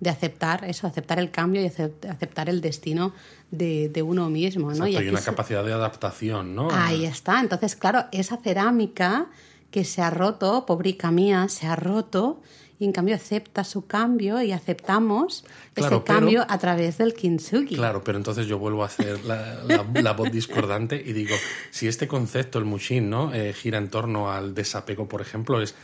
De, 0.00 0.08
aceptar 0.08 0.64
eso, 0.64 0.86
aceptar 0.86 1.18
el 1.18 1.30
cambio 1.30 1.60
y 1.60 1.66
aceptar 1.66 2.48
el 2.48 2.62
destino 2.62 3.12
de, 3.50 4.02
uno 4.02 4.30
mismo. 4.30 4.72
¿no? 4.72 4.86
y, 4.86 4.96
una 4.96 5.20
capacidad 5.20 5.62
de 5.62 5.74
adaptación. 5.74 6.54
¿no? 6.54 6.70
Ahí 6.72 7.04
está. 7.04 7.42
Entonces, 7.42 7.76
claro, 7.76 8.06
esa 8.12 8.38
cerámica 8.38 9.26
que 9.70 9.84
se 9.84 10.00
ha 10.00 10.08
roto, 10.08 10.64
pobrica 10.64 11.10
mía, 11.10 11.48
se 11.48 11.66
ha 11.66 11.76
roto 11.76 12.40
y 12.78 12.84
en 12.84 12.92
cambio 12.92 13.14
acepta 13.14 13.64
su 13.64 13.86
cambio 13.86 14.42
y 14.42 14.52
aceptamos 14.52 15.44
ese 15.74 16.02
cambio 16.02 16.44
a 16.48 16.58
través 16.58 16.98
del 16.98 17.14
kintsugi. 17.14 17.76
Claro, 17.76 18.02
pero 18.04 18.18
entonces 18.18 18.46
yo 18.46 18.58
vuelvo 18.58 18.82
a 18.82 18.86
hacer 18.86 19.20
la, 19.24 20.12
voz 20.12 20.30
discordante 20.30 21.02
y 21.04 21.12
digo, 21.12 21.34
si 21.70 21.88
este 21.88 22.06
concepto, 22.06 22.58
el 22.58 22.64
mushin, 22.64 23.08
¿no? 23.08 23.32
Eh, 23.34 23.52
gira 23.52 23.78
en 23.78 23.88
torno 23.88 24.30
al 24.30 24.54
desapego, 24.54 25.08
por 25.08 25.20
ejemplo, 25.20 25.60
es 25.62 25.74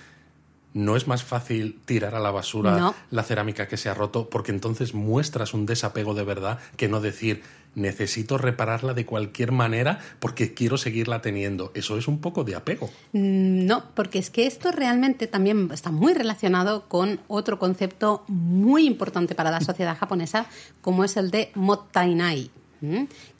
no 0.74 0.96
es 0.96 1.06
más 1.06 1.22
fácil 1.22 1.80
tirar 1.84 2.14
a 2.14 2.20
la 2.20 2.30
basura 2.30 2.94
la 3.10 3.22
cerámica 3.22 3.68
que 3.68 3.76
se 3.76 3.88
ha 3.90 3.94
roto 3.94 4.30
porque 4.30 4.52
entonces 4.52 4.94
muestras 4.94 5.52
un 5.52 5.66
desapego 5.66 6.14
de 6.14 6.24
verdad 6.24 6.60
que 6.76 6.88
no 6.88 7.00
decir 7.00 7.42
necesito 7.74 8.38
repararla 8.38 8.94
de 8.94 9.06
cualquier 9.06 9.52
manera 9.52 9.98
porque 10.18 10.54
quiero 10.54 10.76
seguirla 10.76 11.22
teniendo. 11.22 11.72
Eso 11.74 11.96
es 11.96 12.08
un 12.08 12.20
poco 12.20 12.44
de 12.44 12.54
apego. 12.54 12.90
Mm, 13.12 13.66
no, 13.66 13.84
porque 13.94 14.18
es 14.18 14.30
que 14.30 14.46
esto 14.46 14.72
realmente 14.72 15.26
también 15.26 15.70
está 15.72 15.90
muy 15.90 16.12
relacionado 16.12 16.88
con 16.88 17.20
otro 17.28 17.58
concepto 17.58 18.24
muy 18.28 18.86
importante 18.86 19.34
para 19.34 19.50
la 19.50 19.60
sociedad 19.60 19.96
japonesa 19.96 20.46
como 20.80 21.04
es 21.04 21.16
el 21.16 21.30
de 21.30 21.50
mottainai 21.54 22.50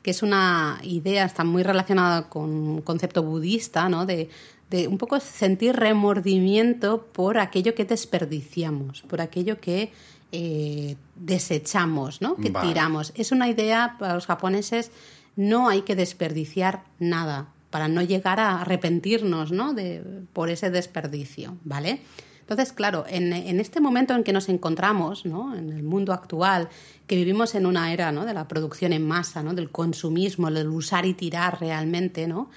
que 0.01 0.11
es 0.11 0.23
una 0.23 0.79
idea, 0.83 1.25
está 1.25 1.43
muy 1.43 1.63
relacionada 1.63 2.29
con 2.29 2.49
un 2.49 2.81
concepto 2.81 3.23
budista, 3.23 3.89
¿no? 3.89 4.05
de 4.05 4.29
de 4.73 4.87
un 4.87 4.97
poco 4.97 5.19
sentir 5.19 5.75
remordimiento 5.75 7.05
por 7.13 7.37
aquello 7.37 7.75
que 7.75 7.85
desperdiciamos, 7.85 9.03
por 9.03 9.21
aquello 9.21 9.61
que 9.61 9.91
eh, 10.35 10.97
desechamos, 11.15 12.21
¿no? 12.21 12.35
que 12.35 12.49
tiramos. 12.49 13.13
Es 13.15 13.31
una 13.31 13.47
idea 13.47 13.95
para 13.99 14.15
los 14.15 14.25
japoneses, 14.25 14.91
no 15.35 15.69
hay 15.69 15.83
que 15.83 15.95
desperdiciar 15.95 16.83
nada 16.99 17.47
para 17.69 17.87
no 17.87 18.01
llegar 18.01 18.39
a 18.39 18.61
arrepentirnos 18.61 19.51
¿no? 19.51 19.73
de, 19.73 20.03
por 20.33 20.49
ese 20.49 20.69
desperdicio, 20.69 21.57
¿vale? 21.63 22.01
Entonces, 22.41 22.73
claro, 22.73 23.05
en, 23.07 23.31
en, 23.31 23.59
este 23.61 23.79
momento 23.79 24.13
en 24.13 24.23
que 24.23 24.33
nos 24.33 24.49
encontramos, 24.49 25.25
¿no? 25.25 25.55
en 25.55 25.71
el 25.71 25.81
mundo 25.81 26.11
actual, 26.11 26.67
que 27.07 27.15
vivimos 27.15 27.55
en 27.55 27.65
una 27.65 27.93
era 27.93 28.11
¿no? 28.11 28.25
de 28.25 28.33
la 28.33 28.47
producción 28.47 28.91
en 28.91 29.07
masa, 29.07 29.43
¿no? 29.43 29.53
del 29.53 29.69
consumismo, 29.69 30.51
del 30.51 30.67
usar 30.67 31.05
y 31.05 31.13
tirar 31.13 31.61
realmente, 31.61 32.27
¿no? 32.27 32.49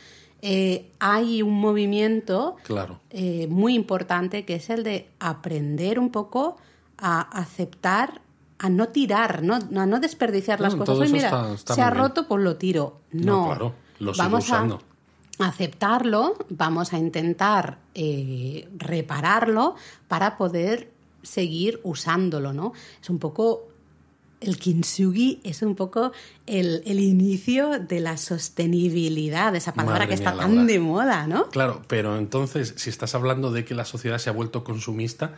eh, 0.42 0.90
hay 0.98 1.42
un 1.42 1.54
movimiento 1.54 2.56
claro. 2.62 3.00
Eh, 3.10 3.46
muy 3.48 3.74
importante 3.74 4.44
que 4.44 4.54
es 4.54 4.70
el 4.70 4.84
de 4.84 5.08
aprender 5.18 5.98
un 5.98 6.10
poco 6.10 6.56
a 6.98 7.20
aceptar, 7.20 8.20
a 8.58 8.68
no 8.68 8.88
tirar, 8.88 9.42
no, 9.42 9.54
a 9.54 9.86
no 9.86 10.00
desperdiciar 10.00 10.60
las 10.60 10.74
cosas. 10.74 10.98
Oye, 10.98 11.12
mira, 11.12 11.56
se 11.56 11.82
ha 11.82 11.90
roto, 11.90 12.26
pues 12.26 12.42
lo 12.42 12.56
tiro. 12.56 13.00
No, 13.12 13.46
claro, 13.46 13.74
lo 13.98 14.12
vamos 14.14 14.44
usando. 14.44 14.82
a 15.38 15.48
aceptarlo, 15.48 16.36
vamos 16.48 16.92
a 16.92 16.98
intentar 16.98 17.78
eh, 17.94 18.68
repararlo 18.76 19.76
para 20.08 20.36
poder 20.36 20.90
seguir 21.22 21.80
usándolo, 21.82 22.52
¿no? 22.52 22.72
Es 23.02 23.10
un 23.10 23.18
poco 23.18 23.68
el 24.40 24.58
kintsugi 24.58 25.40
es 25.44 25.62
un 25.62 25.74
poco 25.74 26.12
el, 26.46 26.82
inicio 26.86 27.78
de 27.80 28.00
la 28.00 28.16
sostenibilidad, 28.16 29.54
esa 29.56 29.72
palabra 29.72 30.06
que 30.06 30.14
está 30.14 30.36
tan 30.36 30.66
de 30.66 30.78
moda, 30.78 31.26
¿no? 31.26 31.48
Claro, 31.48 31.82
pero 31.88 32.18
entonces, 32.18 32.74
si 32.76 32.90
estás 32.90 33.14
hablando 33.14 33.50
de 33.50 33.64
que 33.64 33.74
la 33.74 33.84
sociedad 33.84 34.18
se 34.18 34.30
ha 34.30 34.32
vuelto 34.32 34.62
consumista 34.62 35.34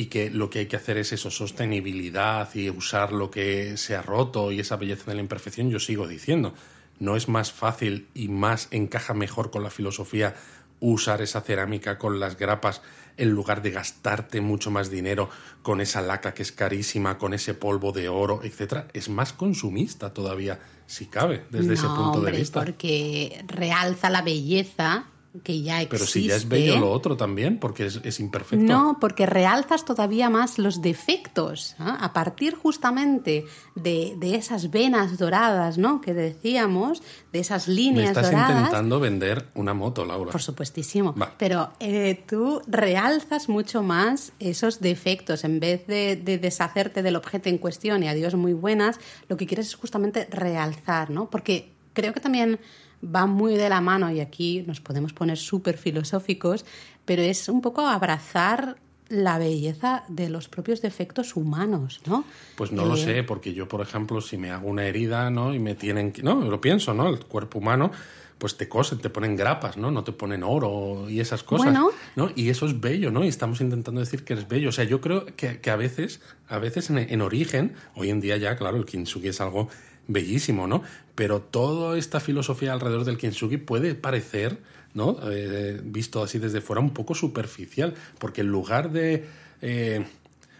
y 0.00 0.06
que 0.06 0.30
lo 0.30 0.48
que 0.48 0.60
hay 0.60 0.66
que 0.66 0.76
hacer 0.76 0.96
es 0.96 1.12
eso, 1.12 1.30
sostenibilidad 1.30 2.48
y 2.54 2.70
usar 2.70 3.12
lo 3.12 3.30
que 3.30 3.76
se 3.76 3.94
ha 3.94 4.00
roto 4.00 4.50
y 4.50 4.58
esa 4.58 4.76
belleza 4.76 5.10
de 5.10 5.16
la 5.16 5.20
imperfección, 5.20 5.68
yo 5.68 5.78
sigo 5.78 6.08
diciendo, 6.08 6.54
¿no 6.98 7.16
es 7.16 7.28
más 7.28 7.52
fácil 7.52 8.08
y 8.14 8.28
más 8.28 8.68
encaja 8.70 9.12
mejor 9.12 9.50
con 9.50 9.62
la 9.62 9.68
filosofía 9.68 10.36
usar 10.80 11.20
esa 11.20 11.42
cerámica 11.42 11.98
con 11.98 12.18
las 12.18 12.38
grapas 12.38 12.80
en 13.18 13.28
lugar 13.28 13.60
de 13.60 13.72
gastarte 13.72 14.40
mucho 14.40 14.70
más 14.70 14.90
dinero 14.90 15.28
con 15.60 15.82
esa 15.82 16.00
laca 16.00 16.32
que 16.32 16.44
es 16.44 16.52
carísima, 16.52 17.18
con 17.18 17.34
ese 17.34 17.52
polvo 17.52 17.92
de 17.92 18.08
oro, 18.08 18.40
etcétera, 18.42 18.88
es 18.94 19.10
más 19.10 19.34
consumista 19.34 20.14
todavía, 20.14 20.60
si 20.86 21.08
cabe, 21.08 21.44
desde 21.50 21.74
ese 21.74 21.86
punto 21.88 22.22
de 22.22 22.32
vista. 22.32 22.60
Porque 22.60 23.44
realza 23.46 24.08
la 24.08 24.22
belleza 24.22 25.04
que 25.44 25.62
ya 25.62 25.80
existe. 25.80 25.96
Pero 25.96 26.06
si 26.06 26.26
ya 26.26 26.36
es 26.36 26.48
bello 26.48 26.78
lo 26.78 26.90
otro 26.90 27.16
también, 27.16 27.58
porque 27.58 27.86
es, 27.86 28.20
imperfecto. 28.20 28.64
No, 28.64 28.98
porque 29.00 29.26
realzas 29.26 29.84
todavía 29.84 30.28
más 30.28 30.58
los 30.58 30.82
defectos. 30.82 31.76
A 31.78 32.12
partir 32.12 32.54
justamente 32.54 33.44
de, 33.76 34.16
esas 34.22 34.70
venas 34.70 35.18
doradas, 35.18 35.78
¿no? 35.78 36.00
Que 36.00 36.14
decíamos, 36.14 37.02
de 37.32 37.40
esas 37.40 37.68
líneas 37.68 38.14
Me 38.16 38.22
estás 38.22 38.32
intentando 38.32 38.98
vender 38.98 39.48
una 39.54 39.72
moto, 39.72 40.04
Laura. 40.04 40.32
Por 40.32 40.42
supuestísimo. 40.42 41.14
Pero 41.38 41.72
eh, 41.78 42.24
tú 42.26 42.60
realzas 42.66 43.48
mucho 43.48 43.82
más 43.82 44.32
esos 44.40 44.80
defectos. 44.80 45.44
En 45.44 45.60
vez 45.60 45.86
de, 45.86 46.16
de, 46.16 46.38
deshacerte 46.38 47.02
del 47.02 47.16
objeto 47.16 47.48
en 47.48 47.58
cuestión 47.58 48.02
y 48.02 48.08
adiós 48.08 48.34
muy 48.34 48.52
buenas, 48.52 48.98
lo 49.28 49.36
que 49.36 49.46
quieres 49.46 49.68
es 49.68 49.74
justamente 49.76 50.26
realzar, 50.30 51.10
¿no? 51.10 51.30
Porque 51.30 51.72
creo 51.92 52.12
que 52.12 52.20
también 52.20 52.58
va 53.04 53.26
muy 53.26 53.56
de 53.56 53.68
la 53.68 53.80
mano 53.80 54.10
y 54.10 54.20
aquí 54.20 54.62
nos 54.66 54.80
podemos 54.80 55.12
poner 55.12 55.38
súper 55.38 55.76
filosóficos, 55.76 56.64
pero 57.04 57.22
es 57.22 57.48
un 57.48 57.60
poco 57.60 57.86
abrazar 57.86 58.76
la 59.08 59.38
belleza 59.38 60.04
de 60.08 60.28
los 60.28 60.48
propios 60.48 60.82
defectos 60.82 61.34
humanos, 61.34 62.00
¿no? 62.06 62.24
Pues 62.54 62.70
no 62.70 62.84
lo 62.84 62.94
eh, 62.94 63.04
sé, 63.04 63.22
porque 63.24 63.52
yo, 63.52 63.66
por 63.66 63.80
ejemplo, 63.80 64.20
si 64.20 64.36
me 64.36 64.50
hago 64.50 64.68
una 64.68 64.86
herida, 64.86 65.30
¿no? 65.30 65.52
Y 65.52 65.58
me 65.58 65.74
tienen 65.74 66.12
que... 66.12 66.22
No, 66.22 66.40
lo 66.42 66.60
pienso, 66.60 66.94
¿no? 66.94 67.08
El 67.08 67.18
cuerpo 67.18 67.58
humano, 67.58 67.90
pues 68.38 68.56
te 68.56 68.68
cosen, 68.68 68.98
te 69.00 69.10
ponen 69.10 69.34
grapas, 69.34 69.76
¿no? 69.76 69.90
No 69.90 70.04
te 70.04 70.12
ponen 70.12 70.44
oro 70.44 71.10
y 71.10 71.18
esas 71.18 71.42
cosas, 71.42 71.76
¿no? 72.14 72.30
Y 72.36 72.50
eso 72.50 72.66
es 72.66 72.80
bello, 72.80 73.10
¿no? 73.10 73.24
Y 73.24 73.28
estamos 73.28 73.60
intentando 73.60 74.00
decir 74.00 74.24
que 74.24 74.34
es 74.34 74.46
bello. 74.46 74.68
O 74.68 74.72
sea, 74.72 74.84
yo 74.84 75.00
creo 75.00 75.26
que, 75.34 75.58
a 75.68 75.76
veces, 75.76 76.20
a 76.46 76.58
veces 76.58 76.88
en, 76.90 76.98
en, 76.98 77.20
origen, 77.20 77.74
hoy 77.96 78.10
en 78.10 78.20
día 78.20 78.36
ya, 78.36 78.56
claro, 78.56 78.76
el 78.76 78.84
kintsugi 78.84 79.28
es 79.28 79.40
algo 79.40 79.68
bellísimo, 80.12 80.66
¿no? 80.66 80.82
Pero 81.14 81.40
toda 81.40 81.98
esta 81.98 82.20
filosofía 82.20 82.72
alrededor 82.72 83.04
del 83.04 83.18
kintsugi 83.18 83.56
puede 83.56 83.94
parecer, 83.94 84.58
¿no? 84.94 85.18
Eh, 85.30 85.80
visto 85.82 86.22
así 86.22 86.38
desde 86.38 86.60
fuera, 86.60 86.80
un 86.80 86.92
poco 86.92 87.14
superficial, 87.14 87.94
porque 88.18 88.40
en 88.40 88.48
lugar 88.48 88.90
de, 88.90 89.26
eh, 89.62 90.04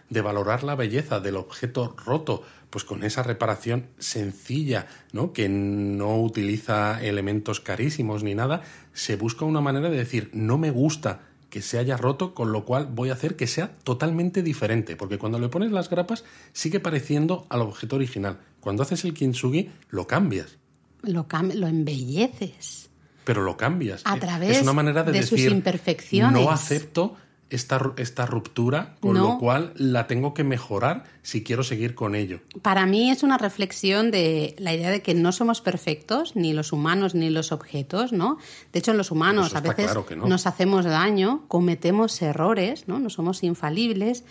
de 0.09 0.21
valorar 0.21 0.63
la 0.63 0.75
belleza 0.75 1.19
del 1.19 1.35
objeto 1.35 1.95
roto, 2.05 2.43
pues 2.69 2.85
con 2.85 3.03
esa 3.03 3.21
reparación 3.21 3.87
sencilla, 3.99 4.87
¿no? 5.11 5.33
Que 5.33 5.49
no 5.49 6.21
utiliza 6.21 7.03
elementos 7.03 7.59
carísimos 7.59 8.23
ni 8.23 8.33
nada, 8.33 8.63
se 8.93 9.17
busca 9.17 9.45
una 9.45 9.61
manera 9.61 9.89
de 9.89 9.97
decir, 9.97 10.29
no 10.33 10.57
me 10.57 10.71
gusta 10.71 11.21
que 11.51 11.61
se 11.61 11.77
haya 11.77 11.97
roto, 11.97 12.33
con 12.33 12.51
lo 12.51 12.65
cual 12.65 12.87
voy 12.89 13.09
a 13.09 13.13
hacer 13.13 13.35
que 13.35 13.45
sea 13.45 13.75
totalmente 13.83 14.41
diferente, 14.41 14.95
porque 14.95 15.19
cuando 15.19 15.37
le 15.37 15.49
pones 15.49 15.71
las 15.71 15.89
grapas 15.89 16.23
sigue 16.53 16.79
pareciendo 16.79 17.45
al 17.49 17.61
objeto 17.61 17.97
original. 17.97 18.39
Cuando 18.61 18.81
haces 18.81 19.03
el 19.03 19.13
kintsugi 19.13 19.69
lo 19.89 20.07
cambias. 20.07 20.57
Lo, 21.03 21.27
lo 21.53 21.67
embelleces. 21.67 22.89
Pero 23.25 23.43
lo 23.43 23.57
cambias. 23.57 24.01
A 24.05 24.17
través 24.17 24.57
es 24.57 24.63
una 24.63 24.73
manera 24.73 25.03
de, 25.03 25.21
sus 25.23 25.41
imperfecciones. 25.41 26.41
No 26.41 26.49
acepto 26.49 27.17
esta, 27.51 27.93
esta 27.97 28.25
ruptura, 28.25 28.95
con 29.01 29.17
lo 29.17 29.37
cual 29.37 29.73
la 29.75 30.07
tengo 30.07 30.33
que 30.33 30.43
mejorar 30.43 31.03
si 31.21 31.43
quiero 31.43 31.63
seguir 31.63 31.93
con 31.95 32.15
ello. 32.15 32.39
Para 32.61 32.85
mí 32.85 33.11
es 33.11 33.23
una 33.23 33.37
reflexión 33.37 34.09
de 34.09 34.55
la 34.57 34.73
idea 34.73 34.89
de 34.89 35.01
que 35.01 35.13
no 35.13 35.33
somos 35.33 35.61
perfectos, 35.61 36.35
ni 36.35 36.53
los 36.53 36.71
humanos 36.71 37.13
ni 37.13 37.29
los 37.29 37.51
objetos, 37.51 38.13
¿no? 38.13 38.37
De 38.71 38.79
hecho, 38.79 38.91
en 38.91 38.97
los 38.97 39.11
humanos 39.11 39.53
a 39.53 39.59
veces 39.59 39.91
nos 40.15 40.47
hacemos 40.47 40.85
daño, 40.85 41.43
cometemos 41.49 42.21
errores, 42.21 42.87
¿no? 42.87 42.99
No 42.99 43.09
somos 43.09 43.43
infalibles, 43.43 44.23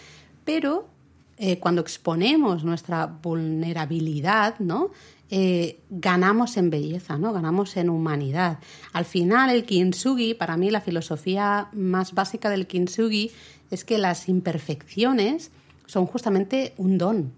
pero 0.46 0.88
eh, 1.36 1.58
cuando 1.58 1.82
exponemos 1.82 2.64
nuestra 2.64 3.06
vulnerabilidad, 3.06 4.58
¿no? 4.58 4.90
Eh, 5.32 5.80
ganamos 5.90 6.56
en 6.56 6.70
belleza, 6.70 7.16
¿no? 7.16 7.32
ganamos 7.32 7.76
en 7.76 7.88
humanidad. 7.88 8.58
Al 8.92 9.04
final, 9.04 9.50
el 9.50 9.64
kintsugi, 9.64 10.34
para 10.34 10.56
mí 10.56 10.70
la 10.70 10.80
filosofía 10.80 11.68
más 11.72 12.14
básica 12.14 12.50
del 12.50 12.66
kintsugi 12.66 13.30
es 13.70 13.84
que 13.84 13.98
las 13.98 14.28
imperfecciones 14.28 15.52
son 15.86 16.06
justamente 16.06 16.74
un 16.76 16.98
don, 16.98 17.32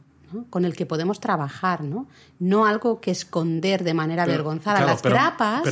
con 0.51 0.65
el 0.65 0.75
que 0.75 0.87
podemos 0.87 1.21
trabajar, 1.21 1.83
¿no? 1.83 2.07
No 2.39 2.67
algo 2.67 3.01
que 3.01 3.11
esconder 3.11 3.85
de 3.85 3.95
manera 3.95 4.27
vergonzada. 4.27 4.85
Las 4.85 5.03
grapas 5.03 5.63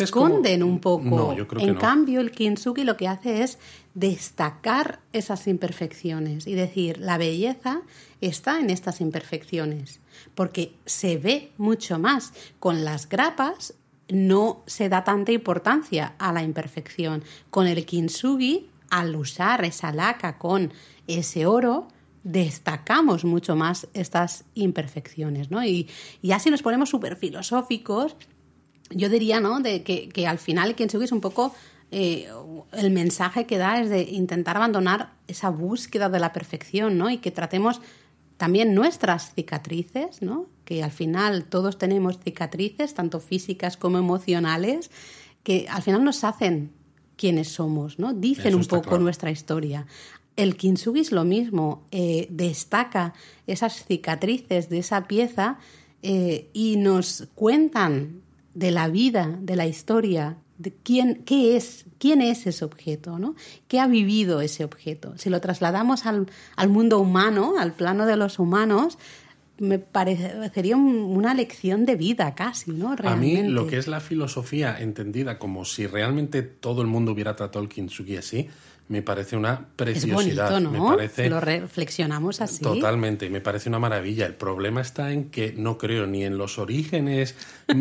esconden 0.00 0.62
un 0.62 0.80
poco. 0.80 1.34
en 1.58 1.74
cambio, 1.74 2.20
el 2.20 2.30
kintsugi 2.30 2.84
lo 2.84 2.96
que 2.96 3.08
hace 3.08 3.42
es 3.42 3.58
destacar 3.94 5.00
esas 5.12 5.46
imperfecciones 5.46 6.46
y 6.46 6.54
decir, 6.54 6.98
la 6.98 7.18
belleza 7.18 7.82
está 8.20 8.58
en 8.60 8.70
estas 8.70 9.00
imperfecciones 9.00 10.00
porque 10.34 10.74
se 10.86 11.18
ve 11.18 11.52
mucho 11.58 11.98
más. 11.98 12.32
Con 12.58 12.84
las 12.84 13.08
grapas 13.08 13.74
no 14.08 14.62
se 14.66 14.88
da 14.88 15.04
tanta 15.04 15.32
importancia 15.32 16.14
a 16.18 16.32
la 16.32 16.42
imperfección. 16.42 17.24
Con 17.50 17.66
el 17.66 17.84
kintsugi, 17.84 18.68
al 18.90 19.16
usar 19.16 19.64
esa 19.64 19.92
laca 19.92 20.38
con 20.38 20.72
ese 21.06 21.46
oro, 21.46 21.88
destacamos 22.24 23.24
mucho 23.24 23.56
más 23.56 23.88
estas 23.94 24.44
imperfecciones, 24.54 25.50
¿no? 25.50 25.64
Y, 25.64 25.88
y 26.20 26.32
así 26.32 26.50
nos 26.50 26.62
ponemos 26.62 26.90
súper 26.90 27.16
filosóficos, 27.16 28.16
yo 28.90 29.08
diría, 29.08 29.40
¿no? 29.40 29.60
De 29.60 29.82
que, 29.82 30.08
que 30.08 30.26
al 30.26 30.38
final 30.38 30.70
el 30.70 30.74
kintsugi 30.74 31.04
es 31.04 31.12
un 31.12 31.20
poco 31.20 31.54
eh, 31.90 32.28
el 32.72 32.90
mensaje 32.90 33.46
que 33.46 33.58
da 33.58 33.80
es 33.80 33.90
de 33.90 34.02
intentar 34.02 34.56
abandonar 34.56 35.12
esa 35.28 35.50
búsqueda 35.50 36.08
de 36.08 36.20
la 36.20 36.32
perfección, 36.32 36.98
¿no? 36.98 37.10
Y 37.10 37.18
que 37.18 37.30
tratemos 37.30 37.80
también 38.42 38.74
nuestras 38.74 39.34
cicatrices, 39.34 40.20
¿no? 40.20 40.46
que 40.64 40.82
al 40.82 40.90
final 40.90 41.44
todos 41.44 41.78
tenemos 41.78 42.18
cicatrices, 42.18 42.92
tanto 42.92 43.20
físicas 43.20 43.76
como 43.76 43.98
emocionales, 43.98 44.90
que 45.44 45.68
al 45.70 45.80
final 45.82 46.02
nos 46.02 46.24
hacen 46.24 46.72
quienes 47.16 47.50
somos, 47.50 48.00
¿no? 48.00 48.12
dicen 48.12 48.56
un 48.56 48.64
poco 48.64 48.98
nuestra 48.98 49.30
historia. 49.30 49.86
El 50.36 50.56
kintsugi 50.56 51.00
es 51.00 51.12
lo 51.12 51.24
mismo, 51.24 51.86
eh, 51.90 52.26
destaca 52.30 53.12
esas 53.46 53.84
cicatrices 53.84 54.68
de 54.68 54.78
esa 54.78 55.06
pieza 55.06 55.58
eh, 56.02 56.48
y 56.52 56.76
nos 56.76 57.28
cuentan 57.34 58.22
de 58.54 58.70
la 58.70 58.88
vida, 58.88 59.38
de 59.40 59.56
la 59.56 59.66
historia, 59.66 60.36
de 60.58 60.72
quién, 60.82 61.22
qué 61.24 61.56
es, 61.56 61.86
quién 61.98 62.22
es 62.22 62.46
ese 62.46 62.64
objeto, 62.64 63.18
¿no? 63.18 63.34
¿Qué 63.68 63.80
ha 63.80 63.86
vivido 63.86 64.40
ese 64.40 64.64
objeto? 64.64 65.14
Si 65.16 65.30
lo 65.30 65.40
trasladamos 65.40 66.04
al, 66.06 66.26
mundo 66.68 66.98
humano, 66.98 67.54
al 67.58 67.72
plano 67.72 68.06
de 68.06 68.16
los 68.16 68.38
humanos, 68.38 68.98
me 69.58 69.78
parecería 69.78 70.76
una 70.76 71.34
lección 71.34 71.84
de 71.84 71.96
vida 71.96 72.34
casi, 72.34 72.72
¿no? 72.72 72.96
A 73.04 73.16
mí 73.16 73.42
lo 73.42 73.66
que 73.66 73.78
es 73.78 73.86
la 73.86 74.00
filosofía 74.00 74.78
entendida 74.78 75.38
como 75.38 75.64
si 75.64 75.86
realmente 75.86 76.42
todo 76.42 76.82
el 76.82 76.88
mundo 76.88 77.12
hubiera 77.12 77.36
tratado 77.36 77.62
el 77.62 77.68
kintsugi 77.68 78.16
así, 78.16 78.48
me 78.88 79.02
parece 79.02 79.36
una 79.36 79.68
preciosidad. 79.76 80.60
¿no? 80.60 80.70
Me 80.70 80.78
parece, 80.78 81.30
Lo 81.30 81.40
reflexionamos 81.40 82.40
así. 82.40 82.62
Totalmente, 82.62 83.30
me 83.30 83.40
parece 83.40 83.68
una 83.68 83.78
maravilla. 83.78 84.26
El 84.26 84.34
problema 84.34 84.80
está 84.80 85.12
en 85.12 85.30
que 85.30 85.52
no 85.56 85.78
creo 85.78 86.06
ni 86.06 86.24
en 86.24 86.36
los 86.36 86.58
orígenes 86.58 87.34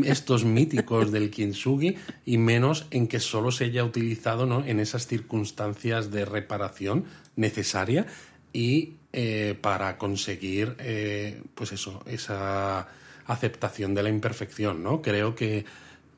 estos 0.05 0.45
míticos 0.45 1.11
del 1.11 1.29
kintsugi 1.29 1.97
y 2.25 2.37
menos 2.37 2.87
en 2.91 3.07
que 3.07 3.19
solo 3.19 3.51
se 3.51 3.65
haya 3.65 3.83
utilizado 3.83 4.45
¿no? 4.45 4.63
en 4.65 4.79
esas 4.79 5.07
circunstancias 5.07 6.11
de 6.11 6.25
reparación 6.25 7.05
necesaria 7.35 8.05
y 8.53 8.93
eh, 9.13 9.57
para 9.59 9.97
conseguir 9.97 10.75
eh, 10.79 11.41
pues 11.55 11.73
eso, 11.73 12.01
esa 12.05 12.87
aceptación 13.25 13.93
de 13.93 14.03
la 14.03 14.09
imperfección. 14.09 14.83
¿no? 14.83 15.01
Creo 15.01 15.35
que 15.35 15.65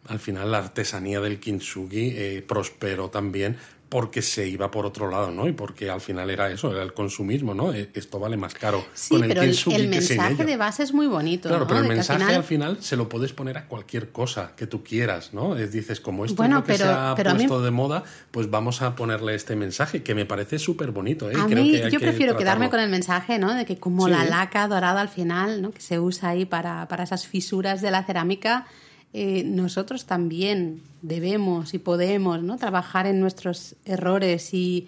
al 0.07 0.19
final 0.19 0.51
la 0.51 0.59
artesanía 0.59 1.19
del 1.19 1.39
kintsugi 1.39 2.13
eh, 2.15 2.45
prosperó 2.47 3.09
también 3.09 3.57
porque 3.93 4.23
se 4.23 4.47
iba 4.47 4.71
por 4.71 4.87
otro 4.87 5.07
lado, 5.07 5.29
¿no? 5.29 5.47
Y 5.47 5.51
porque 5.51 5.91
al 5.91 6.01
final 6.01 6.27
era 6.31 6.49
eso, 6.49 6.71
era 6.71 6.81
el 6.81 6.95
consumismo, 6.95 7.53
¿no? 7.53 7.71
E, 7.75 7.91
esto 7.93 8.17
vale 8.17 8.37
más 8.37 8.55
caro. 8.55 8.83
Sí, 8.95 9.13
pero 9.19 9.43
el, 9.43 9.87
mensaje 9.87 10.45
de 10.45 10.57
base 10.57 10.81
es 10.81 10.95
muy 10.95 11.05
bonito. 11.05 11.47
Claro, 11.47 11.67
pero 11.67 11.81
el 11.81 11.87
mensaje 11.87 12.33
al 12.33 12.43
final... 12.43 12.77
se 12.81 12.97
lo 12.97 13.07
puedes 13.07 13.33
poner 13.33 13.55
a 13.55 13.67
cualquier 13.67 14.11
cosa 14.11 14.53
que 14.55 14.65
tú 14.65 14.83
quieras, 14.83 15.35
¿no? 15.35 15.53
dices, 15.53 15.99
como 15.99 16.25
esto 16.25 16.43
es 16.43 16.49
lo 16.49 16.63
que 16.63 16.75
se 16.75 16.85
ha 16.85 17.13
puesto 17.13 17.61
de 17.61 17.69
moda, 17.69 18.03
pues 18.31 18.49
vamos 18.49 18.81
a 18.81 18.95
ponerle 18.95 19.35
este 19.35 19.55
mensaje, 19.55 20.01
que 20.01 20.15
me 20.15 20.25
parece 20.25 20.57
súper 20.57 20.89
bonito, 20.89 21.29
¿eh? 21.29 21.35
A 21.37 21.47
mí, 21.47 21.79
yo 21.91 21.99
prefiero 21.99 22.35
quedarme 22.35 22.71
con 22.71 22.79
el 22.79 22.89
mensaje, 22.89 23.37
¿no? 23.37 23.53
De 23.53 23.63
que 23.65 23.77
como 23.77 24.07
la 24.07 24.25
laca 24.25 24.67
dorada 24.67 25.01
al 25.01 25.09
final, 25.09 25.61
¿no? 25.61 25.69
Que 25.69 25.81
se 25.81 25.99
usa 25.99 26.29
ahí 26.29 26.45
para, 26.45 26.87
para 26.87 27.03
esas 27.03 27.27
fisuras 27.27 27.79
de 27.83 27.91
la 27.91 28.03
cerámica 28.03 28.65
eh, 29.13 29.43
nosotros 29.43 30.05
también 30.05 30.81
debemos 31.01 31.73
y 31.73 31.79
podemos 31.79 32.41
¿no? 32.41 32.57
trabajar 32.57 33.05
en 33.05 33.19
nuestros 33.19 33.75
errores 33.85 34.53
y 34.53 34.87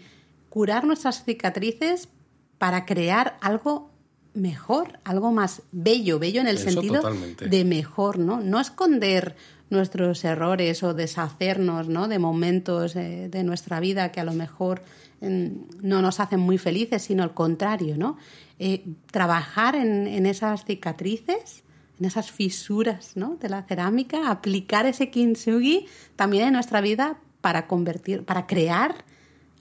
curar 0.50 0.86
nuestras 0.86 1.24
cicatrices 1.24 2.10
para 2.58 2.86
crear 2.86 3.38
algo 3.42 3.92
mejor, 4.34 5.00
algo 5.04 5.32
más 5.32 5.62
bello, 5.72 6.20
bello 6.20 6.42
en 6.42 6.48
el 6.48 6.58
sentido 6.58 7.02
de 7.40 7.66
mejor, 7.66 8.20
¿no? 8.20 8.42
No 8.42 8.60
esconder 8.60 9.36
nuestros 9.70 10.24
errores 10.24 10.84
o 10.84 10.94
deshacernos, 10.94 11.88
¿no? 11.88 12.08
De 12.08 12.20
momentos 12.20 12.96
eh, 12.96 13.30
de 13.30 13.44
nuestra 13.44 13.80
vida 13.80 14.12
que 14.12 14.20
a 14.20 14.24
lo 14.24 14.34
mejor 14.34 14.82
mm, 15.22 15.48
no 15.82 16.02
nos 16.02 16.20
hacen 16.20 16.40
muy 16.40 16.58
felices, 16.58 17.04
sino 17.04 17.24
al 17.24 17.34
contrario, 17.34 17.98
¿no? 17.98 18.18
Eh, 18.60 18.86
trabajar 19.12 19.76
en, 19.76 20.26
esas 20.26 20.64
cicatrices 20.64 21.65
en 22.00 22.06
esas 22.06 22.32
fisuras 22.32 23.14
¿no? 23.16 23.38
de 23.40 23.50
la 23.50 23.64
cerámica, 23.64 24.30
aplicar 24.30 24.86
ese 24.86 25.10
kintsugi 25.10 25.88
también 26.16 26.48
en 26.48 26.54
nuestra 26.54 26.82
vida 26.82 27.18
para 27.42 27.68
convertir, 27.68 28.24
para 28.24 28.48
crear 28.48 29.06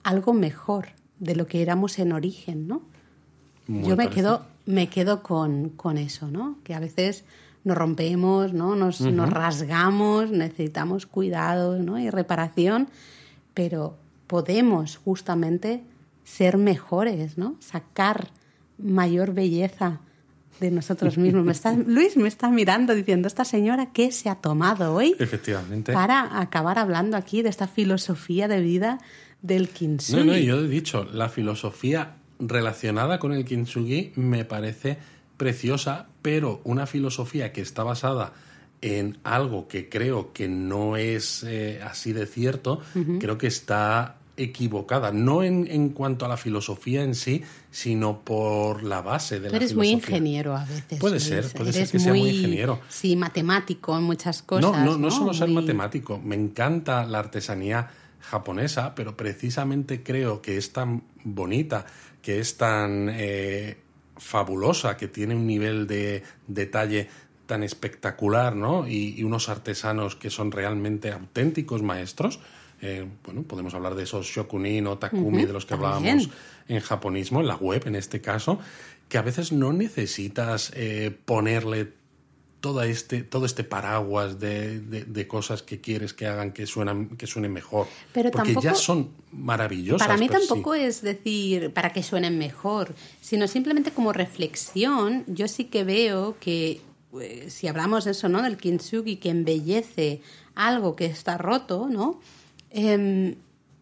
algo 0.03 0.33
mejor 0.33 0.87
de 1.19 1.35
lo 1.35 1.47
que 1.47 1.61
éramos 1.61 1.99
en 1.99 2.11
origen, 2.11 2.67
¿no? 2.67 2.81
Yo 3.67 3.95
me 3.95 4.09
quedo, 4.09 4.45
me 4.67 4.89
quedo 4.89 5.23
con, 5.23 5.69
con, 5.69 5.97
eso, 5.97 6.29
¿no? 6.29 6.59
Que 6.63 6.75
a 6.75 6.79
veces 6.79 7.23
nos 7.63 7.75
rompemos, 7.75 8.53
¿no? 8.53 8.75
Nos, 8.75 9.01
nos 9.01 9.29
rasgamos, 9.29 10.29
necesitamos 10.29 11.07
cuidados 11.07 11.79
¿no? 11.79 11.97
y 11.97 12.11
reparación, 12.11 12.87
pero 13.55 13.97
podemos 14.27 14.97
justamente 14.97 15.83
ser 16.23 16.57
mejores, 16.57 17.39
¿no? 17.39 17.55
Sacar 17.59 18.29
mayor 18.77 19.33
belleza 19.33 19.99
de 20.59 20.71
nosotros 20.71 21.17
mismos. 21.17 21.45
Me 21.45 21.51
está, 21.51 21.73
Luis 21.73 22.17
me 22.17 22.27
está 22.27 22.49
mirando 22.49 22.95
diciendo, 22.95 23.27
esta 23.27 23.45
señora, 23.45 23.91
¿qué 23.91 24.11
se 24.11 24.29
ha 24.29 24.35
tomado 24.35 24.93
hoy? 24.93 25.15
Efectivamente. 25.19 25.93
Para 25.93 26.39
acabar 26.39 26.79
hablando 26.79 27.17
aquí 27.17 27.41
de 27.41 27.49
esta 27.49 27.67
filosofía 27.67 28.47
de 28.47 28.61
vida 28.61 28.99
del 29.41 29.69
kintsugi. 29.69 30.17
No, 30.17 30.25
no, 30.25 30.37
yo 30.37 30.59
he 30.59 30.67
dicho, 30.67 31.05
la 31.11 31.29
filosofía 31.29 32.15
relacionada 32.39 33.19
con 33.19 33.33
el 33.33 33.45
kintsugi 33.45 34.13
me 34.15 34.45
parece 34.45 34.97
preciosa, 35.37 36.07
pero 36.21 36.61
una 36.63 36.85
filosofía 36.87 37.51
que 37.51 37.61
está 37.61 37.83
basada 37.83 38.33
en 38.81 39.17
algo 39.23 39.67
que 39.67 39.89
creo 39.89 40.33
que 40.33 40.47
no 40.47 40.97
es 40.97 41.43
eh, 41.43 41.81
así 41.83 42.13
de 42.13 42.25
cierto, 42.25 42.81
creo 43.19 43.37
que 43.37 43.47
está 43.47 44.17
equivocada, 44.37 45.11
no 45.11 45.43
en, 45.43 45.67
en, 45.69 45.89
cuanto 45.89 46.25
a 46.25 46.29
la 46.29 46.37
filosofía 46.37 47.03
en 47.03 47.15
sí, 47.15 47.43
sino 47.71 48.21
por 48.21 48.83
la 48.83 49.01
base 49.01 49.39
de 49.39 49.49
la 49.49 49.57
filosofía. 49.57 49.65
eres 49.65 49.75
muy 49.75 49.89
ingeniero 49.89 50.55
a 50.55 50.65
veces. 50.65 50.99
Puede 50.99 51.19
ser, 51.19 51.51
puede 51.53 51.71
ser 51.71 51.89
que 51.89 51.99
sea 51.99 52.13
muy 52.13 52.29
ingeniero. 52.29 52.79
Sí, 52.89 53.15
matemático 53.15 53.97
en 53.97 54.03
muchas 54.03 54.41
cosas. 54.41 54.71
No, 54.71 54.85
no, 54.85 54.97
no, 54.97 55.11
solo 55.11 55.33
ser 55.33 55.49
matemático, 55.49 56.19
me 56.19 56.35
encanta 56.35 57.05
la 57.05 57.19
artesanía 57.19 57.89
japonesa, 58.19 58.93
pero 58.95 59.15
precisamente 59.15 60.03
creo 60.03 60.41
que 60.41 60.57
es 60.57 60.73
tan 60.73 61.03
bonita, 61.23 61.85
que 62.21 62.39
es 62.39 62.57
tan 62.57 63.09
eh, 63.11 63.77
fabulosa, 64.17 64.97
que 64.97 65.07
tiene 65.07 65.35
un 65.35 65.47
nivel 65.47 65.87
de 65.87 66.23
detalle 66.47 67.07
tan 67.45 67.61
espectacular, 67.61 68.55
¿no? 68.55 68.87
y 68.87 69.21
unos 69.23 69.49
artesanos 69.49 70.15
que 70.15 70.31
son 70.31 70.51
realmente 70.51 71.11
auténticos 71.11 71.83
maestros, 71.83 72.39
eh, 72.81 73.07
bueno, 73.23 73.43
podemos 73.43 73.73
hablar 73.73 73.95
de 73.95 74.03
esos 74.03 74.27
shokunin 74.27 74.87
o 74.87 74.97
takumi 74.97 75.45
de 75.45 75.53
los 75.53 75.65
que 75.65 75.73
hablábamos 75.73 76.29
en 76.67 76.79
japonismo, 76.79 77.41
en 77.41 77.47
la 77.47 77.55
web 77.55 77.83
en 77.85 77.95
este 77.95 78.21
caso, 78.21 78.59
que 79.09 79.17
a 79.17 79.21
veces 79.21 79.51
no 79.51 79.73
necesitas 79.73 80.71
eh, 80.75 81.15
ponerle 81.25 81.93
todo 82.65 82.81
este, 82.81 83.21
todo 83.21 83.45
este 83.45 83.63
paraguas 83.63 84.39
de, 84.39 85.27
cosas 85.27 85.61
que 85.61 85.81
quieres 85.81 86.15
que 86.15 86.25
hagan 86.25 86.51
que, 86.51 86.65
suenan, 86.65 87.09
que 87.09 87.27
suenen 87.27 87.53
mejor. 87.53 87.85
Pero 88.11 88.31
porque 88.31 88.55
ya 88.59 88.73
son 88.73 89.11
maravillosas. 89.31 90.07
Para 90.07 90.17
mí 90.17 90.27
tampoco 90.27 90.73
es 90.73 91.03
decir 91.03 91.71
para 91.73 91.93
que 91.93 92.01
suenen 92.01 92.39
mejor, 92.39 92.95
sino 93.21 93.47
simplemente 93.47 93.91
como 93.91 94.13
reflexión. 94.13 95.23
Yo 95.27 95.47
sí 95.47 95.65
que 95.65 95.83
veo 95.83 96.37
que 96.39 96.81
eh, 97.21 97.45
si 97.49 97.67
hablamos 97.67 98.05
de 98.05 98.11
eso, 98.11 98.29
¿no? 98.29 98.41
Del 98.41 98.57
kintsugi 98.57 99.17
que 99.17 99.29
embellece 99.29 100.21
algo 100.55 100.95
que 100.95 101.05
está 101.05 101.37
roto, 101.37 101.87
¿no? 101.87 102.19
Em, 102.77 103.35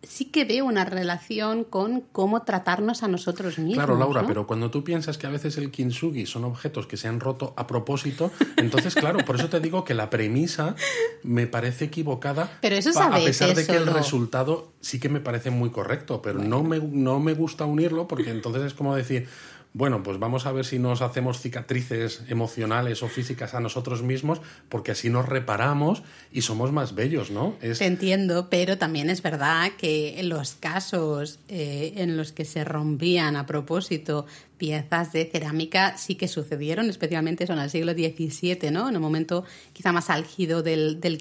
sí 0.04 0.26
que 0.26 0.46
veo 0.46 0.66
una 0.66 0.86
relación 0.86 1.64
con 1.64 2.02
cómo 2.02 2.44
tratarnos 2.44 3.02
a 3.02 3.08
nosotros 3.08 3.58
mismos. 3.58 3.76
Claro, 3.76 3.98
Laura, 3.98 4.24
pero 4.28 4.46
cuando 4.46 4.70
tú 4.70 4.84
piensas 4.84 5.18
que 5.18 5.26
a 5.26 5.32
veces 5.32 5.58
el 5.58 5.72
kintsugi 5.72 6.28
son 6.28 6.44
objetos 6.44 6.86
que 6.86 6.96
se 6.96 7.08
han 7.08 7.20
roto 7.20 7.56
a 7.58 7.66
propósito, 7.66 8.32
entonces, 8.58 8.94
claro, 8.94 9.26
por 9.26 9.38
eso 9.38 9.50
te 9.50 9.60
digo 9.60 9.84
que 9.84 9.96
la 9.96 10.12
premisa 10.12 10.76
me 11.24 11.48
parece 11.48 11.86
equivocada. 11.86 12.52
Pero 12.62 12.76
eso 12.76 12.92
A 13.02 13.16
pesar 13.16 13.56
de 13.56 13.66
que 13.66 13.76
el 13.76 13.88
resultado 13.88 14.72
sí 14.80 15.00
que 15.00 15.10
me 15.10 15.22
parece 15.22 15.50
muy 15.50 15.72
correcto, 15.72 16.22
pero 16.22 16.40
no, 16.40 16.62
me, 16.62 16.80
no 16.80 17.20
me 17.20 17.34
gusta 17.34 17.66
unirlo 17.66 18.08
porque 18.08 18.30
entonces 18.30 18.64
es 18.64 18.74
como 18.74 18.96
decir, 18.96 19.28
bueno, 19.76 20.04
pues 20.04 20.20
vamos 20.20 20.46
a 20.46 20.52
ver 20.52 20.66
si 20.66 20.78
nos 20.78 21.02
hacemos 21.02 21.42
cicatrices 21.42 22.22
emocionales 22.30 23.02
o 23.02 23.08
físicas 23.08 23.56
a 23.56 23.60
nosotros 23.60 24.04
mismos, 24.04 24.40
porque 24.70 24.92
así 24.92 25.10
nos 25.10 25.28
reparamos 25.28 26.04
y 26.32 26.44
somos 26.44 26.72
más 26.72 26.94
bellos, 26.94 27.32
¿no? 27.32 27.56
Te 27.60 27.86
entiendo, 27.86 28.50
pero 28.52 28.78
también 28.78 29.10
es 29.10 29.24
verdad 29.24 29.72
que 29.76 30.22
los 30.24 30.54
casos 30.54 31.40
eh, 31.48 31.94
en 31.98 32.18
los 32.18 32.32
que 32.32 32.46
se 32.46 32.64
rompían 32.64 33.36
a 33.36 33.48
propósito 33.48 34.28
piezas 34.58 35.12
de 35.12 35.26
cerámica 35.26 35.98
sí 35.98 36.16
que 36.16 36.28
sucedieron, 36.28 36.90
especialmente 36.92 37.48
son 37.48 37.58
al 37.58 37.72
siglo 37.72 37.94
XVII, 37.94 38.70
¿no? 38.70 38.90
En 38.90 38.94
el 38.94 39.02
momento 39.02 39.44
quizá 39.74 39.92
más 39.92 40.12
álgido 40.12 40.62
del, 40.62 41.02
del 41.02 41.20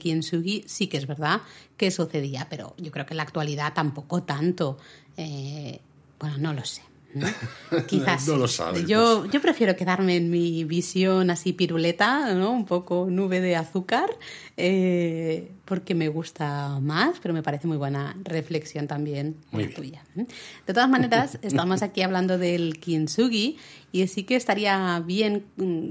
sí 0.66 0.86
que 0.88 0.98
es 0.98 1.06
verdad 1.06 1.40
que 1.78 1.90
sucedía, 1.90 2.48
pero 2.50 2.74
yo 2.76 2.90
creo 2.90 3.06
que 3.06 3.14
en 3.14 3.16
la 3.16 3.22
actualidad 3.22 3.72
tampoco 3.72 4.24
tanto. 4.24 4.76
Eh, 5.16 5.80
bueno, 6.20 6.36
no 6.38 6.52
lo 6.52 6.64
sé. 6.64 6.82
Quizás. 7.86 8.26
no 8.28 8.36
lo 8.36 8.48
sabes. 8.48 8.86
Yo, 8.86 9.20
pues. 9.20 9.32
yo 9.32 9.40
prefiero 9.40 9.76
quedarme 9.76 10.16
en 10.16 10.30
mi 10.30 10.64
visión 10.64 11.30
así 11.30 11.52
piruleta, 11.52 12.34
¿no? 12.34 12.50
Un 12.50 12.64
poco 12.64 13.06
nube 13.10 13.40
de 13.40 13.56
azúcar, 13.56 14.10
eh, 14.56 15.50
porque 15.64 15.94
me 15.94 16.08
gusta 16.08 16.78
más, 16.80 17.18
pero 17.20 17.34
me 17.34 17.42
parece 17.42 17.66
muy 17.66 17.76
buena 17.76 18.16
reflexión 18.24 18.86
también 18.86 19.36
muy 19.50 19.68
tuya. 19.68 20.02
¿eh? 20.16 20.26
De 20.66 20.74
todas 20.74 20.88
maneras, 20.88 21.38
estamos 21.42 21.82
aquí 21.82 22.02
hablando 22.02 22.38
del 22.38 22.78
kintsugi 22.78 23.58
y 23.92 24.06
sí 24.06 24.24
que 24.24 24.36
estaría 24.36 25.00
bien 25.04 25.44
mm, 25.56 25.90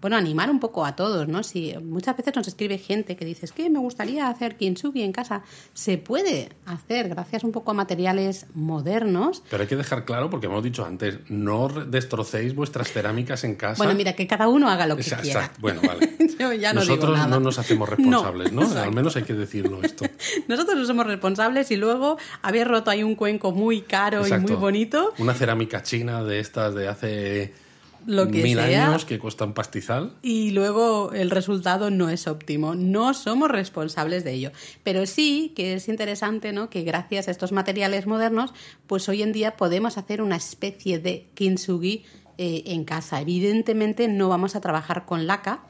bueno, 0.00 0.16
animar 0.16 0.50
un 0.50 0.60
poco 0.60 0.84
a 0.84 0.96
todos, 0.96 1.28
¿no? 1.28 1.42
Si 1.42 1.74
muchas 1.82 2.16
veces 2.16 2.34
nos 2.36 2.48
escribe 2.48 2.78
gente 2.78 3.16
que 3.16 3.24
dice, 3.24 3.46
es 3.46 3.52
que 3.52 3.68
me 3.70 3.78
gustaría 3.78 4.28
hacer 4.28 4.56
kintsugi 4.56 5.02
en 5.02 5.12
casa. 5.12 5.42
Se 5.74 5.98
puede 5.98 6.50
hacer 6.66 7.08
gracias 7.08 7.44
un 7.44 7.52
poco 7.52 7.70
a 7.70 7.74
materiales 7.74 8.46
modernos. 8.54 9.42
Pero 9.50 9.62
hay 9.62 9.68
que 9.68 9.76
dejar 9.76 10.04
claro, 10.04 10.30
porque 10.30 10.46
hemos 10.46 10.62
dicho 10.62 10.84
antes, 10.84 11.18
no 11.28 11.68
destrocéis 11.68 12.54
vuestras 12.54 12.92
cerámicas 12.92 13.44
en 13.44 13.56
casa. 13.56 13.78
Bueno, 13.78 13.94
mira, 13.94 14.12
que 14.14 14.26
cada 14.26 14.48
uno 14.48 14.68
haga 14.68 14.86
lo 14.86 14.96
que 14.96 15.02
quiera. 15.02 15.22
Exacto. 15.22 15.58
Bueno, 15.60 15.80
vale. 15.86 16.12
Yo 16.38 16.52
ya 16.52 16.72
no 16.72 16.80
Nosotros 16.80 17.16
digo 17.16 17.28
no 17.28 17.40
nos 17.40 17.58
hacemos 17.58 17.88
responsables, 17.88 18.52
¿no? 18.52 18.62
Al 18.62 18.92
menos 18.92 19.16
hay 19.16 19.22
que 19.22 19.34
decirlo 19.34 19.80
esto. 19.82 20.04
Nosotros 20.48 20.76
no 20.76 20.84
somos 20.86 21.06
responsables 21.06 21.70
y 21.70 21.76
luego 21.76 22.18
habéis 22.42 22.66
roto 22.66 22.90
ahí 22.90 23.02
un 23.02 23.14
cuenco 23.14 23.52
muy 23.52 23.82
caro 23.82 24.26
y 24.26 24.32
muy 24.32 24.54
bonito. 24.54 25.12
Una 25.18 25.34
cerámica 25.34 25.82
china 25.82 26.22
de 26.24 26.40
estas 26.40 26.74
de 26.74 26.88
hace 26.88 27.52
lo 28.06 28.28
que 28.28 28.42
mil 28.42 28.58
años 28.58 29.04
que 29.04 29.18
cuestan 29.18 29.54
pastizal. 29.54 30.14
Y 30.22 30.50
luego 30.50 31.12
el 31.12 31.30
resultado 31.30 31.90
no 31.90 32.08
es 32.08 32.26
óptimo. 32.26 32.74
No 32.74 33.14
somos 33.14 33.50
responsables 33.50 34.24
de 34.24 34.32
ello. 34.32 34.52
Pero 34.82 35.06
sí 35.06 35.52
que 35.56 35.74
es 35.74 35.88
interesante 35.88 36.52
¿no? 36.52 36.70
que 36.70 36.82
gracias 36.82 37.28
a 37.28 37.30
estos 37.30 37.52
materiales 37.52 38.06
modernos, 38.06 38.52
pues 38.86 39.08
hoy 39.08 39.22
en 39.22 39.32
día 39.32 39.56
podemos 39.56 39.98
hacer 39.98 40.22
una 40.22 40.36
especie 40.36 40.98
de 40.98 41.26
kintsugi 41.34 42.04
eh, 42.38 42.62
en 42.66 42.84
casa. 42.84 43.20
Evidentemente 43.20 44.08
no 44.08 44.28
vamos 44.28 44.56
a 44.56 44.60
trabajar 44.60 45.04
con 45.04 45.26
laca, 45.26 45.62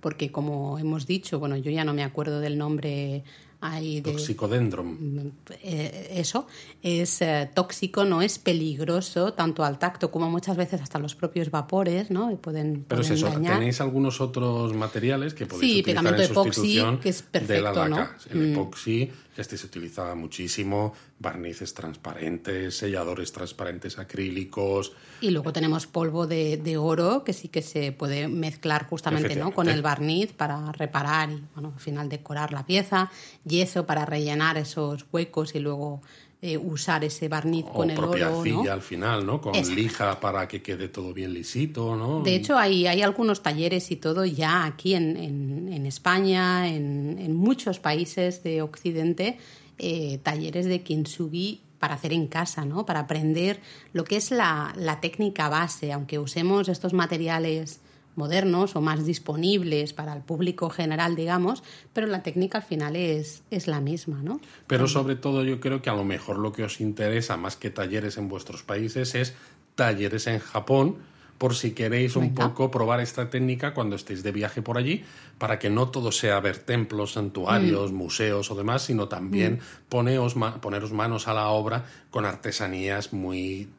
porque 0.00 0.30
como 0.30 0.78
hemos 0.78 1.06
dicho, 1.06 1.38
bueno, 1.38 1.56
yo 1.56 1.70
ya 1.70 1.84
no 1.84 1.94
me 1.94 2.04
acuerdo 2.04 2.40
del 2.40 2.58
nombre 2.58 3.24
Hay 3.62 4.00
de, 4.00 4.12
Toxicodendron. 4.12 5.32
Eh, 5.62 6.12
eso 6.14 6.46
es 6.82 7.20
eh, 7.20 7.50
tóxico, 7.52 8.04
no 8.06 8.22
es 8.22 8.38
peligroso 8.38 9.34
tanto 9.34 9.64
al 9.64 9.78
tacto 9.78 10.10
como 10.10 10.30
muchas 10.30 10.56
veces 10.56 10.80
hasta 10.80 10.98
los 10.98 11.14
propios 11.14 11.50
vapores, 11.50 12.10
¿no? 12.10 12.34
Pueden, 12.38 12.84
Pero 12.88 13.02
es 13.02 13.10
eso, 13.10 13.28
tenéis 13.28 13.80
algunos 13.82 14.20
otros 14.20 14.72
materiales 14.74 15.34
que 15.34 15.44
podéis 15.46 15.72
sí, 15.72 15.80
utilizar 15.80 16.20
en 16.20 16.26
sustitución 16.26 16.88
epoxi, 16.94 17.02
que 17.02 17.08
es 17.10 17.22
perfecto, 17.22 17.52
de 17.52 17.60
la 17.60 17.72
laca. 17.72 17.88
¿no? 17.88 18.32
El 18.32 18.48
Mm. 18.48 18.52
epoxi, 18.52 19.10
este 19.40 19.56
se 19.56 19.66
utiliza 19.66 20.14
muchísimo, 20.14 20.92
barnices 21.18 21.74
transparentes, 21.74 22.76
selladores 22.76 23.32
transparentes 23.32 23.98
acrílicos. 23.98 24.92
Y 25.20 25.30
luego 25.30 25.52
tenemos 25.52 25.86
polvo 25.86 26.26
de, 26.26 26.56
de 26.56 26.76
oro 26.76 27.24
que 27.24 27.32
sí 27.32 27.48
que 27.48 27.62
se 27.62 27.92
puede 27.92 28.28
mezclar 28.28 28.86
justamente 28.86 29.36
¿no? 29.36 29.52
con 29.52 29.68
el 29.68 29.82
barniz 29.82 30.32
para 30.32 30.72
reparar 30.72 31.30
y 31.30 31.42
bueno, 31.54 31.72
al 31.74 31.80
final 31.80 32.08
decorar 32.08 32.52
la 32.52 32.66
pieza, 32.66 33.10
yeso 33.44 33.86
para 33.86 34.04
rellenar 34.04 34.56
esos 34.56 35.06
huecos 35.12 35.54
y 35.54 35.58
luego 35.58 36.02
eh, 36.42 36.56
usar 36.56 37.04
ese 37.04 37.28
barniz 37.28 37.66
O 37.68 37.72
con 37.74 37.90
el 37.90 37.96
propia 37.96 38.28
oro. 38.28 38.38
arcilla 38.38 38.62
¿no? 38.64 38.72
al 38.72 38.80
final, 38.82 39.26
¿no? 39.26 39.40
Con 39.40 39.54
Exacto. 39.54 39.80
lija 39.80 40.20
para 40.20 40.48
que 40.48 40.62
quede 40.62 40.88
todo 40.88 41.12
bien 41.12 41.34
lisito, 41.34 41.96
¿no? 41.96 42.22
De 42.22 42.34
hecho, 42.34 42.56
hay, 42.56 42.86
hay 42.86 43.02
algunos 43.02 43.42
talleres 43.42 43.90
y 43.90 43.96
todo 43.96 44.24
ya 44.24 44.64
aquí 44.64 44.94
en, 44.94 45.16
en- 45.16 45.72
en 45.72 45.86
España, 45.86 46.68
en, 46.68 47.18
en 47.18 47.34
muchos 47.36 47.78
países 47.78 48.42
de 48.42 48.62
Occidente, 48.62 49.36
eh, 49.78 50.18
talleres 50.22 50.66
de 50.66 50.82
kintsugi 50.82 51.60
para 51.78 51.94
hacer 51.94 52.12
en 52.12 52.26
casa, 52.26 52.64
¿no? 52.64 52.84
Para 52.86 53.00
aprender 53.00 53.60
lo 53.92 54.04
que 54.04 54.16
es 54.16 54.30
la, 54.30 54.72
la 54.76 55.00
técnica 55.00 55.48
base, 55.48 55.92
aunque 55.92 56.18
usemos 56.18 56.68
estos 56.68 56.92
materiales 56.94 57.80
modernos 58.16 58.76
o 58.76 58.80
más 58.80 59.04
disponibles 59.06 59.92
para 59.92 60.12
el 60.14 60.22
público 60.22 60.68
general, 60.70 61.16
digamos, 61.16 61.62
pero 61.92 62.06
la 62.06 62.22
técnica 62.22 62.58
al 62.58 62.64
final 62.64 62.96
es, 62.96 63.42
es 63.50 63.66
la 63.66 63.80
misma, 63.80 64.20
¿no? 64.22 64.40
Pero 64.66 64.88
sobre 64.88 65.16
todo 65.16 65.44
yo 65.44 65.60
creo 65.60 65.80
que 65.82 65.90
a 65.90 65.94
lo 65.94 66.04
mejor 66.04 66.38
lo 66.38 66.52
que 66.52 66.64
os 66.64 66.80
interesa 66.80 67.36
más 67.36 67.56
que 67.56 67.70
talleres 67.70 68.18
en 68.18 68.28
vuestros 68.28 68.62
países 68.62 69.14
es 69.14 69.34
talleres 69.74 70.26
en 70.26 70.38
Japón 70.40 70.96
por 71.38 71.54
si 71.54 71.70
queréis 71.70 72.16
un 72.16 72.34
Venga. 72.34 72.48
poco 72.48 72.70
probar 72.70 73.00
esta 73.00 73.30
técnica 73.30 73.72
cuando 73.72 73.96
estéis 73.96 74.22
de 74.22 74.30
viaje 74.30 74.60
por 74.60 74.76
allí, 74.76 75.04
para 75.38 75.58
que 75.58 75.70
no 75.70 75.88
todo 75.88 76.12
sea 76.12 76.38
ver 76.40 76.58
templos, 76.58 77.12
Mm. 77.12 77.14
santuarios, 77.14 77.92
museos 77.92 78.50
o 78.50 78.54
demás, 78.54 78.82
sino 78.82 79.08
también 79.08 79.60
poneos 79.88 80.36
ma- 80.36 80.60
poneros 80.60 80.92
manos 80.92 81.28
a 81.28 81.32
la 81.32 81.48
obra 81.48 81.86
con 82.10 82.26
artesanías 82.26 83.14
muy 83.14 83.70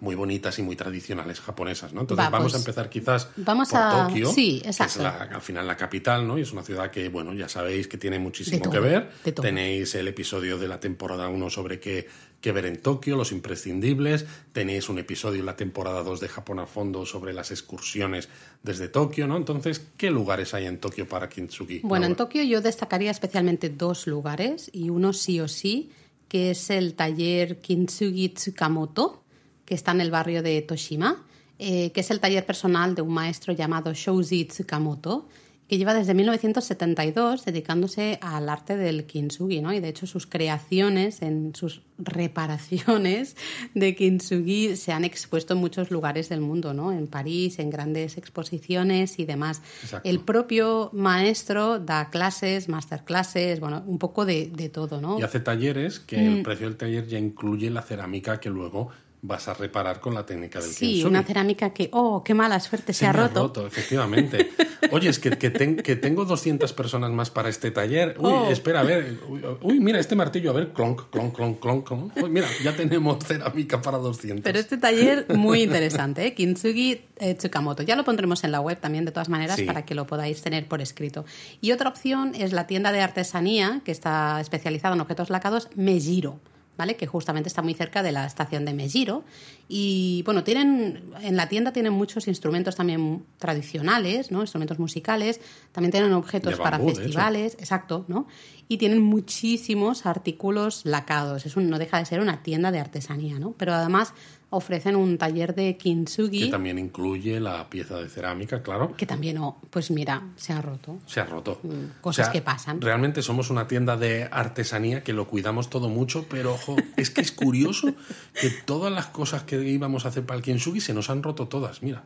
muy 0.00 0.14
bonitas 0.14 0.58
y 0.58 0.62
muy 0.62 0.76
tradicionales 0.76 1.40
japonesas, 1.40 1.92
¿no? 1.92 2.02
Entonces 2.02 2.24
Va, 2.26 2.30
vamos 2.30 2.52
pues, 2.52 2.54
a 2.54 2.58
empezar 2.64 2.88
quizás 2.88 3.28
vamos 3.36 3.68
por 3.70 3.80
a- 3.80 4.06
Tokio, 4.06 4.30
sí, 4.32 4.60
que 4.62 4.68
es 4.70 4.96
la- 4.96 5.22
al 5.32 5.40
final 5.42 5.66
la 5.66 5.76
capital, 5.76 6.26
¿no? 6.26 6.38
Y 6.38 6.42
es 6.42 6.52
una 6.52 6.62
ciudad 6.62 6.90
que, 6.90 7.08
bueno, 7.08 7.34
ya 7.34 7.48
sabéis 7.48 7.88
que 7.88 7.98
tiene 7.98 8.18
muchísimo 8.18 8.62
todo, 8.62 8.72
que 8.72 8.80
ver. 8.80 9.10
Tenéis 9.42 9.94
el 9.96 10.06
episodio 10.08 10.56
de 10.58 10.68
la 10.68 10.78
temporada 10.78 11.28
1 11.28 11.50
sobre 11.50 11.80
qué, 11.80 12.06
qué 12.40 12.52
ver 12.52 12.66
en 12.66 12.80
Tokio, 12.80 13.16
los 13.16 13.32
imprescindibles. 13.32 14.24
Tenéis 14.52 14.88
un 14.88 14.98
episodio 15.00 15.40
en 15.40 15.46
la 15.46 15.56
temporada 15.56 16.04
2 16.04 16.20
de 16.20 16.28
Japón 16.28 16.60
a 16.60 16.66
fondo 16.66 17.04
sobre 17.04 17.32
las 17.32 17.50
excursiones 17.50 18.28
desde 18.62 18.88
Tokio, 18.88 19.26
¿no? 19.26 19.36
Entonces, 19.36 19.84
¿qué 19.96 20.10
lugares 20.10 20.54
hay 20.54 20.66
en 20.66 20.78
Tokio 20.78 21.08
para 21.08 21.28
Kintsugi? 21.28 21.80
Bueno, 21.82 22.06
en? 22.06 22.14
Tokio 22.14 22.44
yo 22.44 22.60
destacaría 22.60 23.10
especialmente 23.10 23.68
dos 23.68 24.06
lugares 24.06 24.70
y 24.72 24.90
uno 24.90 25.12
sí 25.12 25.40
o 25.40 25.48
sí, 25.48 25.90
que 26.28 26.50
es 26.52 26.70
el 26.70 26.94
taller 26.94 27.60
Kintsugi 27.60 28.28
Tsukamoto, 28.28 29.24
que 29.68 29.74
está 29.74 29.92
en 29.92 30.00
el 30.00 30.10
barrio 30.10 30.42
de 30.42 30.62
Toshima, 30.62 31.22
eh, 31.58 31.92
que 31.92 32.00
es 32.00 32.10
el 32.10 32.20
taller 32.20 32.46
personal 32.46 32.94
de 32.94 33.02
un 33.02 33.12
maestro 33.12 33.52
llamado 33.52 33.92
Shouji 33.92 34.46
Tsukamoto, 34.46 35.28
que 35.68 35.76
lleva 35.76 35.92
desde 35.92 36.14
1972 36.14 37.44
dedicándose 37.44 38.18
al 38.22 38.48
arte 38.48 38.78
del 38.78 39.04
kintsugi, 39.04 39.60
¿no? 39.60 39.74
Y 39.74 39.80
de 39.80 39.88
hecho 39.88 40.06
sus 40.06 40.26
creaciones, 40.26 41.20
en 41.20 41.54
sus 41.54 41.82
reparaciones 41.98 43.36
de 43.74 43.94
kintsugi 43.94 44.76
se 44.76 44.92
han 44.92 45.04
expuesto 45.04 45.52
en 45.52 45.60
muchos 45.60 45.90
lugares 45.90 46.30
del 46.30 46.40
mundo, 46.40 46.72
¿no? 46.72 46.90
En 46.90 47.06
París, 47.06 47.58
en 47.58 47.68
grandes 47.68 48.16
exposiciones 48.16 49.18
y 49.18 49.26
demás. 49.26 49.60
Exacto. 49.82 50.08
El 50.08 50.20
propio 50.20 50.88
maestro 50.94 51.78
da 51.78 52.08
clases, 52.08 52.70
masterclasses, 52.70 53.60
bueno, 53.60 53.82
un 53.86 53.98
poco 53.98 54.24
de, 54.24 54.48
de 54.48 54.70
todo, 54.70 55.02
¿no? 55.02 55.18
Y 55.18 55.22
hace 55.22 55.40
talleres 55.40 56.00
que 56.00 56.16
Mm. 56.16 56.36
el 56.38 56.42
precio 56.42 56.66
del 56.66 56.76
taller 56.78 57.06
ya 57.06 57.18
incluye 57.18 57.68
la 57.68 57.82
cerámica 57.82 58.40
que 58.40 58.48
luego 58.48 58.88
vas 59.20 59.48
a 59.48 59.54
reparar 59.54 60.00
con 60.00 60.14
la 60.14 60.24
técnica 60.24 60.60
del 60.60 60.70
Sí, 60.70 60.86
kintsugi. 60.86 61.04
una 61.08 61.22
cerámica 61.24 61.70
que, 61.70 61.88
oh, 61.92 62.22
qué 62.22 62.34
mala 62.34 62.60
suerte, 62.60 62.92
se, 62.92 63.00
Se 63.00 63.06
ha 63.06 63.12
me 63.12 63.18
roto. 63.26 63.66
efectivamente. 63.66 64.50
Oye, 64.92 65.08
es 65.08 65.18
que, 65.18 65.30
que, 65.30 65.50
ten- 65.50 65.76
que 65.76 65.96
tengo 65.96 66.24
200 66.24 66.72
personas 66.72 67.10
más 67.10 67.30
para 67.30 67.48
este 67.48 67.70
taller. 67.72 68.14
Uy, 68.18 68.30
Oh. 68.32 68.50
espera, 68.50 68.80
a 68.80 68.82
ver. 68.84 69.18
Uy, 69.28 69.42
uy, 69.62 69.80
mira 69.80 69.98
este 69.98 70.14
martillo, 70.14 70.50
a 70.50 70.54
ver, 70.54 70.68
clonk, 70.72 71.10
clonk, 71.10 71.34
clonk, 71.34 71.58
clonk. 71.60 71.86
clonk. 71.86 72.16
Uy, 72.16 72.30
mira, 72.30 72.46
ya 72.62 72.74
tenemos 72.76 73.18
cerámica 73.24 73.82
para 73.82 73.98
200. 73.98 74.44
Pero 74.44 74.58
este 74.58 74.76
taller 74.78 75.26
muy 75.36 75.62
interesante, 75.62 76.24
¿eh? 76.26 76.34
Kintsugi 76.34 77.00
eh, 77.18 77.34
Tsukamoto. 77.34 77.82
Ya 77.82 77.96
lo 77.96 78.04
pondremos 78.04 78.44
en 78.44 78.52
la 78.52 78.60
web 78.60 78.78
también, 78.80 79.04
de 79.04 79.10
todas 79.10 79.28
maneras, 79.28 79.56
Sí. 79.56 79.64
para 79.64 79.84
que 79.84 79.94
lo 79.96 80.06
podáis 80.06 80.40
tener 80.42 80.68
por 80.68 80.80
escrito. 80.80 81.24
Y 81.60 81.72
otra 81.72 81.88
opción 81.88 82.34
es 82.36 82.52
la 82.52 82.68
tienda 82.68 82.92
de 82.92 83.00
artesanía, 83.00 83.80
que 83.84 83.90
está 83.90 84.40
especializada 84.40 84.94
en 84.94 85.00
objetos 85.00 85.28
lacados, 85.28 85.68
Mejiro. 85.74 86.38
¿Vale? 86.78 86.96
Que 86.96 87.08
justamente 87.08 87.48
está 87.48 87.60
muy 87.60 87.74
cerca 87.74 88.04
de 88.04 88.12
la 88.12 88.24
estación 88.24 88.64
de 88.64 88.72
Mejiro. 88.72 89.24
Y 89.68 90.22
bueno, 90.24 90.44
tienen, 90.44 91.10
en 91.20 91.36
la 91.36 91.48
tienda 91.48 91.72
tienen 91.72 91.92
muchos 91.92 92.28
instrumentos 92.28 92.76
también 92.76 93.24
tradicionales, 93.36 94.30
¿no? 94.30 94.42
Instrumentos 94.42 94.78
musicales. 94.78 95.40
También 95.72 95.90
tienen 95.90 96.12
objetos 96.12 96.52
De 96.52 96.62
para 96.62 96.78
bambú, 96.78 96.94
festivales, 96.94 97.54
exacto, 97.58 98.04
¿no? 98.06 98.28
Y 98.68 98.78
tienen 98.78 99.02
muchísimos 99.02 100.06
artículos 100.06 100.82
lacados. 100.84 101.46
Es 101.46 101.56
un, 101.56 101.68
no 101.68 101.80
deja 101.80 101.98
de 101.98 102.06
ser 102.06 102.20
una 102.20 102.44
tienda 102.44 102.70
de 102.70 102.78
artesanía, 102.78 103.40
¿no? 103.40 103.52
Pero 103.58 103.74
además 103.74 104.14
ofrecen 104.50 104.96
un 104.96 105.18
taller 105.18 105.54
de 105.54 105.76
kintsugi 105.76 106.44
Que 106.44 106.50
también 106.50 106.78
incluye 106.78 107.38
la 107.40 107.68
pieza 107.68 107.98
de 107.98 108.08
cerámica, 108.08 108.62
claro. 108.62 108.94
que 108.96 109.06
también, 109.06 109.38
oh, 109.38 109.60
pues 109.70 109.90
mira, 109.90 110.22
se 110.36 110.52
ha 110.52 110.62
roto. 110.62 110.98
Se 111.06 111.20
ha 111.20 111.24
roto. 111.24 111.60
Mm, 111.62 112.00
cosas 112.00 112.30
que 112.30 112.40
pasan. 112.40 112.80
Realmente 112.80 113.22
somos 113.22 113.50
una 113.50 113.68
tienda 113.68 113.96
de 113.96 114.28
artesanía 114.30 115.04
que 115.04 115.12
lo 115.12 115.26
cuidamos 115.28 115.68
todo 115.68 115.88
mucho, 115.88 116.26
pero 116.28 116.54
ojo, 116.54 116.76
es 116.96 117.10
que 117.10 117.20
es 117.20 117.32
curioso 117.32 117.94
que 118.40 118.50
todas 118.50 118.92
las 118.92 119.06
cosas 119.06 119.42
que 119.42 119.62
íbamos 119.62 120.04
a 120.04 120.08
hacer 120.08 120.24
para 120.24 120.38
el 120.38 120.44
kintsugi 120.44 120.80
se 120.80 120.94
nos 120.94 121.10
han 121.10 121.22
roto 121.22 121.48
todas. 121.48 121.82
Mira, 121.82 122.04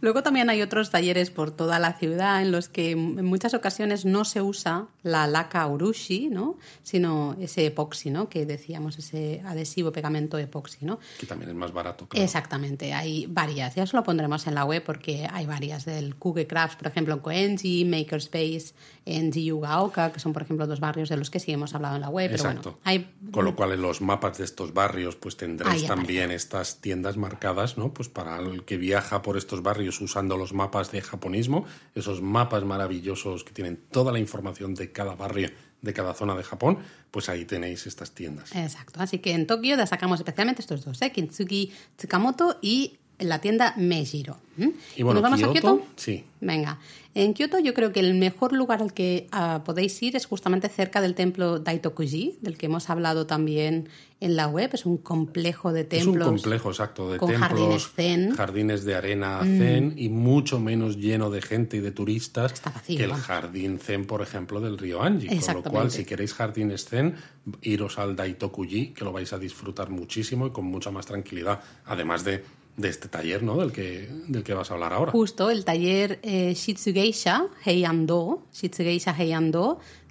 Luego 0.00 0.22
también 0.22 0.48
hay 0.48 0.62
otros 0.62 0.90
talleres 0.90 1.30
por 1.30 1.50
toda 1.50 1.78
la 1.78 1.92
ciudad 1.94 2.40
en 2.42 2.52
los 2.52 2.68
que 2.68 2.92
en 2.92 3.24
muchas 3.24 3.54
ocasiones 3.54 4.04
no 4.04 4.24
se 4.24 4.42
usa 4.42 4.86
la 5.02 5.26
laca 5.26 5.66
urushi, 5.66 6.28
¿no? 6.28 6.56
sino 6.82 7.36
ese 7.40 7.66
epoxi, 7.66 8.10
¿no? 8.10 8.28
que 8.28 8.46
decíamos, 8.46 8.98
ese 8.98 9.42
adhesivo 9.44 9.90
pegamento 9.90 10.38
epoxi. 10.38 10.84
¿no? 10.84 10.98
que 11.18 11.26
también 11.26 11.50
es 11.50 11.56
más 11.56 11.72
barato. 11.72 12.06
claro. 12.06 12.24
Exactamente, 12.24 12.92
hay 12.92 13.26
varias. 13.26 13.74
Ya 13.74 13.82
os 13.82 13.92
lo 13.92 14.04
pondremos 14.04 14.46
en 14.46 14.54
la 14.54 14.64
web 14.64 14.84
porque 14.84 15.28
hay 15.30 15.46
varias 15.46 15.84
del 15.84 16.14
Kuge 16.14 16.46
Crafts, 16.46 16.76
por 16.76 16.86
ejemplo, 16.86 17.14
en 17.14 17.20
Koenji, 17.20 17.84
Makerspace, 17.84 18.74
en 19.04 19.32
Jiyugaoka, 19.32 20.12
que 20.12 20.20
son, 20.20 20.32
por 20.32 20.42
ejemplo, 20.42 20.66
dos 20.66 20.80
barrios 20.80 21.08
de 21.08 21.16
los 21.16 21.30
que 21.30 21.40
sí 21.40 21.52
hemos 21.52 21.74
hablado 21.74 21.96
en 21.96 22.02
la 22.02 22.10
web. 22.10 22.30
Pero 22.30 22.42
Exacto. 22.42 22.70
bueno, 22.70 22.80
hay 22.84 23.10
Con 23.32 23.44
lo 23.44 23.56
cual 23.56 23.72
en 23.72 23.82
los 23.82 24.00
mapas 24.00 24.38
de 24.38 24.44
estos 24.44 24.72
barrios 24.74 25.16
pues 25.16 25.36
tendréis 25.36 25.82
Ahí 25.82 25.88
también 25.88 26.30
estas 26.30 26.80
tiendas 26.80 27.16
marcadas, 27.16 27.78
¿no? 27.78 27.92
Pues 27.92 28.08
para 28.08 28.38
el 28.38 28.64
que 28.64 28.76
viaja 28.76 29.22
por 29.22 29.36
estos 29.36 29.62
barrios 29.62 29.87
usando 30.00 30.36
los 30.36 30.52
mapas 30.52 30.92
de 30.92 31.00
japonismo, 31.00 31.64
esos 31.94 32.22
mapas 32.22 32.64
maravillosos 32.64 33.44
que 33.44 33.52
tienen 33.52 33.76
toda 33.90 34.12
la 34.12 34.18
información 34.18 34.74
de 34.74 34.92
cada 34.92 35.14
barrio, 35.14 35.50
de 35.82 35.92
cada 35.92 36.14
zona 36.14 36.34
de 36.34 36.42
Japón, 36.42 36.78
pues 37.10 37.28
ahí 37.28 37.44
tenéis 37.44 37.86
estas 37.86 38.12
tiendas. 38.12 38.54
Exacto, 38.54 39.00
así 39.00 39.18
que 39.18 39.32
en 39.32 39.46
Tokio 39.46 39.76
destacamos 39.76 40.20
especialmente 40.20 40.62
estos 40.62 40.84
dos, 40.84 41.00
¿eh? 41.02 41.12
Kintsugi 41.12 41.72
Tsukamoto 41.96 42.58
y 42.60 42.98
la 43.18 43.40
tienda 43.40 43.74
Mejiro. 43.76 44.38
¿m? 44.56 44.72
Y 44.96 45.02
bueno, 45.02 45.20
nos 45.20 45.30
vamos 45.30 45.42
a 45.42 45.52
Kioto, 45.52 45.86
sí. 45.96 46.24
Venga, 46.40 46.78
en 47.14 47.34
Kioto 47.34 47.58
yo 47.58 47.74
creo 47.74 47.92
que 47.92 47.98
el 47.98 48.14
mejor 48.14 48.52
lugar 48.52 48.80
al 48.80 48.92
que 48.92 49.26
ah, 49.32 49.62
podéis 49.64 50.00
ir 50.02 50.14
es 50.14 50.26
justamente 50.26 50.68
cerca 50.68 51.00
del 51.00 51.14
templo 51.14 51.58
Daitokuji, 51.58 52.38
del 52.42 52.56
que 52.56 52.66
hemos 52.66 52.90
hablado 52.90 53.26
también 53.26 53.88
en 54.20 54.36
la 54.36 54.46
web. 54.46 54.70
Es 54.72 54.86
un 54.86 54.98
complejo 54.98 55.72
de 55.72 55.80
Es 55.90 56.06
un 56.06 56.12
templos. 56.12 56.28
complejo 56.28 56.68
exacto 56.68 57.10
de 57.10 57.18
con 57.18 57.30
templos, 57.30 57.48
jardines 57.50 57.88
zen. 57.94 58.30
Mm. 58.30 58.34
jardines 58.36 58.84
de 58.84 58.94
arena 58.94 59.40
zen 59.42 59.94
y 59.96 60.10
mucho 60.10 60.60
menos 60.60 60.96
lleno 60.96 61.30
de 61.30 61.42
gente 61.42 61.78
y 61.78 61.80
de 61.80 61.90
turistas 61.90 62.54
vacío, 62.62 62.98
que 62.98 63.04
el 63.04 63.14
jardín 63.14 63.80
zen, 63.80 64.06
por 64.06 64.22
ejemplo, 64.22 64.60
del 64.60 64.78
río 64.78 65.02
Anji. 65.02 65.26
Con 65.40 65.54
lo 65.54 65.62
cual, 65.64 65.90
si 65.90 66.04
queréis 66.04 66.34
jardines 66.34 66.84
zen, 66.84 67.16
iros 67.62 67.98
al 67.98 68.14
Daitokuji, 68.14 68.88
que 68.88 69.04
lo 69.04 69.12
vais 69.12 69.32
a 69.32 69.38
disfrutar 69.38 69.90
muchísimo 69.90 70.46
y 70.46 70.50
con 70.50 70.66
mucha 70.66 70.90
más 70.90 71.06
tranquilidad, 71.06 71.60
además 71.86 72.24
de, 72.24 72.44
de 72.78 72.88
este 72.88 73.08
taller 73.08 73.42
¿no? 73.42 73.56
del, 73.58 73.72
que, 73.72 74.08
del 74.28 74.42
que 74.42 74.54
vas 74.54 74.70
a 74.70 74.74
hablar 74.74 74.94
ahora. 74.94 75.12
Justo 75.12 75.50
el 75.50 75.64
taller 75.64 76.20
eh, 76.22 76.54
Shitsugeisha 76.54 77.48
Heiando, 77.66 78.44
Shitsugeisha 78.54 79.14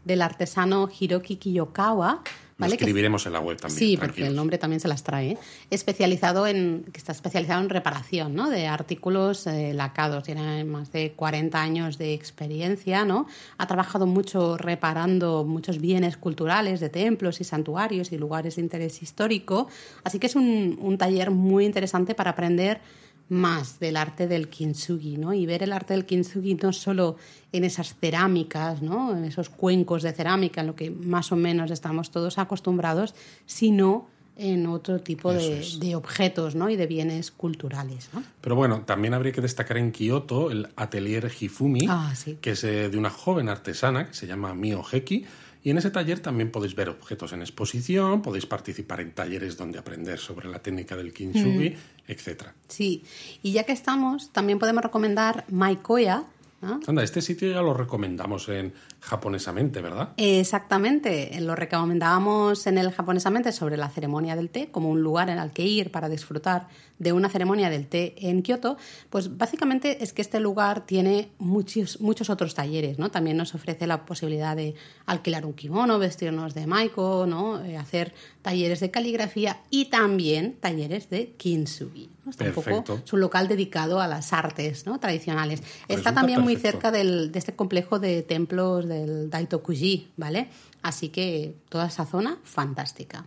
del 0.04 0.22
artesano 0.22 0.88
Hiroki 0.88 1.38
Kiyokawa, 1.38 2.22
¿vale? 2.58 2.72
Lo 2.72 2.76
escribiremos 2.76 3.26
en 3.26 3.34
la 3.34 3.40
web 3.40 3.58
también. 3.58 3.80
Sí, 3.80 3.98
porque 3.98 4.26
el 4.26 4.36
nombre 4.36 4.58
también 4.58 4.80
se 4.80 4.88
las 4.88 5.04
trae. 5.04 5.32
¿eh? 5.32 5.38
Especializado 5.70 6.48
en, 6.48 6.86
que 6.92 6.98
está 6.98 7.12
especializado 7.12 7.62
en 7.62 7.70
reparación 7.70 8.36
¿no? 8.36 8.50
de 8.50 8.68
artículos 8.68 9.48
eh, 9.48 9.74
lacados. 9.74 10.24
Tiene 10.24 10.64
más 10.64 10.92
de 10.92 11.14
40 11.14 11.62
años 11.62 11.98
de 11.98 12.14
experiencia. 12.14 13.06
¿no? 13.06 13.28
Ha 13.58 13.68
trabajado 13.68 14.08
mucho 14.08 14.58
reparando 14.58 15.44
muchos 15.44 15.80
bienes 15.80 16.18
culturales 16.18 16.80
de 16.80 16.90
templos 16.90 17.42
y 17.42 17.44
santuarios 17.44 18.12
y 18.12 18.18
lugares 18.18 18.56
de 18.56 18.62
interés 18.62 19.02
histórico. 19.02 19.68
Así 20.04 20.20
que 20.20 20.28
es 20.28 20.36
un, 20.36 20.78
un 20.82 20.98
taller 20.98 21.32
muy 21.32 21.66
interesante 21.66 22.16
para 22.16 22.32
aprender 22.32 22.82
más 23.30 23.80
del 23.80 23.98
arte 23.98 24.28
del 24.28 24.50
kintsugi, 24.50 25.18
¿no? 25.18 25.34
Y 25.34 25.46
ver 25.46 25.64
el 25.64 25.74
arte 25.74 25.94
del 25.94 26.06
kintsugi 26.06 26.56
no 26.56 26.72
solo 26.74 27.18
en 27.52 27.64
esas 27.64 27.96
cerámicas, 27.96 28.82
¿no? 28.82 29.16
En 29.16 29.26
esos 29.26 29.50
cuencos 29.50 30.04
de 30.04 30.14
cerámica, 30.14 30.62
en 30.62 30.68
lo 30.68 30.76
que 30.76 30.92
más 30.92 31.32
o 31.32 31.36
menos 31.36 31.72
estamos 31.72 32.12
todos 32.12 32.38
acostumbrados, 32.38 33.14
sino 33.46 34.08
en 34.38 34.68
otro 34.68 35.00
tipo 35.00 35.34
de, 35.34 35.96
objetos 35.96 36.56
¿no? 36.56 36.70
y 36.70 36.76
de 36.76 36.86
bienes 36.86 37.32
culturales. 37.32 38.10
¿no? 38.14 38.24
Pero 38.42 38.56
bueno, 38.56 38.84
también 38.86 39.14
habría 39.14 39.32
que 39.32 39.42
destacar 39.42 39.78
en 39.78 39.92
Kioto 39.92 40.52
el 40.52 40.68
atelier 40.76 41.32
Hifumi, 41.40 41.88
ah, 41.90 42.14
que 42.40 42.52
es 42.52 42.64
eh, 42.64 42.90
de 42.90 42.98
una 42.98 43.10
joven 43.10 43.50
artesana 43.50 44.08
que 44.08 44.14
se 44.14 44.28
llama 44.28 44.54
Mio 44.54 44.84
Heki, 44.90 45.26
y 45.68 45.70
en 45.70 45.78
ese 45.78 45.92
taller 45.92 46.22
también 46.22 46.50
podéis 46.50 46.76
ver 46.76 46.88
objetos 46.88 47.34
en 47.34 47.42
exposición, 47.42 48.22
podéis 48.22 48.46
participar 48.46 49.02
en 49.02 49.12
talleres 49.12 49.58
donde 49.58 49.78
aprender 49.78 50.18
sobre 50.18 50.48
la 50.48 50.60
técnica 50.60 50.96
del 50.96 51.12
kintsugi, 51.12 51.72
mm. 51.72 51.76
etc. 52.08 52.46
Sí, 52.70 53.04
y 53.44 53.52
ya 53.52 53.66
que 53.66 53.74
estamos, 53.74 54.32
también 54.32 54.60
podemos 54.60 54.82
recomendar 54.82 55.44
Maikoya, 55.50 56.24
Anda, 56.62 57.04
este 57.04 57.22
sitio 57.22 57.52
ya 57.52 57.62
lo 57.62 57.74
recomendamos 57.74 58.48
en 58.48 58.74
japonesamente, 59.08 59.82
¿verdad? 59.82 60.10
Exactamente, 60.18 61.40
lo 61.40 61.56
recomendábamos 61.56 62.68
en 62.68 62.78
el 62.78 62.92
japonesamente 62.92 63.54
sobre 63.54 63.78
la 63.78 63.90
ceremonia 63.90 64.36
del 64.36 64.50
té 64.50 64.70
como 64.70 64.90
un 64.90 65.02
lugar 65.02 65.30
en 65.30 65.40
el 65.40 65.52
que 65.52 65.64
ir 65.64 65.92
para 65.92 66.10
disfrutar 66.10 66.68
de 67.00 67.14
una 67.14 67.30
ceremonia 67.30 67.70
del 67.70 67.88
té 67.88 68.16
en 68.18 68.42
Kioto, 68.42 68.78
pues 69.10 69.38
básicamente 69.38 70.04
es 70.04 70.14
que 70.14 70.22
este 70.22 70.40
lugar 70.40 70.86
tiene 70.86 71.30
muchos, 71.38 72.02
muchos 72.02 72.30
otros 72.30 72.54
talleres, 72.54 73.00
¿no? 73.00 73.10
También 73.10 73.38
nos 73.38 73.54
ofrece 73.56 73.88
la 73.88 74.06
posibilidad 74.06 74.56
de 74.56 74.76
alquilar 75.06 75.46
un 75.46 75.54
kimono, 75.54 76.00
vestirnos 76.00 76.54
de 76.54 76.68
maiko, 76.68 77.26
¿no? 77.28 77.64
Eh, 77.64 77.78
hacer 77.78 78.14
talleres 78.42 78.80
de 78.80 78.92
caligrafía 78.92 79.62
y 79.70 79.86
también 79.86 80.58
talleres 80.60 81.10
de 81.10 81.34
kintsugi. 81.38 82.10
Está 82.30 82.46
un 82.46 82.52
poco 82.52 83.02
su 83.06 83.18
local 83.18 83.48
dedicado 83.48 84.02
a 84.02 84.08
las 84.08 84.34
artes 84.34 84.86
¿no? 84.86 85.00
tradicionales. 85.00 85.64
Está 85.88 86.14
también 86.14 86.42
muy 86.42 86.56
cerca 86.58 86.92
del, 86.92 87.32
de 87.32 87.40
este 87.40 87.56
complejo 87.56 88.00
de 88.00 88.22
templos 88.22 88.88
del 89.00 89.30
Daitokuji, 89.30 90.12
¿vale? 90.18 90.50
Así 90.82 91.10
que 91.10 91.56
toda 91.70 91.88
esa 91.88 92.06
zona, 92.06 92.38
fantástica. 92.44 93.26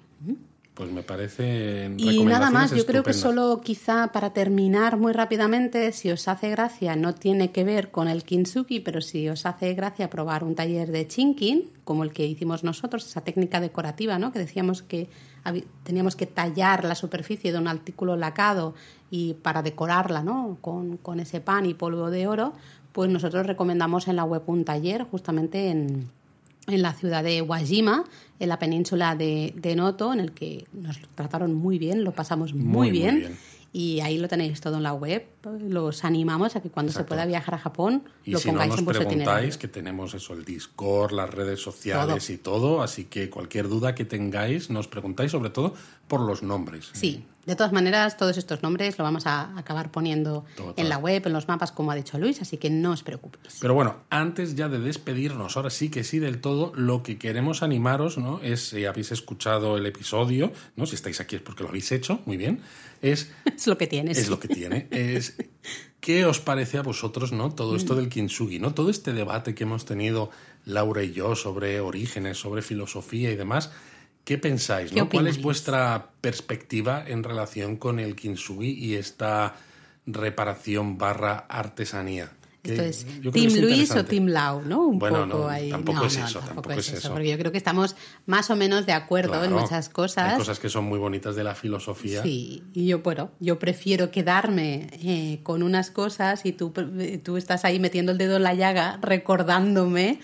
Pues 0.81 0.93
me 0.93 1.03
parece. 1.03 1.91
Y 1.99 2.25
nada 2.25 2.51
más, 2.51 2.73
yo 2.73 2.87
creo 2.87 3.03
que 3.03 3.13
solo 3.13 3.61
quizá 3.63 4.13
para 4.13 4.33
terminar 4.33 4.97
muy 4.97 5.13
rápidamente, 5.13 5.93
si 5.93 6.11
os 6.11 6.27
hace 6.27 6.49
gracia, 6.49 6.97
no 6.97 7.15
tiene 7.15 7.51
que 7.51 7.65
ver 7.65 7.91
con 7.91 8.09
el 8.09 8.25
kintsugi, 8.25 8.81
pero 8.81 9.03
si 9.03 9.29
os 9.29 9.45
hace 9.45 9.75
gracia 9.75 10.09
probar 10.09 10.43
un 10.43 10.55
taller 10.55 10.91
de 10.91 11.07
chinkin, 11.07 11.71
como 11.85 12.03
el 12.03 12.13
que 12.13 12.25
hicimos 12.25 12.65
nosotros, 12.65 13.05
esa 13.05 13.21
técnica 13.21 13.61
decorativa, 13.61 14.19
¿no? 14.19 14.33
Que 14.33 14.39
decíamos 14.39 14.81
que 14.83 15.11
teníamos 15.83 16.17
que 16.17 16.27
tallar 16.27 16.85
la 16.85 16.95
superficie 16.95 17.53
de 17.53 17.59
un 17.59 17.69
artículo 17.69 18.17
lacado 18.17 18.75
y 19.11 19.35
para 19.35 19.63
decorarla, 19.63 20.23
¿no? 20.23 20.57
Con, 20.63 20.97
con 20.97 21.21
ese 21.21 21.43
pan 21.43 21.67
y 21.67 21.75
polvo 21.75 22.11
de 22.11 22.27
oro, 22.27 22.55
pues 22.93 23.11
nosotros 23.11 23.47
recomendamos 23.47 24.09
en 24.09 24.17
la 24.17 24.25
web 24.25 24.43
un 24.47 24.65
taller 24.65 25.05
justamente 25.05 25.71
en 25.71 26.11
en 26.67 26.83
la 26.83 26.93
ciudad 26.93 27.23
de 27.23 27.43
Wajima, 27.43 28.05
en 28.39 28.49
la 28.49 28.59
península 28.59 29.15
de, 29.15 29.75
Noto, 29.77 30.13
en 30.13 30.21
el 30.21 30.33
que 30.33 30.67
nos 30.73 30.99
trataron 31.15 31.55
muy 31.55 31.79
bien, 31.79 32.05
lo 32.05 32.13
pasamos 32.13 32.55
muy, 32.55 32.91
bien. 32.91 33.37
Y 33.73 34.01
ahí 34.01 34.19
lo 34.19 34.27
tenéis 34.27 34.61
todo 34.61 34.79
en 34.79 34.83
la 34.83 34.95
web. 34.95 35.25
Los 35.61 36.05
animamos 36.05 36.57
a 36.57 36.61
que 36.61 36.71
cuando 36.71 36.91
se 36.91 37.05
pueda 37.05 37.25
viajar 37.25 37.55
a 37.55 37.59
Japón 37.59 38.03
lo 38.27 38.41
pongáis 38.41 38.77
en 38.77 38.85
vuestro 38.85 39.07
preguntáis, 39.07 39.59
que 39.59 39.69
tenemos 39.69 40.13
eso, 40.13 40.33
el 40.33 40.45
Discord, 40.45 41.13
las 41.13 41.31
redes 41.31 41.63
sociales 41.63 42.31
y 42.31 42.39
todo. 42.39 42.83
Así 42.83 43.05
que 43.05 43.31
cualquier 43.31 43.69
duda 43.69 43.95
que 43.95 44.05
tengáis, 44.05 44.71
nos 44.71 44.89
preguntáis 44.89 45.31
sobre 45.31 45.51
todo 45.51 45.75
por 46.11 46.21
los 46.23 46.43
nombres. 46.43 46.91
Sí, 46.93 47.25
de 47.47 47.55
todas 47.55 47.73
maneras, 47.73 48.17
todos 48.17 48.37
estos 48.37 48.65
nombres 48.65 48.99
lo 48.99 49.05
vamos 49.05 49.27
a 49.27 49.57
acabar 49.57 49.93
poniendo 49.93 50.45
en 50.77 50.89
la 50.89 50.99
web, 50.99 51.23
en 51.25 51.33
los 51.33 51.47
mapas, 51.47 51.71
como 51.71 51.93
ha 51.93 51.95
dicho 51.95 52.19
Luis, 52.19 52.43
así 52.43 52.57
que 52.57 52.69
no 52.69 52.91
os 52.91 53.05
preocupéis. 53.05 53.59
Pero 53.61 53.75
bueno, 53.75 53.97
antes 54.11 54.57
ya 54.57 54.69
de 54.69 54.81
despedirnos, 54.81 55.57
ahora 55.57 55.71
sí 55.71 55.89
que 55.89 56.03
sí 56.03 56.19
del 56.19 56.41
todo, 56.41 56.73
lo 56.75 57.05
que 57.05 57.17
queremos 57.17 57.63
animaros, 57.63 58.19
¿no? 58.19 58.41
Es, 58.43 58.71
si 58.71 58.85
habéis 58.85 59.13
escuchado 59.13 59.79
el 59.79 59.87
episodio, 59.87 60.53
¿no? 60.75 60.85
Si 60.85 60.97
estáis 60.97 61.21
aquí 61.21 61.37
es 61.37 61.43
porque 61.43 61.63
lo 61.63 61.69
habéis 61.69 61.93
hecho, 61.93 62.19
muy 62.27 62.37
bien. 62.37 62.61
Es, 63.03 63.31
es 63.45 63.69
lo 63.69 63.79
que 63.79 63.87
tiene. 63.87 64.11
Es 64.11 64.29
lo 64.29 64.41
que 64.41 64.49
tiene. 64.49 64.89
Es 64.91 65.37
¿Qué 66.01 66.25
os 66.25 66.41
parece 66.41 66.79
a 66.79 66.83
vosotros, 66.83 67.31
no? 67.31 67.55
Todo 67.55 67.77
esto 67.77 67.93
mm. 67.93 67.97
del 67.99 68.09
kintsugi, 68.09 68.59
¿no? 68.59 68.75
Todo 68.75 68.91
este 68.91 69.13
debate 69.13 69.55
que 69.55 69.65
hemos 69.65 69.85
tenido 69.85 70.31
Laura 70.65 71.05
y 71.05 71.13
yo 71.13 71.37
sobre 71.37 71.81
orígenes, 71.81 72.39
sobre 72.39 72.63
filosofía 72.63 73.31
y 73.31 73.37
demás. 73.37 73.71
¿Qué 74.31 74.39
pensáis? 74.39 74.93
¿no? 74.93 75.09
¿Cuál 75.09 75.27
es 75.27 75.43
vuestra 75.43 76.11
perspectiva 76.21 77.03
en 77.05 77.25
relación 77.25 77.77
con 77.77 77.99
el 77.99 78.15
kintsugi 78.15 78.71
y 78.71 78.95
esta 78.95 79.57
reparación 80.07 80.99
barra 80.99 81.47
artesanía? 81.49 82.31
Esto 82.63 82.83
es 82.83 83.07
Team 83.33 83.55
Luis 83.61 83.91
o 83.91 84.05
Team 84.05 84.29
Lau, 84.29 84.63
¿no? 84.63 84.87
Un 84.87 85.01
bueno, 85.01 85.29
poco 85.29 85.49
ahí. 85.49 85.71
tampoco 85.71 86.05
es 86.05 86.17
eso, 86.17 86.39
tampoco, 86.39 86.71
es, 86.71 86.93
eso, 86.93 87.11
Porque 87.11 87.29
yo 87.29 87.39
creo 87.39 87.51
que 87.51 87.59
estamos 87.59 87.97
más 88.27 88.51
o 88.51 88.55
menos 88.55 88.87
de 88.87 88.93
acuerdo 88.93 89.43
en 89.43 89.53
muchas 89.53 89.89
cosas. 89.89 90.35
Hay 90.35 90.39
cosas 90.39 90.61
que 90.61 90.69
son 90.69 90.85
muy 90.85 91.01
bonitas 91.01 91.35
de 91.35 91.43
la 91.43 91.57
filosofía. 91.57 92.23
Sí, 92.23 92.63
y 92.73 92.87
yo, 92.87 93.01
bueno, 93.01 93.33
yo 93.41 93.59
prefiero 93.59 94.13
quedarme 94.13 94.91
eh, 94.93 95.41
con 95.43 95.65
unas 95.65 95.91
cosas 95.91 96.47
y 96.47 96.53
tú, 96.53 96.73
tú 97.25 97.37
estás 97.37 97.65
ahí 97.65 97.81
metiendo 97.81 98.13
el 98.13 98.19
dedo 98.19 98.37
en 98.37 98.45
la 98.45 98.55
llaga 98.55 99.01
recordándome 99.03 100.21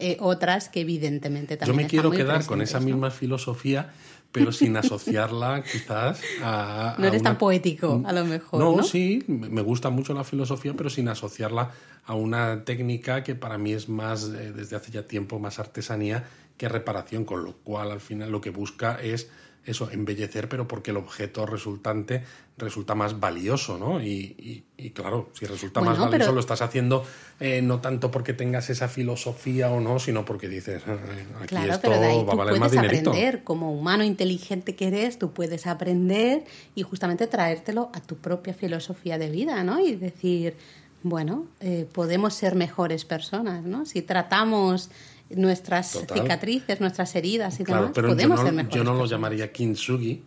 eh, 0.00 0.16
otras 0.20 0.68
que 0.68 0.80
evidentemente 0.80 1.56
también 1.56 1.76
Yo 1.78 1.82
me 1.82 1.88
quiero 1.88 2.10
quedar 2.10 2.44
con 2.46 2.62
esa 2.62 2.80
misma 2.80 3.10
filosofía 3.10 3.90
pero 4.32 4.52
sin 4.52 4.76
asociarla 4.76 5.62
quizás 5.72 6.20
a... 6.42 6.94
No 6.98 7.06
eres 7.06 7.22
tan 7.22 7.36
poético, 7.36 8.02
a 8.04 8.12
lo 8.12 8.24
mejor. 8.24 8.60
No, 8.60 8.82
sí, 8.82 9.24
me 9.26 9.62
gusta 9.62 9.90
mucho 9.90 10.14
la 10.14 10.24
filosofía, 10.24 10.74
pero 10.76 10.90
sin 10.90 11.08
asociarla 11.08 11.70
a 12.04 12.14
una 12.14 12.64
técnica 12.64 13.22
que 13.24 13.34
para 13.34 13.58
mí 13.58 13.72
es 13.72 13.88
más, 13.88 14.24
eh, 14.24 14.52
desde 14.52 14.76
hace 14.76 14.92
ya 14.92 15.06
tiempo, 15.06 15.38
más 15.38 15.58
artesanía 15.58 16.24
que 16.60 16.68
reparación, 16.68 17.24
con 17.24 17.42
lo 17.42 17.54
cual 17.54 17.90
al 17.90 18.02
final 18.02 18.30
lo 18.30 18.42
que 18.42 18.50
busca 18.50 19.00
es 19.00 19.30
eso, 19.64 19.90
embellecer, 19.90 20.46
pero 20.46 20.68
porque 20.68 20.90
el 20.90 20.98
objeto 20.98 21.46
resultante 21.46 22.22
resulta 22.58 22.94
más 22.94 23.18
valioso, 23.18 23.78
¿no? 23.78 24.02
Y, 24.02 24.62
claro, 24.92 25.30
si 25.32 25.46
resulta 25.46 25.80
más 25.80 25.98
valioso 25.98 26.32
lo 26.32 26.40
estás 26.40 26.60
haciendo 26.60 27.02
eh, 27.38 27.62
no 27.62 27.80
tanto 27.80 28.10
porque 28.10 28.34
tengas 28.34 28.68
esa 28.68 28.88
filosofía 28.88 29.70
o 29.70 29.80
no, 29.80 29.98
sino 29.98 30.26
porque 30.26 30.50
dices, 30.50 30.82
ah, 30.86 30.98
eh, 31.16 31.26
aquí 31.40 31.56
esto 31.66 31.88
va 31.88 32.32
a 32.32 32.36
valer 32.36 32.60
más 32.60 32.72
dinerito. 32.72 33.08
aprender, 33.08 33.42
como 33.42 33.72
humano 33.72 34.04
inteligente 34.04 34.76
que 34.76 34.88
eres, 34.88 35.18
tú 35.18 35.32
puedes 35.32 35.66
aprender 35.66 36.44
y 36.74 36.82
justamente 36.82 37.26
traértelo 37.26 37.88
a 37.94 38.02
tu 38.02 38.16
propia 38.16 38.52
filosofía 38.52 39.16
de 39.16 39.30
vida, 39.30 39.64
¿no? 39.64 39.80
Y 39.80 39.94
decir, 39.94 40.56
bueno, 41.02 41.46
eh, 41.60 41.86
podemos 41.90 42.34
ser 42.34 42.54
mejores 42.54 43.06
personas, 43.06 43.64
¿no? 43.64 43.86
Si 43.86 44.02
tratamos 44.02 44.90
nuestras 45.30 45.92
cicatrices, 46.12 46.80
nuestras 46.80 47.14
heridas 47.16 47.58
y 47.60 47.64
demás, 47.64 47.90
pero 47.94 48.08
podemos 48.08 48.38
yo 48.38 48.42
no, 48.42 48.48
ser 48.48 48.54
mejores. 48.54 48.76
Yo 48.76 48.84
no 48.84 48.94
lo 48.94 49.06
llamaría 49.06 49.52
kintsugi, 49.52 50.22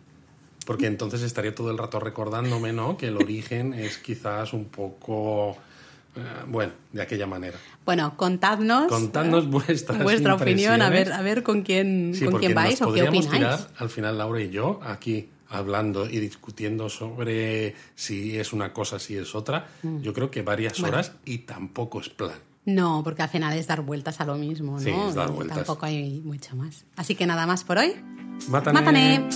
porque 0.66 0.86
entonces 0.86 1.22
estaría 1.22 1.54
todo 1.54 1.70
el 1.70 1.78
rato 1.78 2.00
recordándome, 2.00 2.72
¿no? 2.72 2.96
Que 2.96 3.08
el 3.08 3.16
origen 3.16 3.74
es 3.74 3.98
quizás 3.98 4.52
un 4.52 4.66
poco... 4.66 5.56
Eh, 6.16 6.20
bueno, 6.46 6.72
de 6.92 7.02
aquella 7.02 7.26
manera. 7.26 7.58
Bueno, 7.84 8.16
contadnos, 8.16 8.86
contadnos 8.86 9.48
vuestra 9.48 10.34
opinión, 10.34 10.80
a 10.80 10.88
ver, 10.88 11.12
a 11.12 11.22
ver 11.22 11.42
con 11.42 11.62
quién, 11.62 12.14
con 12.24 12.38
quién 12.38 12.54
vais 12.54 12.80
o 12.82 12.92
qué 12.92 13.02
opináis. 13.02 13.30
Tirar, 13.30 13.58
al 13.78 13.90
final, 13.90 14.16
Laura 14.16 14.40
y 14.40 14.50
yo, 14.50 14.78
aquí 14.84 15.28
hablando 15.48 16.08
y 16.08 16.18
discutiendo 16.18 16.88
sobre 16.88 17.74
si 17.94 18.38
es 18.38 18.52
una 18.52 18.72
cosa, 18.72 18.98
si 18.98 19.16
es 19.16 19.34
otra, 19.34 19.68
mm. 19.82 20.00
yo 20.00 20.12
creo 20.12 20.30
que 20.30 20.42
varias 20.42 20.80
horas 20.80 21.12
y 21.24 21.38
tampoco 21.38 22.00
es 22.00 22.08
plan. 22.08 22.38
No, 22.66 23.02
porque 23.04 23.22
al 23.22 23.28
final 23.28 23.56
es 23.56 23.66
dar 23.66 23.82
vueltas 23.82 24.20
a 24.20 24.24
lo 24.24 24.36
mismo, 24.36 24.72
¿no? 24.72 24.80
Sí, 24.80 24.90
es 24.90 25.14
dar 25.14 25.30
vueltas. 25.30 25.58
Tampoco 25.58 25.86
hay 25.86 26.20
mucho 26.24 26.56
más. 26.56 26.84
Así 26.96 27.14
que 27.14 27.26
nada 27.26 27.46
más 27.46 27.64
por 27.64 27.78
hoy. 27.78 27.94
Mátane. 28.48 29.28